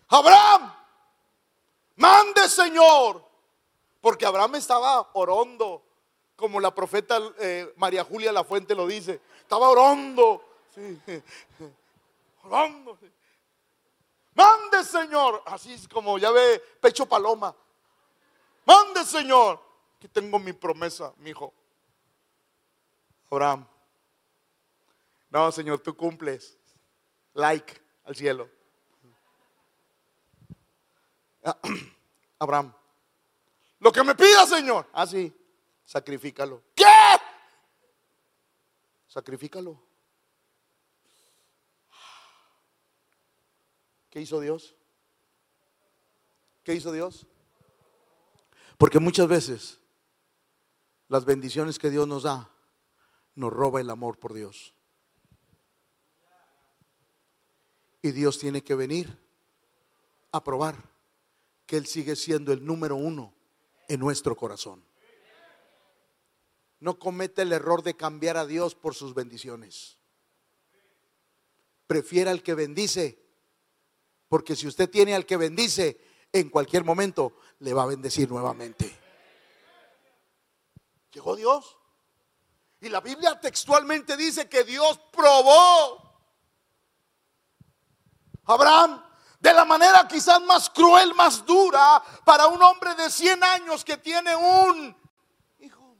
Abraham, 0.07 0.73
mande 1.95 2.49
Señor. 2.49 3.23
Porque 4.01 4.25
Abraham 4.25 4.55
estaba 4.55 5.09
orondo, 5.13 5.83
como 6.35 6.59
la 6.59 6.73
profeta 6.73 7.19
eh, 7.39 7.73
María 7.75 8.03
Julia 8.03 8.31
La 8.31 8.43
Fuente 8.43 8.73
lo 8.73 8.87
dice. 8.87 9.21
Estaba 9.41 9.69
orondo. 9.69 10.41
Sí. 10.73 11.01
Orando. 12.43 12.97
Mande, 14.33 14.83
Señor. 14.83 15.43
Así 15.45 15.73
es 15.73 15.87
como 15.87 16.17
ya 16.17 16.31
ve 16.31 16.59
pecho 16.79 17.05
paloma. 17.05 17.53
Mande, 18.65 19.03
Señor. 19.03 19.59
Que 19.99 20.07
tengo 20.07 20.39
mi 20.39 20.53
promesa, 20.53 21.13
mi 21.17 21.31
hijo. 21.31 21.53
Abraham. 23.29 23.67
No, 25.29 25.51
Señor, 25.51 25.79
tú 25.79 25.95
cumples. 25.95 26.57
Like 27.33 27.81
al 28.10 28.16
cielo. 28.16 28.49
Abraham. 32.39 32.74
Lo 33.80 33.91
que 33.91 34.03
me 34.03 34.16
pida, 34.16 34.47
Señor. 34.47 34.88
Ah, 34.93 35.05
sí. 35.05 35.32
Sacrifícalo. 35.86 36.64
¿Qué? 36.74 36.86
Sacrifícalo. 39.07 39.80
¿Qué 44.10 44.22
hizo 44.22 44.39
Dios? 44.39 44.76
¿Qué 46.64 46.74
hizo 46.74 46.91
Dios? 46.91 47.28
Porque 48.80 48.97
muchas 48.97 49.28
veces 49.28 49.80
las 51.10 51.26
bendiciones 51.26 51.78
que 51.78 51.91
Dios 51.91 52.07
nos 52.07 52.24
da 52.24 52.49
nos 53.36 53.53
roba 53.53 53.80
el 53.82 53.91
amor 53.91 54.18
por 54.18 54.34
Dios. 54.34 54.74
Y 58.02 58.12
Dios 58.12 58.39
tiene 58.39 58.64
que 58.64 58.76
venir 58.76 59.18
a 60.32 60.43
probar 60.43 60.76
que 61.66 61.78
Él 61.78 61.86
sigue 61.86 62.16
siendo 62.16 62.54
el 62.54 62.66
número 62.66 62.95
uno 62.95 63.34
en 63.88 64.00
nuestro 64.00 64.36
corazón. 64.36 64.84
No 66.80 66.97
cometa 66.97 67.41
el 67.41 67.52
error 67.52 67.84
de 67.84 67.95
cambiar 67.95 68.38
a 68.38 68.45
Dios 68.45 68.74
por 68.74 68.95
sus 68.95 69.14
bendiciones. 69.14 69.97
Prefiera 71.88 72.32
al 72.32 72.41
que 72.41 72.54
bendice, 72.54 73.22
porque 74.30 74.56
si 74.56 74.68
usted 74.68 74.89
tiene 74.89 75.14
al 75.14 75.26
que 75.26 75.38
bendice, 75.38 76.00
en 76.32 76.50
cualquier 76.50 76.84
momento 76.86 77.34
le 77.60 77.74
va 77.74 77.84
a 77.84 77.88
bendecir 77.88 78.30
nuevamente. 78.30 78.97
Llegó 81.12 81.36
Dios. 81.36 81.78
Y 82.82 82.89
la 82.89 83.02
Biblia 83.02 83.39
textualmente 83.39 84.16
dice 84.16 84.47
que 84.47 84.64
Dios 84.64 85.00
probó 85.12 86.09
Abraham 88.50 89.04
de 89.39 89.54
la 89.54 89.64
manera 89.64 90.08
quizás 90.08 90.41
más 90.41 90.70
cruel, 90.72 91.14
más 91.14 91.45
dura 91.45 92.04
para 92.26 92.47
un 92.47 92.62
hombre 92.62 92.95
de 92.95 93.10
100 93.10 93.43
años 93.43 93.86
que 93.86 93.95
tiene 93.97 94.36
un 94.36 94.97
hijo. 95.60 95.97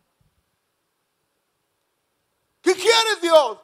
¿Qué 2.62 2.74
quieres 2.74 3.22
Dios? 3.22 3.60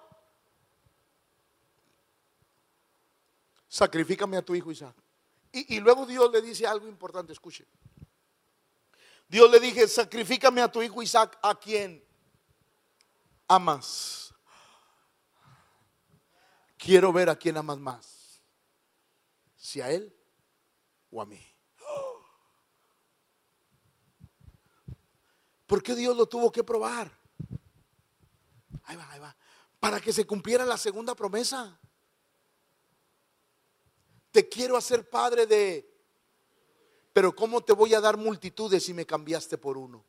Sacrifícame 3.68 4.38
a 4.38 4.46
tu 4.46 4.54
hijo 4.54 4.72
Isaac. 4.72 4.96
Y, 5.52 5.76
y 5.76 5.80
luego 5.80 6.06
Dios 6.06 6.32
le 6.32 6.42
dice 6.42 6.68
algo 6.68 6.88
importante, 6.88 7.34
escuche. 7.34 7.68
Dios 9.28 9.50
le 9.50 9.60
dije, 9.60 9.88
sacrifícame 9.88 10.62
a 10.62 10.72
tu 10.72 10.82
hijo 10.84 11.02
Isaac, 11.02 11.38
a 11.42 11.56
quien 11.56 12.06
amas. 13.48 14.34
Quiero 16.78 17.12
ver 17.12 17.30
a 17.30 17.36
quien 17.36 17.58
amas 17.58 17.80
más 17.80 18.15
si 19.66 19.82
a 19.82 19.90
él 19.90 20.16
o 21.10 21.20
a 21.20 21.26
mí. 21.26 21.44
¿Por 25.66 25.82
qué 25.82 25.96
Dios 25.96 26.16
lo 26.16 26.28
tuvo 26.28 26.52
que 26.52 26.64
probar? 26.64 27.12
Ahí 28.84 28.96
va, 28.96 29.12
ahí 29.12 29.20
va. 29.20 29.36
Para 29.80 30.00
que 30.00 30.14
se 30.14 30.28
cumpliera 30.28 30.66
la 30.66 30.78
segunda 30.78 31.16
promesa. 31.16 31.80
Te 34.30 34.48
quiero 34.48 34.78
hacer 34.78 35.10
padre 35.10 35.48
de... 35.48 35.92
Pero 37.12 37.36
¿cómo 37.36 37.64
te 37.64 37.74
voy 37.74 37.96
a 37.96 38.02
dar 38.02 38.18
multitudes 38.18 38.84
si 38.84 38.94
me 38.94 39.08
cambiaste 39.08 39.58
por 39.58 39.80
uno? 39.80 40.06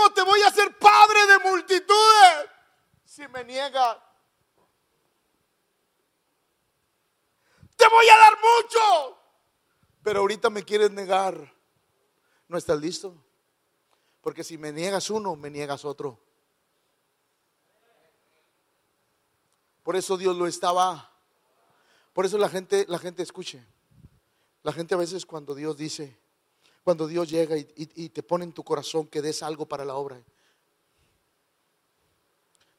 ¿Cómo 0.00 0.12
te 0.12 0.22
voy 0.40 0.48
a 0.48 0.52
ser 0.52 0.78
padre 0.78 1.26
de 1.26 1.38
multitudes 1.50 2.50
si 3.04 3.26
me 3.28 3.44
niegas? 3.44 3.98
Te 7.76 7.88
voy 7.88 8.08
a 8.08 8.16
dar 8.16 8.32
mucho. 8.38 9.18
Pero 10.02 10.20
ahorita 10.20 10.50
me 10.50 10.62
quieres 10.64 10.90
negar. 10.90 11.54
¿No 12.48 12.56
estás 12.56 12.78
listo? 12.80 13.22
Porque 14.20 14.44
si 14.44 14.58
me 14.58 14.72
niegas 14.72 15.10
uno, 15.10 15.36
me 15.36 15.50
niegas 15.50 15.84
otro. 15.84 16.20
Por 19.82 19.96
eso 19.96 20.16
Dios 20.16 20.36
lo 20.36 20.46
estaba. 20.46 21.10
Por 22.12 22.26
eso 22.26 22.38
la 22.38 22.48
gente, 22.48 22.84
la 22.88 22.98
gente 22.98 23.22
escuche. 23.22 23.64
La 24.62 24.72
gente 24.72 24.94
a 24.94 24.98
veces 24.98 25.24
cuando 25.24 25.54
Dios 25.54 25.76
dice, 25.76 26.18
cuando 26.82 27.06
Dios 27.06 27.28
llega 27.28 27.56
y, 27.56 28.08
te 28.08 28.22
pone 28.22 28.44
en 28.44 28.52
tu 28.52 28.64
corazón 28.64 29.06
que 29.06 29.22
des 29.22 29.42
algo 29.42 29.66
para 29.66 29.84
la 29.84 29.94
obra. 29.94 30.22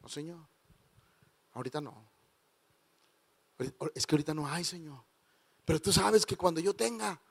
No, 0.02 0.10
Señor, 0.10 0.39
ahorita 1.54 1.80
no. 1.82 2.10
Es 3.93 4.08
que 4.08 4.16
ahorita 4.16 4.34
no 4.34 4.47
hay, 4.47 4.64
Señor. 4.64 5.04
Pero 5.66 5.80
tú 5.80 5.93
sabes 5.93 6.26
que 6.26 6.36
cuando 6.36 6.60
yo 6.60 6.76
tenga, 6.76 7.22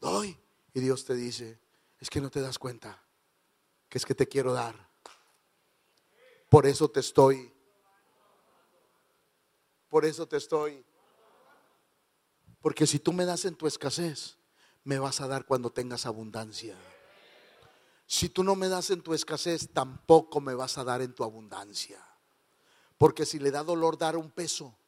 doy. 0.00 0.38
Y 0.72 0.80
Dios 0.80 1.04
te 1.04 1.14
dice, 1.14 1.58
es 1.98 2.10
que 2.10 2.20
no 2.20 2.30
te 2.30 2.40
das 2.40 2.58
cuenta, 2.58 3.02
que 3.88 3.98
es 3.98 4.04
que 4.04 4.14
te 4.14 4.26
quiero 4.26 4.52
dar. 4.52 4.90
Por 6.48 6.66
eso 6.66 6.90
te 6.90 7.00
estoy. 7.00 7.52
Por 9.88 10.04
eso 10.04 10.26
te 10.26 10.36
estoy. 10.36 10.84
Porque 12.60 12.86
si 12.86 12.98
tú 12.98 13.12
me 13.12 13.24
das 13.24 13.44
en 13.44 13.54
tu 13.54 13.66
escasez, 13.66 14.36
me 14.86 15.00
vas 15.00 15.20
a 15.20 15.26
dar 15.26 15.46
cuando 15.46 15.70
tengas 15.70 16.06
abundancia. 16.06 16.76
Si 18.06 18.28
tú 18.28 18.44
no 18.44 18.54
me 18.54 18.68
das 18.68 18.90
en 18.90 19.02
tu 19.02 19.14
escasez, 19.14 19.68
tampoco 19.72 20.40
me 20.40 20.54
vas 20.54 20.78
a 20.78 20.84
dar 20.84 21.02
en 21.02 21.12
tu 21.12 21.24
abundancia. 21.24 22.00
Porque 22.96 23.26
si 23.26 23.40
le 23.40 23.50
da 23.50 23.64
dolor 23.64 23.98
dar 23.98 24.16
un 24.16 24.30
peso, 24.30 24.78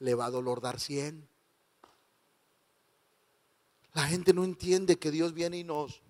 le 0.00 0.14
va 0.14 0.26
a 0.26 0.30
dolor 0.30 0.60
dar 0.60 0.78
cien. 0.78 1.26
La 3.94 4.02
gente 4.02 4.34
no 4.34 4.44
entiende 4.44 4.98
que 4.98 5.10
Dios 5.10 5.32
viene 5.32 5.56
y 5.56 5.64
nos... 5.64 6.02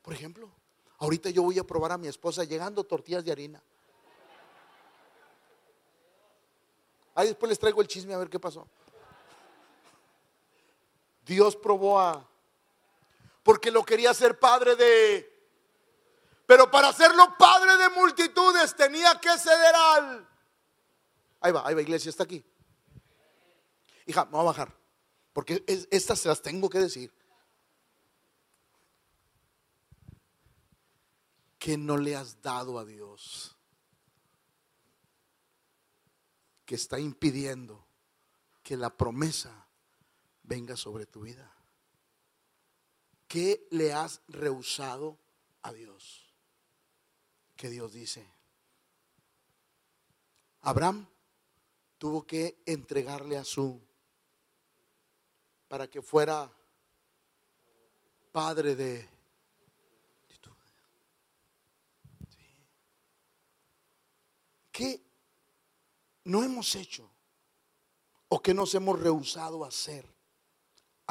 Por 0.00 0.14
ejemplo, 0.14 0.48
ahorita 0.98 1.28
yo 1.30 1.42
voy 1.42 1.58
a 1.58 1.64
probar 1.64 1.90
a 1.90 1.98
mi 1.98 2.06
esposa 2.06 2.44
llegando 2.44 2.84
tortillas 2.84 3.24
de 3.24 3.32
harina. 3.32 3.60
Ahí 7.16 7.26
después 7.26 7.50
les 7.50 7.58
traigo 7.58 7.80
el 7.82 7.88
chisme 7.88 8.14
a 8.14 8.18
ver 8.18 8.30
qué 8.30 8.38
pasó. 8.38 8.68
Dios 11.24 11.56
probó 11.56 12.00
a... 12.00 12.28
Porque 13.42 13.70
lo 13.70 13.84
quería 13.84 14.14
ser 14.14 14.38
padre 14.38 14.76
de... 14.76 15.28
Pero 16.46 16.70
para 16.70 16.88
hacerlo 16.88 17.36
padre 17.38 17.76
de 17.76 17.88
multitudes 17.90 18.74
tenía 18.76 19.18
que 19.20 19.36
ceder 19.38 19.74
al... 19.74 20.28
Ahí 21.40 21.52
va, 21.52 21.66
ahí 21.66 21.74
va, 21.74 21.82
iglesia, 21.82 22.10
está 22.10 22.24
aquí. 22.24 22.44
Hija, 24.06 24.24
me 24.26 24.32
voy 24.32 24.40
a 24.40 24.44
bajar. 24.44 24.76
Porque 25.32 25.64
estas 25.90 26.20
se 26.20 26.28
las 26.28 26.42
tengo 26.42 26.68
que 26.68 26.78
decir. 26.78 27.12
Que 31.58 31.76
no 31.76 31.96
le 31.96 32.16
has 32.16 32.40
dado 32.42 32.78
a 32.78 32.84
Dios. 32.84 33.56
Que 36.64 36.74
está 36.74 36.98
impidiendo 36.98 37.86
que 38.62 38.76
la 38.76 38.96
promesa 38.96 39.61
venga 40.52 40.76
sobre 40.76 41.06
tu 41.06 41.22
vida. 41.22 41.50
¿Qué 43.26 43.66
le 43.70 43.94
has 43.94 44.20
rehusado 44.28 45.18
a 45.62 45.72
Dios? 45.72 46.30
Que 47.56 47.70
Dios 47.70 47.94
dice. 47.94 48.22
Abraham 50.60 51.08
tuvo 51.96 52.26
que 52.26 52.62
entregarle 52.66 53.38
a 53.38 53.44
su 53.44 53.80
para 55.68 55.88
que 55.88 56.02
fuera 56.02 56.52
padre 58.30 58.76
de 58.76 59.08
¿Qué 64.70 65.02
no 66.24 66.42
hemos 66.42 66.74
hecho 66.74 67.10
o 68.28 68.40
que 68.40 68.54
nos 68.54 68.74
hemos 68.74 68.98
rehusado 68.98 69.64
a 69.64 69.68
hacer, 69.68 70.06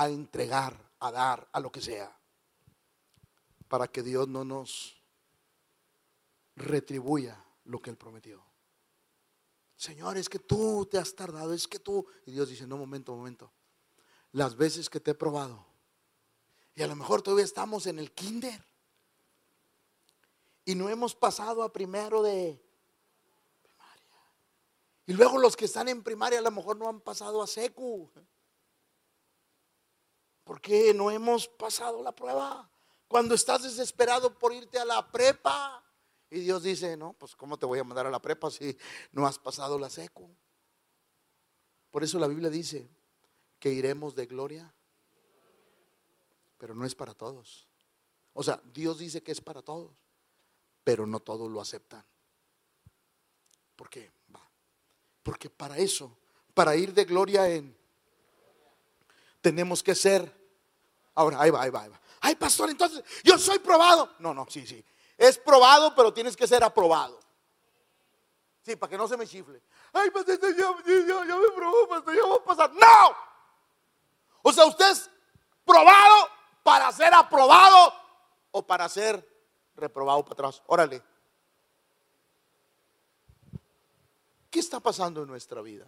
a 0.04 0.10
entregar, 0.10 0.78
a 0.99 1.12
dar, 1.12 1.47
a 1.52 1.60
lo 1.60 1.72
que 1.72 1.82
sea, 1.82 2.16
para 3.68 3.88
que 3.88 4.04
Dios 4.04 4.28
no 4.28 4.43
nos 4.43 5.02
retribuya 6.56 7.43
lo 7.66 7.80
que 7.80 7.89
Él 7.89 7.97
prometió? 7.97 8.43
Señor, 9.76 10.18
es 10.18 10.30
que 10.30 10.39
tú 10.39 10.88
te 10.89 10.97
has 10.97 11.16
tardado, 11.16 11.54
es 11.54 11.68
que 11.68 11.80
tú... 11.80 12.06
Y 12.26 12.32
Dios 12.32 12.49
dice, 12.49 12.68
no, 12.68 12.78
momento, 12.78 13.16
momento 13.16 13.52
las 14.34 14.56
veces 14.56 14.89
que 14.89 14.99
te 14.99 15.12
he 15.12 15.16
probado. 15.16 15.66
Y 16.76 16.84
a 16.84 16.88
lo 16.88 16.95
mejor 16.95 17.22
todavía 17.22 17.45
estamos 17.45 17.86
en 17.86 17.99
el 17.99 18.12
kinder. 18.12 18.64
Y 20.64 20.76
no 20.76 20.89
hemos 20.89 21.16
pasado 21.16 21.64
a 21.64 21.74
primero 21.74 22.22
de 22.22 22.62
primaria. 23.62 24.08
Y 25.06 25.14
luego 25.14 25.38
los 25.38 25.58
que 25.58 25.66
están 25.66 25.89
en 25.89 26.04
primaria 26.04 26.39
a 26.39 26.43
lo 26.43 26.52
mejor 26.52 26.78
no 26.78 26.88
han 26.88 27.02
pasado 27.02 27.41
a 27.41 27.47
secu. 27.47 28.10
Porque 30.52 30.93
no 30.93 31.10
hemos 31.10 31.47
pasado 31.47 32.04
la 32.04 32.14
prueba. 32.14 32.70
Cuando 33.08 33.36
estás 33.36 33.64
desesperado 33.64 34.38
por 34.38 34.52
irte 34.52 34.78
a 34.78 34.84
la 34.84 35.10
prepa. 35.10 35.82
Y 36.30 36.41
Dios 36.41 36.64
dice, 36.64 36.97
no, 36.97 37.14
pues 37.14 37.38
¿cómo 37.38 37.58
te 37.58 37.66
voy 37.66 37.80
a 37.80 37.86
mandar 37.86 38.06
a 38.06 38.10
la 38.12 38.22
prepa 38.22 38.52
si 38.52 38.78
no 39.14 39.26
has 39.26 39.39
pasado 39.39 39.80
la 39.80 39.89
secu? 39.89 40.30
Por 41.89 42.04
eso 42.04 42.20
la 42.20 42.28
Biblia 42.28 42.49
dice, 42.49 42.86
que 43.60 43.72
iremos 43.72 44.14
de 44.14 44.26
gloria, 44.26 44.76
pero 46.58 46.76
no 46.76 46.86
es 46.86 46.95
para 46.95 47.14
todos. 47.14 47.70
O 48.34 48.43
sea, 48.43 48.62
Dios 48.74 48.99
dice 48.99 49.24
que 49.24 49.32
es 49.32 49.39
para 49.39 49.62
todos, 49.62 49.93
pero 50.84 51.08
no 51.08 51.22
todos 51.22 51.49
lo 51.49 51.62
aceptan. 51.62 52.04
¿Por 53.78 53.89
qué? 53.89 54.12
Porque 55.24 55.49
para 55.49 55.78
eso, 55.78 56.18
para 56.54 56.76
ir 56.76 56.93
de 56.93 57.06
gloria 57.06 57.47
en, 57.47 57.74
tenemos 59.39 59.82
que 59.82 59.95
ser. 59.95 60.41
Ahora, 61.16 61.41
ahí 61.41 61.49
va, 61.49 61.62
ahí 61.62 61.70
va, 61.70 61.82
ahí 61.84 61.89
va. 61.89 61.99
Ay, 62.22 62.36
pastor, 62.36 62.70
entonces 62.70 63.03
yo 63.24 63.38
soy 63.38 63.59
probado. 63.59 64.14
No, 64.20 64.34
no, 64.34 64.45
sí, 64.49 64.66
sí. 64.66 64.84
Es 65.18 65.38
probado, 65.38 65.93
pero 65.95 66.14
tienes 66.14 66.36
que 66.36 66.47
ser 66.47 66.64
aprobado. 66.64 67.20
Sí, 68.62 68.76
para 68.76 68.89
que 68.89 68.97
no 68.97 69.07
se 69.07 69.18
me 69.18 69.28
chifle. 69.28 69.62
Ay, 69.93 70.09
pastor, 70.12 70.39
ya, 70.55 70.72
me 70.72 71.51
probó, 71.55 71.88
pastor, 71.88 72.16
ya 72.16 72.26
va 72.26 72.36
a 72.36 72.43
pasar. 72.43 72.72
¡No! 72.74 73.16
O 74.43 74.53
sea, 74.53 74.66
usted 74.66 74.91
es 74.91 75.09
probado 75.66 76.30
para 76.64 76.91
ser 76.91 77.14
aprobado 77.14 77.93
o 78.51 78.66
para 78.66 78.88
ser 78.88 79.28
reprobado 79.76 80.24
para 80.24 80.34
atrás. 80.34 80.62
Órale. 80.68 81.01
¿Qué 84.49 84.59
está 84.59 84.80
pasando 84.80 85.22
en 85.22 85.28
nuestra 85.28 85.62
vida? 85.62 85.86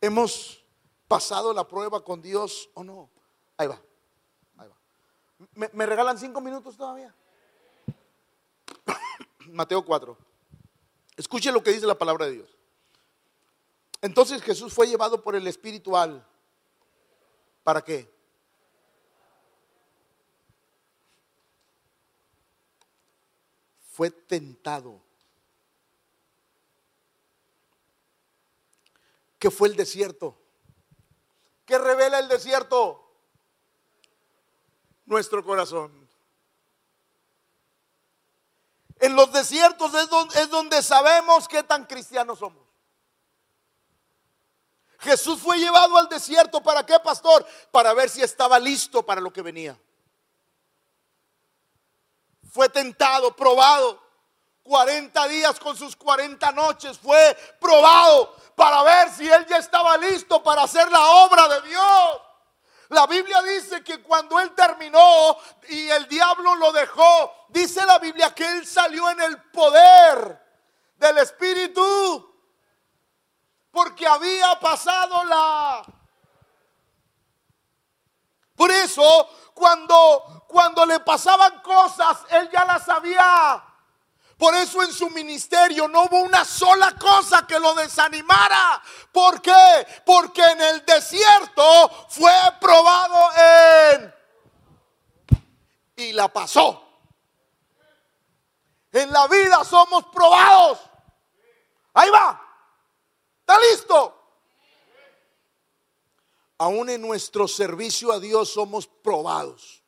¿Hemos 0.00 0.62
pasado 1.08 1.52
la 1.52 1.66
prueba 1.66 2.02
con 2.02 2.20
Dios 2.20 2.70
o 2.74 2.84
no? 2.84 3.10
Ahí 3.56 3.66
va. 3.66 3.80
Ahí 4.56 4.68
va. 4.68 4.76
¿Me, 5.54 5.86
regalan 5.86 6.18
cinco 6.18 6.40
minutos 6.40 6.76
todavía? 6.76 7.14
Mateo 9.46 9.84
4. 9.84 10.16
Escuche 11.16 11.52
lo 11.52 11.62
que 11.62 11.72
dice 11.72 11.86
la 11.86 11.98
palabra 11.98 12.26
de 12.26 12.32
Dios. 12.32 12.56
Entonces 14.02 14.42
Jesús 14.42 14.72
fue 14.72 14.86
llevado 14.86 15.22
por 15.22 15.34
el 15.34 15.46
espiritual. 15.46 16.26
¿Para 17.64 17.82
qué? 17.82 18.14
Fue 23.90 24.10
tentado. 24.10 25.00
¿Qué 29.38 29.50
fue 29.50 29.68
el 29.68 29.76
desierto? 29.76 30.36
¿Qué 31.66 31.76
revela 31.78 32.20
el 32.20 32.28
desierto? 32.28 33.02
Nuestro 35.04 35.44
corazón. 35.44 36.08
En 39.00 39.14
los 39.14 39.30
desiertos 39.32 39.92
es 39.94 40.08
donde, 40.08 40.40
es 40.40 40.48
donde 40.48 40.82
sabemos 40.82 41.46
qué 41.48 41.62
tan 41.64 41.84
cristianos 41.84 42.38
somos. 42.38 42.64
Jesús 45.00 45.40
fue 45.40 45.58
llevado 45.58 45.98
al 45.98 46.08
desierto. 46.08 46.62
¿Para 46.62 46.86
qué, 46.86 46.98
pastor? 47.00 47.46
Para 47.70 47.92
ver 47.92 48.08
si 48.08 48.22
estaba 48.22 48.58
listo 48.58 49.04
para 49.04 49.20
lo 49.20 49.32
que 49.32 49.42
venía. 49.42 49.78
Fue 52.50 52.68
tentado, 52.68 53.34
probado. 53.34 54.06
40 54.62 55.28
días 55.28 55.60
con 55.60 55.76
sus 55.76 55.94
40 55.94 56.50
noches 56.52 56.98
fue 56.98 57.36
probado 57.60 58.34
para 58.56 58.82
ver 58.82 59.10
si 59.10 59.30
él 59.30 59.46
ya 59.46 59.58
estaba 59.58 59.96
listo 59.98 60.42
para 60.42 60.62
hacer 60.62 60.90
la 60.90 61.06
obra 61.24 61.46
de 61.46 61.68
Dios. 61.68 62.20
La 62.88 63.06
Biblia 63.06 63.42
dice 63.42 63.84
que 63.84 64.02
cuando 64.02 64.40
él 64.40 64.52
terminó 64.54 65.36
y 65.68 65.88
el 65.90 66.08
diablo 66.08 66.54
lo 66.54 66.72
dejó, 66.72 67.46
dice 67.50 67.84
la 67.84 67.98
Biblia 67.98 68.34
que 68.34 68.46
él 68.46 68.66
salió 68.66 69.10
en 69.10 69.20
el 69.20 69.42
poder 69.50 70.42
del 70.96 71.18
Espíritu 71.18 72.34
porque 73.70 74.06
había 74.06 74.58
pasado 74.58 75.22
la... 75.24 75.82
Por 78.54 78.70
eso, 78.70 79.28
cuando, 79.52 80.46
cuando 80.48 80.86
le 80.86 81.00
pasaban 81.00 81.60
cosas, 81.60 82.24
él 82.30 82.48
ya 82.50 82.64
las 82.64 82.86
sabía. 82.86 83.62
Por 84.36 84.54
eso 84.54 84.82
en 84.82 84.92
su 84.92 85.08
ministerio 85.10 85.88
no 85.88 86.04
hubo 86.04 86.20
una 86.20 86.44
sola 86.44 86.94
cosa 86.98 87.46
que 87.46 87.58
lo 87.58 87.74
desanimara. 87.74 88.82
¿Por 89.10 89.40
qué? 89.40 89.86
Porque 90.04 90.42
en 90.42 90.60
el 90.60 90.84
desierto 90.84 92.06
fue 92.10 92.32
probado 92.60 93.30
en... 93.94 94.14
Y 95.96 96.12
la 96.12 96.28
pasó. 96.28 96.86
En 98.92 99.10
la 99.10 99.26
vida 99.26 99.64
somos 99.64 100.04
probados. 100.06 100.80
Ahí 101.94 102.10
va. 102.10 102.42
¿Está 103.40 103.58
listo? 103.58 104.12
Aún 106.58 106.90
en 106.90 107.00
nuestro 107.00 107.48
servicio 107.48 108.12
a 108.12 108.20
Dios 108.20 108.52
somos 108.52 108.86
probados. 108.86 109.82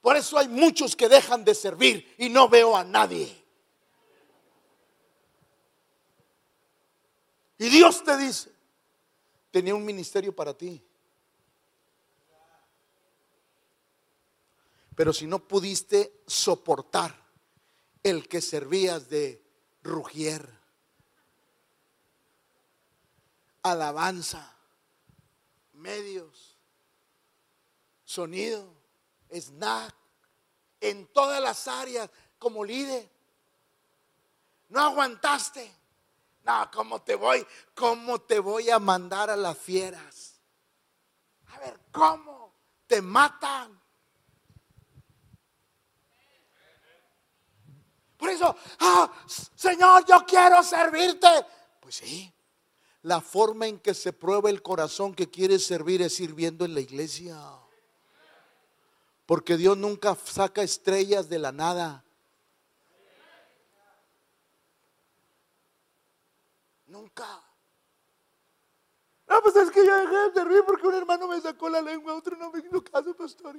Por 0.00 0.16
eso 0.16 0.38
hay 0.38 0.48
muchos 0.48 0.96
que 0.96 1.08
dejan 1.08 1.44
de 1.44 1.54
servir 1.54 2.14
y 2.18 2.28
no 2.28 2.48
veo 2.48 2.76
a 2.76 2.84
nadie. 2.84 3.36
Y 7.58 7.68
Dios 7.68 8.02
te 8.02 8.16
dice, 8.16 8.50
tenía 9.50 9.74
un 9.74 9.84
ministerio 9.84 10.34
para 10.34 10.54
ti. 10.54 10.82
Pero 14.96 15.12
si 15.12 15.26
no 15.26 15.38
pudiste 15.38 16.22
soportar 16.26 17.14
el 18.02 18.28
que 18.28 18.40
servías 18.40 19.10
de 19.10 19.42
rugier, 19.82 20.48
alabanza, 23.62 24.56
medios, 25.74 26.56
sonido, 28.04 28.79
snack, 29.32 29.94
en 30.80 31.06
todas 31.08 31.40
las 31.40 31.68
áreas 31.68 32.08
como 32.38 32.64
líder. 32.64 33.10
No 34.68 34.80
aguantaste. 34.80 35.70
No, 36.42 36.70
¿cómo 36.72 37.02
te 37.02 37.14
voy? 37.14 37.46
¿Cómo 37.74 38.20
te 38.20 38.38
voy 38.38 38.70
a 38.70 38.78
mandar 38.78 39.30
a 39.30 39.36
las 39.36 39.58
fieras? 39.58 40.40
A 41.48 41.58
ver, 41.58 41.78
¿cómo? 41.92 42.54
Te 42.86 43.02
matan. 43.02 43.78
Por 48.16 48.28
eso, 48.28 48.54
ah, 48.80 49.10
Señor, 49.54 50.04
yo 50.06 50.24
quiero 50.26 50.62
servirte. 50.62 51.28
Pues 51.80 51.96
sí, 51.96 52.32
la 53.02 53.20
forma 53.20 53.66
en 53.66 53.78
que 53.78 53.94
se 53.94 54.12
prueba 54.12 54.50
el 54.50 54.62
corazón 54.62 55.14
que 55.14 55.30
quiere 55.30 55.58
servir 55.58 56.02
es 56.02 56.16
sirviendo 56.16 56.64
en 56.64 56.74
la 56.74 56.80
iglesia. 56.80 57.36
Porque 59.30 59.56
Dios 59.56 59.78
nunca 59.78 60.16
saca 60.16 60.60
estrellas 60.60 61.28
de 61.28 61.38
la 61.38 61.52
nada. 61.52 62.04
Nunca. 66.88 67.40
No, 69.28 69.40
pues 69.40 69.54
es 69.54 69.70
que 69.70 69.86
yo 69.86 69.96
dejé 70.00 70.16
de 70.16 70.32
servir 70.32 70.64
porque 70.66 70.84
un 70.88 70.94
hermano 70.94 71.28
me 71.28 71.40
sacó 71.40 71.68
la 71.68 71.80
lengua, 71.80 72.16
otro 72.16 72.36
no 72.36 72.50
me 72.50 72.58
hizo 72.58 72.82
caso, 72.82 73.14
pastor. 73.14 73.56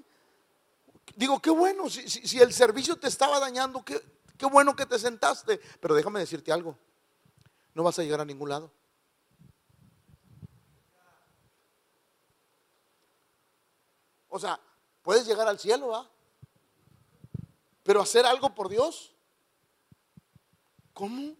Digo, 1.16 1.42
qué 1.42 1.52
bueno, 1.52 1.90
si, 1.90 2.06
si, 2.10 2.38
el 2.38 2.52
servicio 2.52 2.98
te 2.98 3.08
estaba 3.08 3.40
dañando, 3.40 3.82
qué, 3.86 4.02
qué 4.38 4.48
bueno 4.48 4.76
que 4.76 4.86
te 4.86 5.00
sentaste. 5.00 5.58
Pero 5.80 5.96
déjame 5.96 6.20
decirte 6.20 6.52
algo, 6.52 6.78
no 7.74 7.84
vas 7.84 7.98
a 7.98 8.04
llegar 8.04 8.20
a 8.20 8.26
ningún 8.26 8.50
lado. 8.50 8.74
O 14.28 14.38
sea, 14.38 14.60
puedes 15.02 15.26
llegar 15.26 15.48
al 15.48 15.60
cielo, 15.60 15.88
¿va? 15.90 16.10
Pero 17.84 18.02
hacer 18.02 18.26
algo 18.26 18.54
por 18.54 18.70
Dios, 18.70 19.14
¿cómo? 20.94 21.36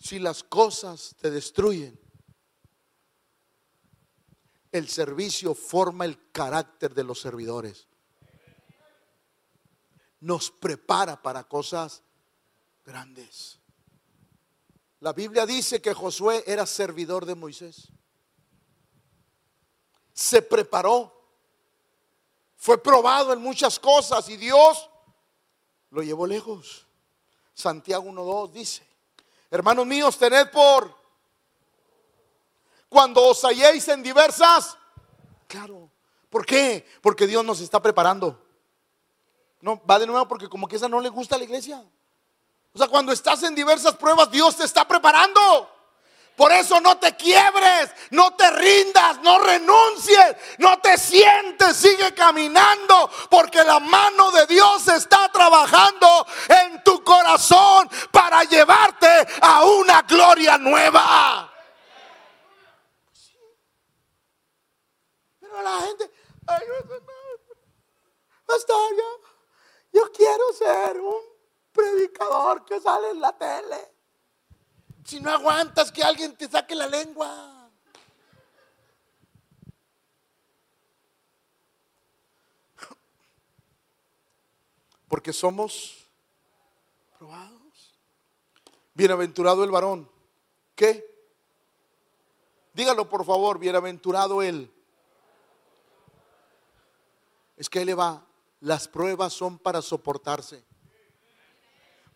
si 0.00 0.18
las 0.18 0.42
cosas 0.42 1.14
te 1.20 1.30
destruyen, 1.30 2.00
el 4.72 4.88
servicio 4.88 5.54
forma 5.54 6.04
el 6.06 6.32
carácter 6.32 6.94
de 6.94 7.04
los 7.04 7.20
servidores. 7.20 7.86
Nos 10.20 10.50
prepara 10.50 11.20
para 11.20 11.44
cosas 11.44 12.02
grandes. 12.84 13.58
La 15.00 15.12
Biblia 15.12 15.44
dice 15.44 15.82
que 15.82 15.94
Josué 15.94 16.44
era 16.46 16.66
servidor 16.66 17.26
de 17.26 17.34
Moisés. 17.34 17.92
Se 20.20 20.42
preparó. 20.42 21.10
Fue 22.58 22.76
probado 22.76 23.32
en 23.32 23.40
muchas 23.40 23.78
cosas 23.78 24.28
y 24.28 24.36
Dios 24.36 24.90
lo 25.88 26.02
llevó 26.02 26.26
lejos. 26.26 26.86
Santiago 27.54 28.04
1.2 28.04 28.50
dice, 28.50 28.86
Hermanos 29.50 29.86
míos, 29.86 30.18
tened 30.18 30.50
por 30.50 30.94
cuando 32.90 33.28
os 33.28 33.42
halléis 33.44 33.88
en 33.88 34.02
diversas. 34.02 34.76
Claro. 35.46 35.90
¿Por 36.28 36.44
qué? 36.44 36.86
Porque 37.00 37.26
Dios 37.26 37.42
nos 37.42 37.60
está 37.60 37.80
preparando. 37.80 38.44
No, 39.62 39.80
va 39.88 39.98
de 39.98 40.06
nuevo 40.06 40.28
porque 40.28 40.50
como 40.50 40.68
que 40.68 40.76
esa 40.76 40.88
no 40.88 41.00
le 41.00 41.08
gusta 41.08 41.36
a 41.36 41.38
la 41.38 41.44
iglesia. 41.44 41.82
O 42.74 42.78
sea, 42.78 42.88
cuando 42.88 43.10
estás 43.10 43.42
en 43.42 43.54
diversas 43.54 43.94
pruebas, 43.96 44.30
Dios 44.30 44.54
te 44.54 44.64
está 44.64 44.86
preparando. 44.86 45.79
Por 46.40 46.50
eso 46.52 46.80
no 46.80 46.96
te 46.96 47.14
quiebres, 47.16 47.90
no 48.12 48.34
te 48.34 48.50
rindas, 48.52 49.20
no 49.20 49.40
renuncies, 49.40 50.36
no 50.56 50.80
te 50.80 50.96
sientes, 50.96 51.76
sigue 51.76 52.14
caminando, 52.14 53.10
porque 53.28 53.62
la 53.62 53.78
mano 53.78 54.30
de 54.30 54.46
Dios 54.46 54.88
está 54.88 55.30
trabajando 55.30 56.26
en 56.48 56.82
tu 56.82 57.04
corazón 57.04 57.90
para 58.10 58.42
llevarte 58.44 59.06
a 59.42 59.66
una 59.66 60.00
gloria 60.00 60.56
nueva. 60.56 61.52
Pero 65.40 65.60
la 65.60 65.78
gente, 65.80 66.10
ay, 66.46 66.62
yo, 68.66 69.20
yo 69.92 70.10
quiero 70.12 70.52
ser 70.54 71.00
un 71.02 71.20
predicador 71.70 72.64
que 72.64 72.80
sale 72.80 73.10
en 73.10 73.20
la 73.20 73.36
tele. 73.36 73.89
Si 75.04 75.20
no 75.20 75.30
aguantas 75.30 75.90
que 75.90 76.02
alguien 76.02 76.36
te 76.36 76.48
saque 76.48 76.74
la 76.74 76.86
lengua. 76.86 77.70
Porque 85.08 85.32
somos 85.32 86.06
probados. 87.18 87.94
Bienaventurado 88.94 89.64
el 89.64 89.70
varón. 89.70 90.08
¿Qué? 90.76 91.04
Dígalo 92.72 93.08
por 93.08 93.24
favor, 93.24 93.58
bienaventurado 93.58 94.42
él. 94.42 94.72
Es 97.56 97.68
que 97.68 97.80
él 97.80 97.86
le 97.86 97.94
va. 97.94 98.24
Las 98.60 98.86
pruebas 98.86 99.32
son 99.32 99.58
para 99.58 99.82
soportarse. 99.82 100.64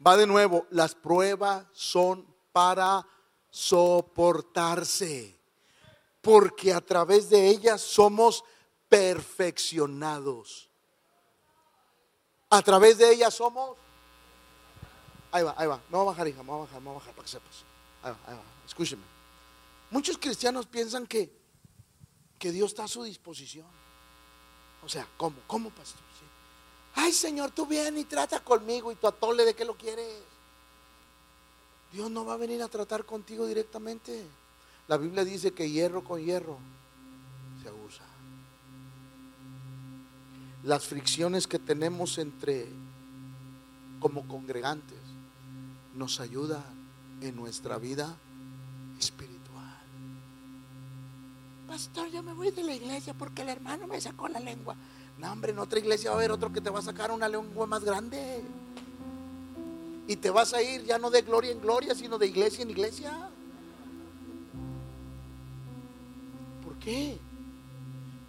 Va 0.07 0.17
de 0.17 0.27
nuevo, 0.27 0.67
las 0.71 0.95
pruebas 0.95 1.67
son 1.73 2.34
para 2.55 3.05
soportarse, 3.51 5.37
porque 6.23 6.73
a 6.73 6.81
través 6.81 7.29
de 7.29 7.49
ellas 7.49 7.81
somos 7.81 8.45
perfeccionados. 8.89 10.71
A 12.49 12.63
través 12.63 12.99
de 12.99 13.13
ellas 13.13 13.35
somos... 13.35 13.77
Ahí 15.33 15.43
va, 15.43 15.53
ahí 15.59 15.67
va, 15.67 15.79
me 15.89 15.99
voy 15.99 16.03
a 16.03 16.11
bajar, 16.11 16.29
hija, 16.29 16.45
me 16.45 16.51
voy 16.51 16.59
a 16.59 16.61
bajar, 16.61 16.81
me 16.81 16.87
voy 16.87 16.95
a 16.95 16.99
bajar 17.01 17.13
para 17.15 17.25
que 17.25 17.33
sepas. 17.33 17.65
Ahí 18.05 18.13
va, 18.13 18.19
ahí 18.29 18.37
va, 18.37 18.43
escúcheme. 18.65 19.03
Muchos 19.91 20.17
cristianos 20.17 20.67
piensan 20.67 21.09
que, 21.09 21.37
que 22.39 22.53
Dios 22.53 22.71
está 22.71 22.85
a 22.85 22.89
su 22.89 23.03
disposición. 23.03 23.67
O 24.85 24.89
sea, 24.89 25.09
¿cómo? 25.17 25.37
¿Cómo, 25.49 25.71
pastor? 25.71 26.05
Ay, 26.95 27.13
Señor, 27.13 27.51
tú 27.51 27.67
vienes 27.67 28.03
y 28.03 28.05
trata 28.05 28.39
conmigo 28.39 28.93
y 28.93 28.95
tu 28.95 29.09
atole 29.09 29.45
de 29.45 29.55
qué 29.55 29.65
lo 29.65 29.77
quieres. 29.77 30.23
Dios 31.95 32.11
no 32.11 32.25
va 32.25 32.35
a 32.35 32.37
venir 32.37 32.61
a 32.61 32.67
tratar 32.67 33.05
contigo 33.05 33.47
directamente. 33.47 34.27
La 34.89 34.97
Biblia 34.97 35.25
dice 35.25 35.53
que 35.53 35.71
hierro 35.71 36.03
con 36.03 36.21
hierro 36.21 36.59
se 37.63 37.71
usa. 37.71 38.05
Las 40.65 40.87
fricciones 40.87 41.47
que 41.47 41.61
tenemos 41.61 42.19
entre 42.19 42.67
como 44.01 44.27
congregantes 44.27 44.99
nos 45.95 46.19
ayudan 46.19 46.65
en 47.21 47.37
nuestra 47.37 47.79
vida 47.79 48.17
espiritual. 48.99 49.79
Pastor, 51.69 52.11
yo 52.11 52.25
me 52.25 52.33
voy 52.33 52.51
de 52.51 52.65
la 52.65 52.75
iglesia 52.75 53.15
porque 53.15 53.43
el 53.43 53.51
hermano 53.51 53.87
me 53.87 54.01
sacó 54.01 54.27
la 54.27 54.41
lengua. 54.41 54.75
No, 55.19 55.31
hombre, 55.31 55.53
en 55.53 55.61
otra 55.61 55.79
iglesia 55.79 56.11
va 56.11 56.17
a 56.17 56.19
haber 56.19 56.33
otro 56.33 56.53
que 56.53 56.61
te 56.61 56.71
va 56.71 56.81
a 56.81 56.83
sacar 56.83 57.13
una 57.13 57.29
lengua 57.29 57.69
más 57.69 57.85
grande. 57.85 58.43
Y 60.07 60.17
te 60.17 60.31
vas 60.31 60.53
a 60.53 60.63
ir 60.63 60.85
ya 60.85 60.99
no 60.99 61.11
de 61.11 61.23
gloria 61.23 61.51
en 61.51 61.61
gloria, 61.61 61.95
sino 61.95 62.19
de 62.19 62.27
iglesia 62.27 62.63
en 62.63 62.71
iglesia. 62.71 63.31
¿Por 66.63 66.77
qué? 66.79 67.19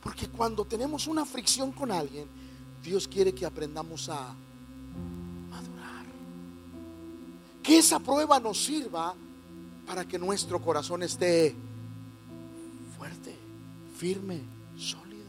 Porque 0.01 0.27
cuando 0.27 0.63
tenemos 0.65 1.07
una 1.07 1.25
fricción 1.25 1.71
con 1.71 1.91
alguien, 1.91 2.27
Dios 2.83 3.07
quiere 3.07 3.33
que 3.33 3.45
aprendamos 3.45 4.07
a 4.07 4.35
madurar. 5.49 6.05
Que 7.63 7.79
esa 7.79 7.99
prueba 7.99 8.39
nos 8.39 8.63
sirva 8.63 9.15
para 9.85 10.07
que 10.07 10.17
nuestro 10.19 10.61
corazón 10.61 11.03
esté 11.03 11.55
fuerte, 12.97 13.35
firme, 13.97 14.41
sólido. 14.77 15.25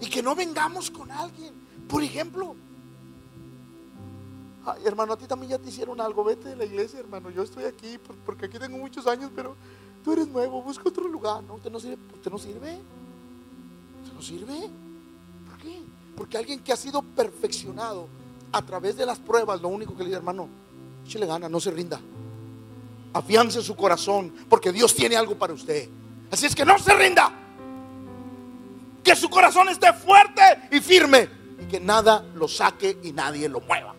Y 0.00 0.08
que 0.08 0.22
no 0.22 0.34
vengamos 0.34 0.90
con 0.90 1.10
alguien. 1.10 1.52
Por 1.88 2.02
ejemplo, 2.02 2.56
Ay, 4.66 4.82
hermano, 4.86 5.12
a 5.12 5.16
ti 5.16 5.26
también 5.26 5.50
ya 5.50 5.58
te 5.58 5.68
hicieron 5.68 6.00
algo. 6.00 6.24
Vete 6.24 6.50
de 6.50 6.56
la 6.56 6.64
iglesia, 6.64 7.00
hermano. 7.00 7.30
Yo 7.30 7.42
estoy 7.42 7.64
aquí 7.64 7.98
porque 8.24 8.46
aquí 8.46 8.58
tengo 8.58 8.78
muchos 8.78 9.06
años, 9.06 9.30
pero 9.34 9.56
tú 10.02 10.12
eres 10.12 10.28
nuevo. 10.28 10.62
Busca 10.62 10.88
otro 10.88 11.06
lugar. 11.08 11.42
No, 11.44 11.54
usted 11.54 11.70
no 11.70 11.80
sirve. 11.80 11.98
Usted 12.14 12.30
no 12.30 12.38
sirve. 12.38 12.80
Usted 14.02 14.14
no 14.14 14.22
sirve. 14.22 14.70
¿Por 15.48 15.58
qué? 15.58 15.82
Porque 16.16 16.38
alguien 16.38 16.60
que 16.60 16.72
ha 16.72 16.76
sido 16.76 17.02
perfeccionado 17.02 18.08
a 18.52 18.62
través 18.62 18.96
de 18.96 19.04
las 19.04 19.18
pruebas, 19.18 19.60
lo 19.60 19.68
único 19.68 19.94
que 19.96 20.04
le 20.04 20.06
dice, 20.06 20.18
hermano, 20.18 20.48
le 21.12 21.26
gana, 21.26 21.48
no 21.48 21.60
se 21.60 21.70
rinda. 21.70 22.00
Afiance 23.12 23.62
su 23.62 23.76
corazón, 23.76 24.32
porque 24.48 24.72
Dios 24.72 24.94
tiene 24.94 25.16
algo 25.16 25.36
para 25.36 25.52
usted. 25.52 25.88
Así 26.30 26.46
es 26.46 26.54
que 26.54 26.64
no 26.64 26.78
se 26.78 26.94
rinda. 26.94 27.32
Que 29.02 29.14
su 29.14 29.28
corazón 29.28 29.68
esté 29.68 29.92
fuerte 29.92 30.42
y 30.72 30.80
firme. 30.80 31.28
Y 31.60 31.66
que 31.66 31.78
nada 31.78 32.24
lo 32.34 32.48
saque 32.48 32.98
y 33.02 33.12
nadie 33.12 33.48
lo 33.48 33.60
mueva. 33.60 33.93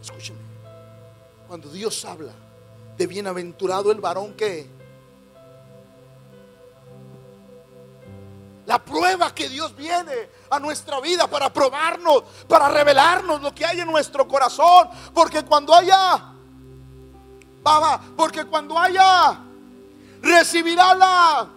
Escúcheme. 0.00 0.38
Cuando 1.48 1.70
Dios 1.70 2.04
habla 2.04 2.32
de 2.96 3.06
bienaventurado 3.06 3.90
el 3.90 4.00
varón 4.00 4.34
que 4.34 4.68
La 8.70 8.78
prueba 8.78 9.34
que 9.34 9.48
Dios 9.48 9.74
viene 9.74 10.30
a 10.48 10.60
nuestra 10.60 11.00
vida 11.00 11.26
para 11.26 11.52
probarnos, 11.52 12.22
para 12.46 12.68
revelarnos 12.68 13.42
lo 13.42 13.52
que 13.52 13.66
hay 13.66 13.80
en 13.80 13.90
nuestro 13.90 14.28
corazón. 14.28 14.88
Porque 15.12 15.44
cuando 15.44 15.74
haya, 15.74 16.34
Baba, 17.64 18.00
porque 18.16 18.44
cuando 18.44 18.78
haya, 18.78 19.40
recibirá 20.22 20.94
la 20.94 21.48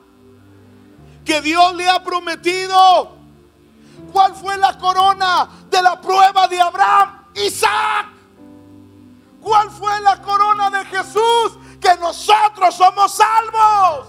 que 1.23 1.39
Dios 1.41 1.75
le 1.75 1.87
ha 1.87 2.03
prometido. 2.03 3.11
¿Cuál 4.11 4.33
fue 4.33 4.57
la 4.57 4.75
corona 4.79 5.47
de 5.69 5.83
la 5.83 6.01
prueba 6.01 6.47
de 6.47 6.59
Abraham? 6.59 7.25
Isaac. 7.35 8.12
¿Cuál 9.43 9.69
fue 9.69 9.99
la 9.99 10.21
corona 10.21 10.69
de 10.69 10.85
Jesús? 10.85 11.59
Que 11.79 11.95
nosotros 11.97 12.73
somos 12.75 13.13
salvos. 13.13 14.07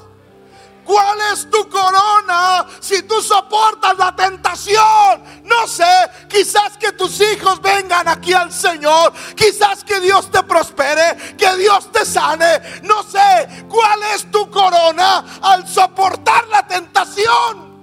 ¿Cuál 0.85 1.19
es 1.33 1.49
tu 1.51 1.69
corona 1.69 2.67
si 2.79 3.03
tú 3.03 3.21
soportas 3.21 3.97
la 3.97 4.15
tentación? 4.15 5.23
No 5.43 5.67
sé, 5.67 5.83
quizás 6.29 6.77
que 6.79 6.93
tus 6.93 7.21
hijos 7.21 7.61
vengan 7.61 8.07
aquí 8.07 8.35
al 8.35 8.53
Señor, 8.53 9.13
quizás 9.35 9.83
que 9.83 9.99
Dios 9.99 10.31
te 10.31 10.43
prospere, 10.43 11.35
que 11.37 11.57
Dios 11.57 11.91
te 11.91 12.05
sane. 12.05 12.83
No 12.83 13.03
sé, 13.03 13.65
¿cuál 13.69 14.03
es 14.15 14.31
tu 14.31 14.49
corona 14.51 15.25
al 15.41 15.67
soportar 15.67 16.47
la 16.49 16.67
tentación? 16.67 17.75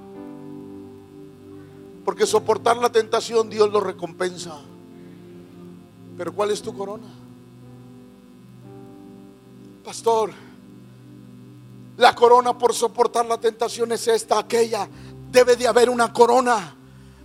Porque 2.06 2.26
soportar 2.28 2.78
la 2.78 2.92
tentación 2.92 3.50
Dios 3.50 3.70
lo 3.72 3.82
recompensa. 3.82 4.58
Pero 6.18 6.34
¿cuál 6.34 6.52
es 6.52 6.62
tu 6.62 6.78
corona? 6.78 7.21
Pastor, 9.92 10.32
la 11.98 12.16
corona 12.16 12.58
por 12.58 12.74
soportar 12.74 13.26
la 13.26 13.38
tentación 13.38 13.92
es 13.92 14.08
esta, 14.08 14.40
aquella. 14.40 14.88
Debe 15.30 15.58
de 15.58 15.68
haber 15.68 15.90
una 15.90 16.14
corona. 16.14 16.74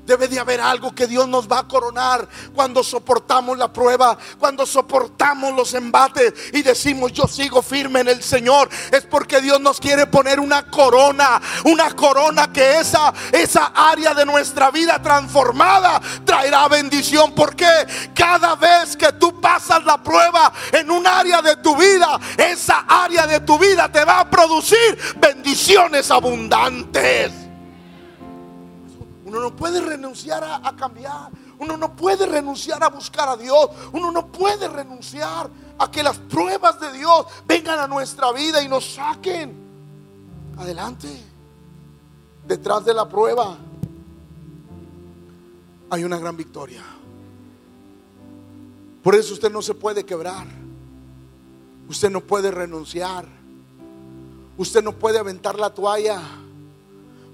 Debe 0.07 0.29
de 0.29 0.39
haber 0.39 0.61
algo 0.61 0.95
que 0.95 1.07
Dios 1.07 1.29
nos 1.29 1.51
va 1.51 1.61
a 1.61 1.69
coronar 1.69 2.29
cuando 2.55 2.83
soportamos 2.85 3.59
la 3.59 3.73
prueba, 3.73 4.17
cuando 4.39 4.65
soportamos 4.65 5.55
los 5.55 5.75
embates 5.75 6.33
y 6.53 6.63
decimos 6.63 7.13
yo 7.13 7.27
sigo 7.27 7.61
firme 7.63 8.01
en 8.01 8.09
el 8.09 8.23
Señor. 8.23 8.69
Es 8.93 9.05
porque 9.05 9.41
Dios 9.41 9.61
nos 9.61 9.81
quiere 9.81 10.07
poner 10.07 10.41
una 10.41 10.71
corona, 10.71 11.41
una 11.65 11.91
corona 11.95 12.53
que 12.53 12.79
esa, 12.79 13.13
esa 13.33 13.73
área 13.75 14.15
de 14.15 14.25
nuestra 14.25 14.71
vida 14.71 15.01
transformada 15.03 16.01
traerá 16.25 16.69
bendición. 16.69 17.35
Porque 17.35 17.67
cada 18.15 18.55
vez 18.55 18.97
que 18.97 19.13
tú 19.13 19.41
pasas 19.41 19.85
la 19.85 20.03
prueba 20.03 20.53
en 20.73 20.91
un 20.91 21.07
área 21.07 21.43
de 21.43 21.57
tu 21.57 21.77
vida, 21.77 22.19
esa 22.37 22.85
área 22.89 23.27
de 23.27 23.41
tu 23.41 23.59
vida 23.59 23.91
te 23.91 24.05
va 24.05 24.21
a 24.21 24.31
producir 24.31 24.99
bendiciones 25.17 26.11
abundantes. 26.11 27.46
Uno 29.37 29.51
no 29.51 29.57
puede 29.57 29.83
renunciar 29.83 30.43
a, 30.43 30.75
cambiar. 30.75 31.31
Uno 31.59 31.77
no 31.77 31.95
puede 31.95 32.25
renunciar 32.25 32.83
a 32.83 32.89
buscar 32.89 33.29
a 33.29 33.37
Dios. 33.37 33.69
Uno 33.93 34.11
no 34.11 34.29
puede 34.29 34.67
renunciar 34.67 35.51
a 35.79 35.91
que 35.91 36.03
las 36.03 36.17
pruebas 36.17 36.81
de 36.81 36.91
Dios 36.95 37.27
vengan 37.47 37.79
a 37.79 37.87
nuestra 37.87 38.33
vida 38.33 38.63
y 38.63 38.69
nos 38.69 38.95
saquen. 38.95 39.55
Adelante. 40.57 41.23
Detrás 42.49 42.87
de 42.87 42.95
la 42.95 43.07
prueba 43.07 43.59
hay 45.91 46.03
una 46.03 46.19
gran 46.19 46.35
victoria. 46.35 46.83
Por 49.03 49.15
eso 49.15 49.35
usted 49.35 49.53
no 49.53 49.61
se 49.61 49.75
puede 49.75 50.07
quebrar. 50.07 50.47
Usted 51.91 52.09
no 52.09 52.23
puede 52.23 52.51
renunciar. 52.51 53.27
Usted 54.57 54.83
no 54.83 54.93
puede 54.93 55.19
aventar 55.19 55.59
la 55.59 55.69
toalla. 55.75 56.23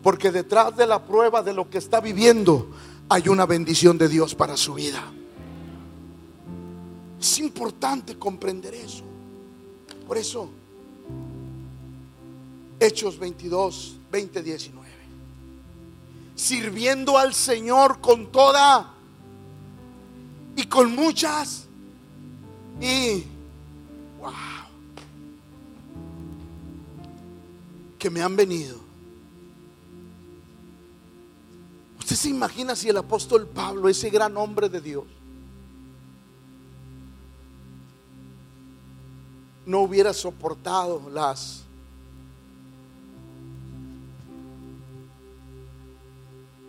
Porque 0.03 0.30
detrás 0.30 0.76
de 0.76 0.86
la 0.86 1.05
prueba 1.05 1.42
de 1.42 1.53
lo 1.53 1.68
que 1.70 1.78
está 1.78 2.00
viviendo 2.00 2.68
hay 3.09 3.28
una 3.28 3.46
bendición 3.46 3.98
de 3.98 4.09
Dios 4.09 4.34
para 4.34 4.57
su 4.57 4.74
vida. 4.74 5.03
Es 7.20 7.38
importante 7.38 8.18
comprender 8.18 8.74
eso. 8.74 9.05
Por 10.07 10.18
eso, 10.18 10.50
Hechos 12.80 13.18
22, 13.18 13.96
20, 14.11 14.42
19. 14.42 14.88
Sirviendo 16.34 17.16
al 17.16 17.34
Señor 17.34 18.00
con 18.00 18.32
toda 18.32 18.92
y 20.57 20.64
con 20.64 20.94
muchas 20.94 21.66
y 22.80 23.22
wow 24.20 24.32
que 27.98 28.11
me 28.11 28.20
han 28.20 28.34
venido 28.34 28.91
¿Usted 32.13 32.25
se 32.25 32.29
imagina 32.29 32.77
si 32.77 32.91
el 32.91 32.99
apóstol 32.99 33.49
Pablo, 33.49 33.89
ese 33.89 34.11
gran 34.11 34.37
hombre 34.37 34.69
de 34.69 34.83
Dios, 34.83 35.05
no 39.65 39.81
hubiera 39.81 40.13
soportado 40.13 41.09
las 41.09 41.63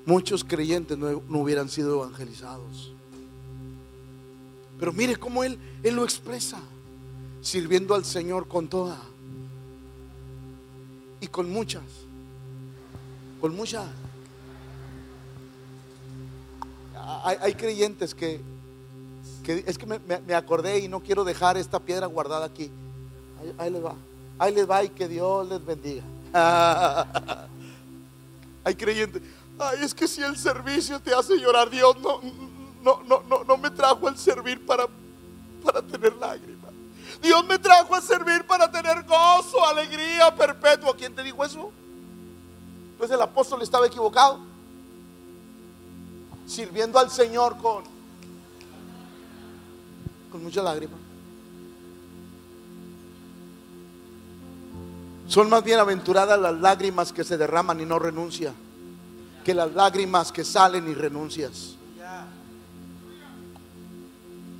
muchos 0.05 0.45
creyentes 0.45 0.97
no, 0.97 1.09
hubieran 1.37 1.67
sido 1.67 2.01
evangelizados. 2.01 2.93
Pero 4.79 4.93
mire 4.93 5.17
cómo 5.17 5.43
él, 5.43 5.59
él 5.83 5.93
lo 5.93 6.05
expresa, 6.05 6.61
sirviendo 7.41 7.95
al 7.95 8.05
Señor 8.05 8.47
con 8.47 8.69
toda 8.69 8.97
y 11.19 11.27
con 11.27 11.51
muchas, 11.51 11.83
con 13.41 13.53
muchas 13.53 13.87
hay, 17.23 17.53
creyentes 17.55 18.15
que, 18.15 18.41
es 19.45 19.77
que 19.77 19.85
me, 19.85 20.35
acordé 20.35 20.79
y 20.79 20.87
no 20.87 21.01
quiero 21.01 21.23
dejar 21.23 21.57
esta 21.57 21.79
piedra 21.79 22.07
guardada 22.07 22.45
aquí. 22.45 22.71
Ahí, 23.57 23.69
les 23.69 23.83
va. 23.83 23.95
Ahí 24.39 24.53
les 24.53 24.69
va 24.69 24.83
y 24.83 24.89
que 24.89 25.07
Dios 25.07 25.47
les 25.47 25.65
bendiga. 25.65 26.03
hay 28.63 28.75
creyentes. 28.75 29.21
Ay, 29.59 29.79
es 29.83 29.93
que 29.93 30.07
si 30.07 30.21
el 30.21 30.37
servicio 30.37 30.99
te 30.99 31.13
hace 31.13 31.37
llorar, 31.37 31.69
Dios 31.69 31.97
no, 31.99 32.21
no, 32.83 33.03
no, 33.03 33.43
no, 33.43 33.57
me 33.57 33.69
trajo 33.69 34.07
el 34.07 34.17
servir 34.17 34.65
para, 34.65 34.87
para 35.63 35.81
tener 35.81 36.15
lágrimas. 36.15 36.71
Dios 37.21 37.45
me 37.45 37.59
trajo 37.59 37.95
a 37.95 38.01
servir 38.01 38.45
para 38.45 38.71
tener 38.71 39.03
gozo, 39.03 39.65
alegría 39.65 40.33
perpetua. 40.35 40.95
¿Quién 40.95 41.13
te 41.13 41.21
dijo 41.21 41.43
eso? 41.43 41.71
Pues 42.97 43.11
el 43.11 43.21
apóstol 43.21 43.61
estaba 43.61 43.87
equivocado 43.87 44.52
sirviendo 46.45 46.99
al 46.99 47.09
Señor 47.09 47.57
con, 47.57 47.83
con 50.31 50.43
mucha 50.43 50.61
lágrima. 50.61 50.97
Son 55.27 55.49
más 55.49 55.63
bienaventuradas 55.63 56.39
las 56.39 56.53
lágrimas 56.59 57.11
que 57.13 57.23
se 57.23 57.37
derraman 57.37 57.79
y 57.79 57.85
no 57.85 57.97
renuncia 57.97 58.53
que 59.43 59.53
las 59.53 59.73
lágrimas 59.73 60.31
que 60.31 60.43
salen 60.43 60.89
y 60.89 60.93
renuncias. 60.93 61.75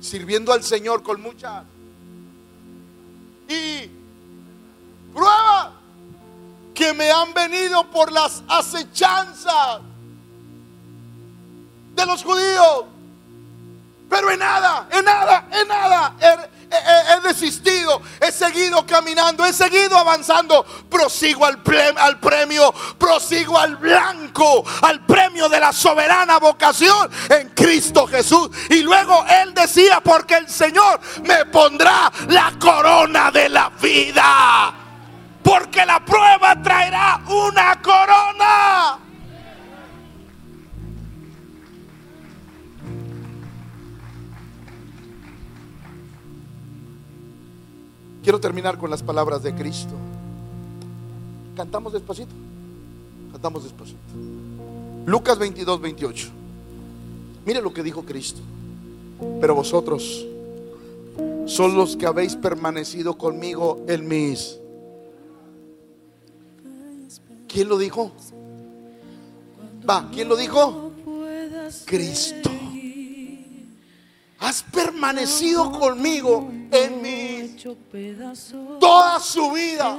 Sirviendo 0.00 0.52
al 0.52 0.62
Señor 0.62 1.02
con 1.02 1.22
mucha 1.22 1.64
y 3.48 3.88
prueba 5.14 5.72
que 6.74 6.92
me 6.92 7.10
han 7.10 7.32
venido 7.32 7.90
por 7.90 8.12
las 8.12 8.42
acechanzas 8.48 9.80
de 11.94 12.06
los 12.06 12.22
judíos. 12.22 12.84
Pero 14.08 14.30
en 14.30 14.38
nada, 14.38 14.86
en 14.90 15.04
nada, 15.04 15.48
en 15.50 15.68
nada 15.68 16.14
he, 16.74 17.28
desistido, 17.28 18.00
he 18.20 18.32
seguido 18.32 18.84
caminando, 18.86 19.44
he 19.44 19.52
seguido 19.52 19.96
avanzando. 19.96 20.64
Prosigo 20.88 21.44
al, 21.44 21.60
al 21.96 22.20
premio, 22.20 22.72
prosigo 22.98 23.58
al 23.58 23.76
blanco, 23.76 24.64
al 24.82 25.04
premio 25.04 25.48
de 25.48 25.60
la 25.60 25.72
soberana 25.72 26.38
vocación 26.38 27.10
en 27.30 27.50
Cristo 27.50 28.06
Jesús. 28.06 28.50
Y 28.70 28.82
luego 28.82 29.24
él 29.42 29.54
decía, 29.54 30.00
porque 30.00 30.36
el 30.36 30.48
Señor 30.48 31.00
me 31.22 31.46
pondrá 31.46 32.12
la 32.28 32.52
corona 32.58 33.30
de 33.30 33.48
la 33.48 33.70
vida. 33.70 34.74
Porque 35.42 35.84
la 35.84 36.04
prueba 36.04 36.56
traerá 36.62 37.20
una 37.26 37.80
corona. 37.82 39.03
Quiero 48.24 48.40
terminar 48.40 48.78
con 48.78 48.88
las 48.90 49.02
palabras 49.02 49.42
de 49.42 49.54
Cristo. 49.54 49.92
Cantamos 51.54 51.92
despacito. 51.92 52.32
Cantamos 53.30 53.64
después. 53.64 53.94
Lucas 55.04 55.38
22, 55.38 55.78
28. 55.78 56.28
Mire 57.44 57.60
lo 57.60 57.74
que 57.74 57.82
dijo 57.82 58.02
Cristo. 58.02 58.40
Pero 59.42 59.54
vosotros 59.54 60.26
son 61.44 61.76
los 61.76 61.96
que 61.98 62.06
habéis 62.06 62.34
permanecido 62.34 63.18
conmigo 63.18 63.84
en 63.86 64.08
mis. 64.08 64.58
¿Quién 67.46 67.68
lo 67.68 67.76
dijo? 67.76 68.10
Va, 69.88 70.08
¿quién 70.10 70.30
lo 70.30 70.36
dijo? 70.36 70.92
Cristo. 71.84 72.50
Has 74.38 74.62
permanecido 74.62 75.70
conmigo 75.72 76.50
en 76.70 77.02
mi 77.02 77.33
toda 78.80 79.18
su 79.20 79.50
vida. 79.52 79.98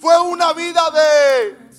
Fue 0.00 0.18
una 0.20 0.52
vida 0.52 0.82
de 0.90 1.70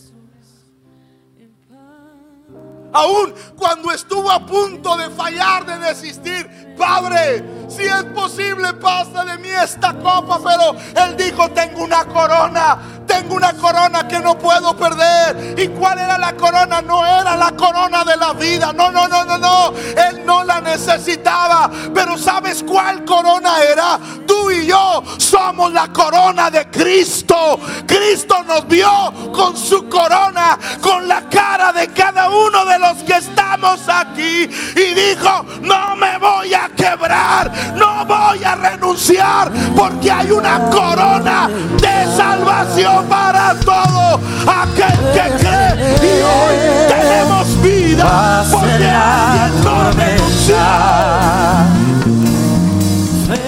aún 2.93 3.33
cuando 3.57 3.91
estuvo 3.91 4.29
a 4.29 4.45
punto 4.45 4.97
de 4.97 5.09
fallar, 5.09 5.65
de 5.65 5.77
desistir, 5.79 6.75
Padre, 6.77 7.43
si 7.67 7.83
es 7.83 8.03
posible, 8.05 8.73
pasa 8.73 9.23
de 9.23 9.37
mí 9.37 9.49
esta 9.49 9.93
copa, 9.93 10.39
pero 10.43 10.75
Él 11.05 11.15
dijo, 11.15 11.49
tengo 11.51 11.83
una 11.83 12.05
corona, 12.05 13.00
tengo 13.11 13.35
una 13.35 13.53
corona 13.53 14.07
que 14.07 14.19
no 14.19 14.37
puedo 14.37 14.75
perder. 14.75 15.59
¿Y 15.59 15.67
cuál 15.69 15.99
era 15.99 16.17
la 16.17 16.33
corona? 16.33 16.81
No 16.81 17.05
era 17.05 17.35
la 17.35 17.51
corona 17.51 18.03
de 18.05 18.15
la 18.15 18.33
vida, 18.33 18.71
no, 18.73 18.91
no, 18.91 19.07
no, 19.07 19.25
no, 19.25 19.37
no, 19.37 19.73
Él 19.75 20.25
no 20.25 20.43
la 20.43 20.61
necesitaba, 20.61 21.69
pero 21.93 22.17
¿sabes 22.17 22.63
cuál 22.63 23.03
corona 23.03 23.61
era? 23.63 23.99
Tú 24.25 24.49
y 24.49 24.65
yo 24.65 25.03
somos 25.17 25.73
la 25.73 25.87
corona 25.89 26.49
de 26.49 26.69
Cristo. 26.69 27.59
Cristo 27.85 28.43
nos 28.43 28.65
vio 28.67 29.31
con 29.33 29.57
su 29.57 29.89
corona, 29.89 30.57
con 30.81 31.07
la 31.07 31.27
cara 31.29 31.73
de 31.73 31.89
cada 31.89 32.29
uno 32.29 32.65
de 32.65 32.79
los 32.79 32.97
que 32.99 33.17
estamos 33.17 33.81
aquí 33.89 34.49
y 34.75 34.93
dijo, 34.93 35.45
no 35.61 35.95
me 35.95 36.17
voy 36.17 36.53
a 36.53 36.69
quebrar, 36.69 37.51
no 37.75 38.05
voy 38.05 38.43
a 38.43 38.55
renunciar 38.55 39.51
porque 39.75 40.11
hay 40.11 40.31
una 40.31 40.69
corona 40.69 41.49
de 41.49 42.15
salvación 42.15 43.00
para 43.03 43.55
todo 43.55 44.19
aquel 44.47 44.97
que 45.13 45.31
cree. 45.37 45.95
Y 46.01 46.21
hoy 46.21 46.57
tenemos 46.87 47.61
vida 47.61 48.45
porque 48.51 48.89
alguien 48.89 49.63
no 49.63 49.91
renuncia. 49.91 51.70